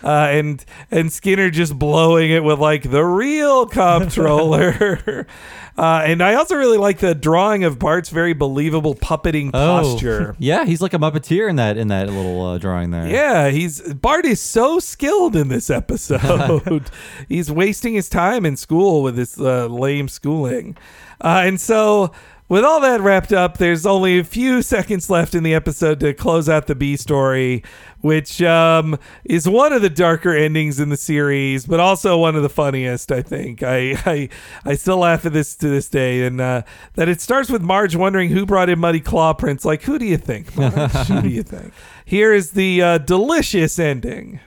[0.04, 5.26] Uh, and and Skinner just blowing it with like the real comptroller.
[5.78, 10.32] uh, and I also really like the drawing of Bart's very believable puppeting posture.
[10.32, 13.08] Oh, yeah, he's like a Muppeteer in that in that little uh, drawing there.
[13.08, 16.90] Yeah, he's Bart is so skilled in this episode.
[17.26, 20.76] he's wasting his time in school with this uh, lame schooling,
[21.22, 22.12] uh, and so.
[22.46, 26.12] With all that wrapped up, there's only a few seconds left in the episode to
[26.12, 27.64] close out the B story,
[28.02, 32.42] which um, is one of the darker endings in the series, but also one of
[32.42, 33.10] the funniest.
[33.10, 34.28] I think I I,
[34.62, 36.62] I still laugh at this to this day, and uh,
[36.96, 39.64] that it starts with Marge wondering who brought in muddy claw prints.
[39.64, 40.54] Like, who do you think?
[40.54, 40.92] Marge?
[40.92, 41.72] who do you think?
[42.04, 44.40] Here is the uh, delicious ending.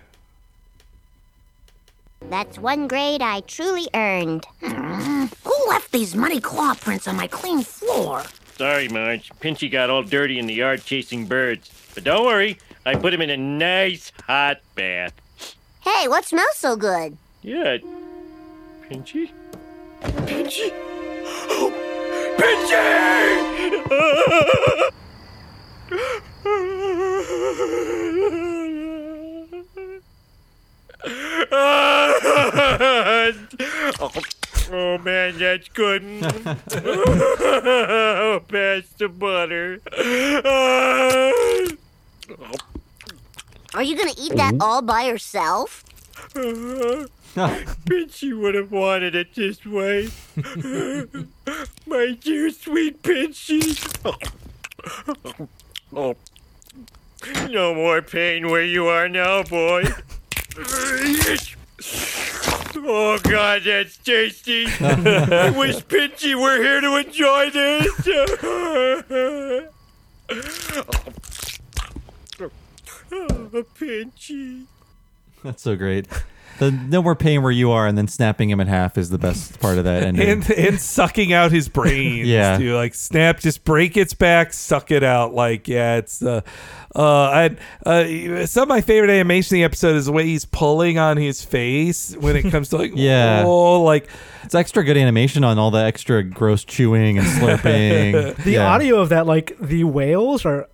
[2.30, 4.46] That's one grade I truly earned.
[4.62, 8.24] Who left these muddy claw prints on my clean floor?
[8.58, 9.32] Sorry, Marge.
[9.40, 11.72] Pinchy got all dirty in the yard chasing birds.
[11.94, 15.14] But don't worry, I put him in a nice hot bath.
[15.82, 17.18] Hey, what smells so good?
[17.42, 17.78] Yeah.
[18.90, 19.32] Pinchy?
[20.02, 20.74] Pinchy?
[22.38, 23.08] Pinchy!
[34.00, 34.12] oh
[34.72, 36.04] oh man, that's good.
[36.84, 39.82] oh, pass the butter.
[43.74, 45.84] Are you gonna eat that all by yourself?
[47.36, 50.10] Pinchy would have wanted it this way.
[51.86, 53.78] My dear sweet Pinchy.
[55.96, 56.16] oh.
[57.50, 59.84] No more pain where you are now, boy.
[62.90, 64.66] Oh God, that's tasty!
[64.80, 68.08] I wish Pinchy were here to enjoy this.
[73.12, 74.66] oh, Pinchy.
[75.44, 76.08] That's so great.
[76.60, 79.18] The no more pain where you are, and then snapping him in half is the
[79.18, 80.28] best part of that ending.
[80.28, 82.28] and and sucking out his brains.
[82.38, 82.58] Yeah.
[82.58, 82.76] too.
[82.76, 85.34] like snap, just break its back, suck it out.
[85.34, 86.42] Like yeah, it's uh,
[86.96, 87.56] uh,
[87.86, 90.98] I, uh, some of my favorite animation in the episode is the way he's pulling
[90.98, 94.10] on his face when it comes to like yeah, oh, like
[94.44, 98.36] it's extra good animation on all the extra gross chewing and slurping.
[98.44, 98.68] The yeah.
[98.68, 100.70] audio of that, like the whales, are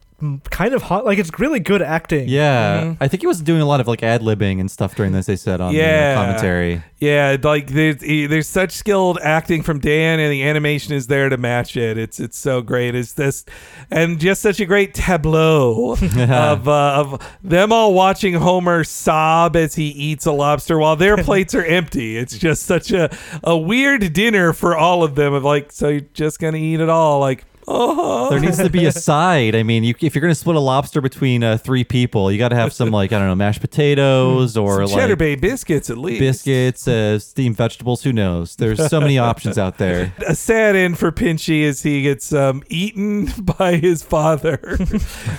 [0.49, 1.05] kind of hot.
[1.05, 2.27] Like it's really good acting.
[2.27, 5.11] Yeah, I think he was doing a lot of like ad libbing and stuff during
[5.11, 5.25] this.
[5.25, 6.83] They said on yeah the uh, commentary.
[6.99, 11.37] Yeah, like there's there's such skilled acting from Dan, and the animation is there to
[11.37, 11.97] match it.
[11.97, 12.95] It's it's so great.
[12.95, 13.43] It's this,
[13.91, 19.75] and just such a great tableau of uh, of them all watching Homer sob as
[19.75, 22.17] he eats a lobster while their plates are empty.
[22.17, 23.13] It's just such a
[23.43, 25.33] a weird dinner for all of them.
[25.33, 27.19] Of like, so you're just gonna eat it all?
[27.19, 29.55] Like, oh, There needs to be a side.
[29.55, 32.37] I mean, you, if you're going to split a lobster between uh, three people, you
[32.37, 35.35] got to have some like I don't know, mashed potatoes or Some cheddar like bay
[35.35, 36.19] biscuits at least.
[36.19, 38.03] biscuits, uh, steamed vegetables.
[38.03, 38.55] Who knows?
[38.55, 40.13] There's so many options out there.
[40.27, 43.25] a sad end for Pinchy as he gets um, eaten
[43.57, 44.57] by his father.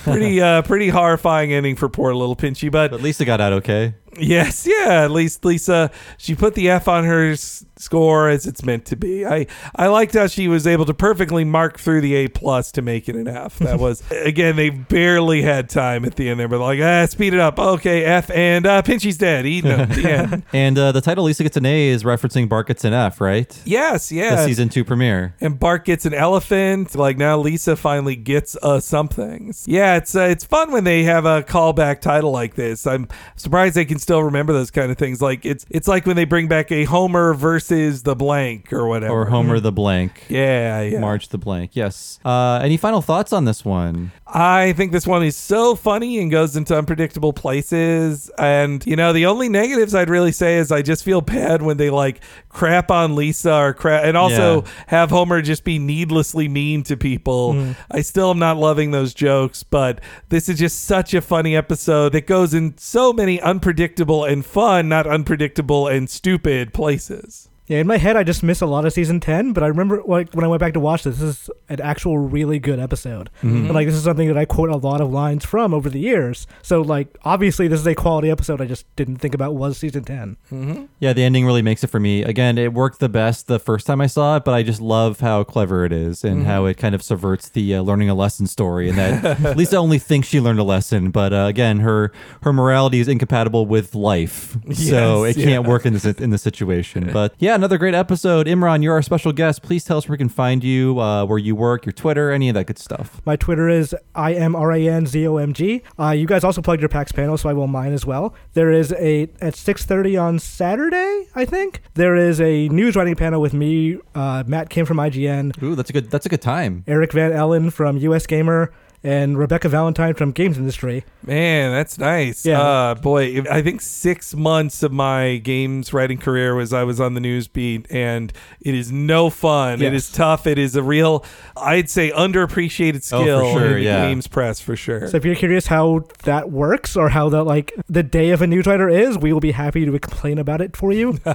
[0.02, 3.94] pretty uh, pretty horrifying ending for poor little Pinchy, but But Lisa got out okay.
[4.19, 5.03] Yes, yeah.
[5.05, 8.97] At least Lisa, she put the F on her s- score as it's meant to
[8.97, 9.27] be.
[9.27, 9.47] I
[9.77, 13.09] I liked how she was able to perfectly mark through the A plus to make
[13.09, 13.59] it an F.
[13.59, 17.35] That was again they barely had time at the end there, but like ah, speed
[17.35, 17.59] it up.
[17.59, 19.45] Okay, F and uh, Pinchy's dead.
[19.45, 19.89] Him.
[19.89, 20.43] The end.
[20.53, 23.61] And uh, the title Lisa gets an A is referencing Bart gets an F, right?
[23.65, 24.36] Yes, yeah.
[24.36, 25.35] The season two premiere.
[25.41, 26.95] and Bart gets an elephant.
[26.95, 29.53] Like now, Lisa finally gets uh something.
[29.66, 32.86] Yeah, it's uh, it's fun when they have a callback title like this.
[32.86, 35.20] I'm surprised they can still remember those kind of things.
[35.20, 39.12] Like it's it's like when they bring back a Homer versus the blank or whatever.
[39.12, 40.24] Or Homer the blank.
[40.28, 41.01] Yeah, yeah.
[41.01, 41.70] Marge the blank.
[41.74, 42.20] Yes.
[42.24, 44.12] Uh, any final thoughts on this one?
[44.26, 48.31] I think this one is so funny and goes into unpredictable places.
[48.39, 51.76] And, you know, the only negatives I'd really say is I just feel bad when
[51.76, 54.68] they like crap on Lisa or crap, and also Yeah.
[54.89, 57.74] have Homer just be needlessly mean to people.
[57.90, 62.12] I still am not loving those jokes, but this is just such a funny episode
[62.12, 63.93] that goes in so many unpredictable
[64.24, 67.48] and fun, not unpredictable and stupid places.
[67.66, 70.03] Yeah, in my head, I just miss a lot of season ten, but I remember
[70.07, 73.31] like when I went back to watch this, this is an actual really good episode,
[73.43, 73.65] Mhm.
[73.66, 75.99] and like this is something that I quote a lot of lines from over the
[75.99, 76.47] years.
[76.61, 78.61] So like obviously this is a quality episode.
[78.61, 80.85] I just didn't think about was season 10 Mm-hmm.
[81.01, 82.23] Yeah, the ending really makes it for me.
[82.23, 85.20] Again, it worked the best the first time I saw it, but I just love
[85.20, 86.47] how clever it is and Mhm.
[86.47, 88.91] how it kind of subverts the uh, learning a lesson story.
[88.91, 92.12] And that Lisa only thinks she learned a lesson, but uh, again, her
[92.43, 96.43] her morality is incompatible with life, so Yes, it can't work in this in this
[96.43, 97.09] situation.
[97.12, 98.47] But yeah, another great episode.
[98.47, 99.62] Imran, you're our special guest.
[99.62, 102.48] Please tell us where we can find you, uh, where you work, your Twitter, any
[102.48, 103.20] of that good stuff.
[103.24, 105.82] My Twitter is I M R A N Z O M G.
[105.98, 108.35] Uh, you guys also plugged your PAX panel, so I will mine as well.
[108.55, 111.81] There is a at six thirty on Saturday, I think.
[111.94, 115.62] There is a news writing panel with me, uh, Matt Kim from IGN.
[115.62, 116.85] Ooh, that's a good that's a good time.
[116.86, 118.72] Eric Van Allen from US Gamer.
[119.06, 121.05] And Rebecca Valentine from Games Industry.
[121.26, 122.47] Man, that's nice.
[122.47, 122.60] Yeah.
[122.62, 127.01] Uh, boy, if- I think six months of my games writing career was I was
[127.01, 128.32] on the news beat, and
[128.62, 129.74] it is no fun.
[129.82, 130.06] It Yes.
[130.09, 130.47] is tough.
[130.47, 131.22] It is a real,
[131.55, 134.06] I'd say, underappreciated Oh, for skill sure, in the yeah.
[134.09, 135.06] games press for sure.
[135.09, 138.47] So if you're curious how that works or how the like the day of a
[138.47, 141.18] news writer is, we will be happy to complain about it for you.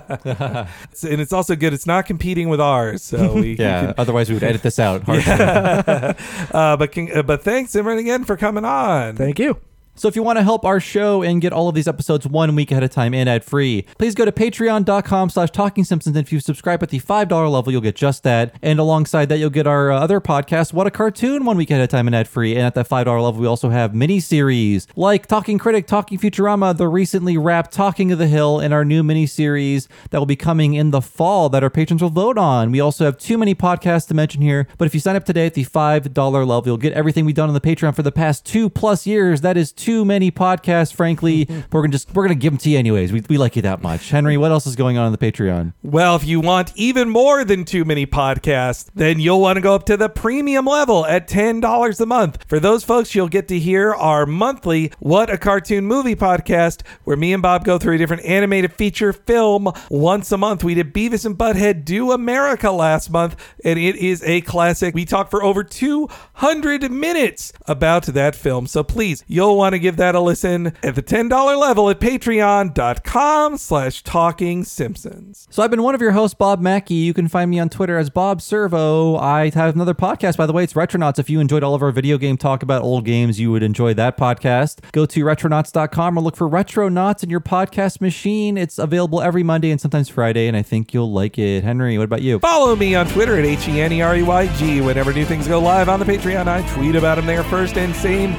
[1.03, 1.73] And it's also good.
[1.73, 4.79] It's not competing with ours, so we Yeah, we can- otherwise we would edit this
[4.79, 5.03] out.
[5.07, 6.13] Yeah.
[6.51, 9.15] uh, but can, uh, but thanks, Imran, again for coming on.
[9.15, 9.59] Thank you.
[9.99, 12.55] So if you want to help our show and get all of these episodes one
[12.55, 16.15] week ahead of time and ad free, please go to patreon.com slash talking simpsons.
[16.15, 18.55] And if you subscribe at the $5 level, you'll get just that.
[18.61, 21.83] And alongside that, you'll get our uh, other podcast, What a Cartoon, one week ahead
[21.83, 22.55] of time and ad free.
[22.55, 26.77] And at that $5 level, we also have mini series like Talking Critic, Talking Futurama,
[26.77, 30.37] the recently wrapped Talking of the Hill, and our new mini series that will be
[30.37, 32.71] coming in the fall that our patrons will vote on.
[32.71, 35.45] We also have too many podcasts to mention here, but if you sign up today
[35.45, 38.45] at the $5 level, you'll get everything we've done on the Patreon for the past
[38.45, 39.41] two plus years.
[39.41, 41.45] That is too many podcasts, frankly.
[41.45, 43.11] but we're gonna just we're gonna give them to you anyways.
[43.11, 44.11] We, we like you that much.
[44.11, 45.73] Henry, what else is going on on the Patreon?
[45.81, 49.73] Well, if you want even more than too many podcasts, then you'll want to go
[49.73, 52.45] up to the premium level at $10 a month.
[52.47, 57.17] For those folks, you'll get to hear our monthly What a Cartoon Movie podcast, where
[57.17, 60.63] me and Bob go through a different animated feature film once a month.
[60.63, 63.35] We did Beavis and Butthead Do America last month,
[63.65, 64.93] and it is a classic.
[64.93, 68.67] We talked for over 200 minutes about that film.
[68.67, 71.29] So please, you'll want to give that a listen at the $10
[71.59, 75.47] level at patreon.com slash talking simpsons.
[75.49, 76.95] So I've been one of your hosts, Bob Mackey.
[76.95, 79.17] You can find me on Twitter as Bob Servo.
[79.17, 80.63] I have another podcast, by the way.
[80.63, 81.19] It's Retronauts.
[81.19, 83.93] If you enjoyed all of our video game talk about old games, you would enjoy
[83.95, 84.91] that podcast.
[84.91, 88.57] Go to retronauts.com or look for Retronauts in your podcast machine.
[88.57, 91.63] It's available every Monday and sometimes Friday, and I think you'll like it.
[91.63, 92.39] Henry, what about you?
[92.39, 94.81] Follow me on Twitter at H E N E R E Y G.
[94.81, 97.95] Whenever new things go live on the Patreon, I tweet about them there first and
[97.95, 98.33] same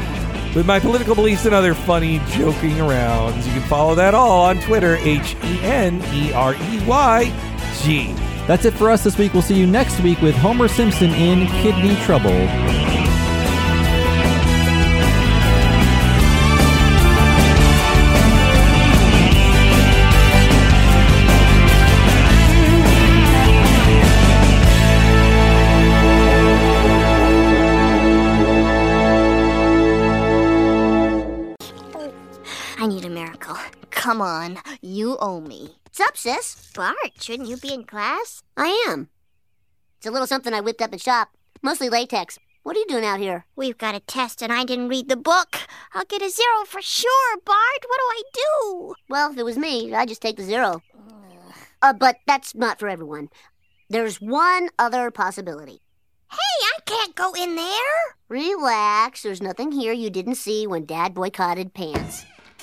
[0.54, 3.46] with my political beliefs and other funny joking arounds.
[3.46, 7.32] You can follow that all on Twitter, H E N E R E Y
[7.82, 8.12] G.
[8.46, 9.32] That's it for us this week.
[9.32, 12.89] We'll see you next week with Homer Simpson in Kidney Trouble.
[34.00, 35.76] Come on, you owe me.
[35.84, 36.72] What's up, sis?
[36.74, 38.42] Bart, shouldn't you be in class?
[38.56, 39.10] I am.
[39.98, 41.28] It's a little something I whipped up in shop.
[41.60, 42.38] Mostly latex.
[42.62, 43.44] What are you doing out here?
[43.56, 45.58] We've got a test and I didn't read the book.
[45.92, 47.84] I'll get a zero for sure, Bart.
[47.86, 48.94] What do I do?
[49.10, 50.80] Well, if it was me, I'd just take the zero.
[51.82, 53.28] Uh, but that's not for everyone.
[53.90, 55.82] There's one other possibility.
[56.30, 58.16] Hey, I can't go in there.
[58.30, 59.24] Relax.
[59.24, 62.24] There's nothing here you didn't see when Dad boycotted pants.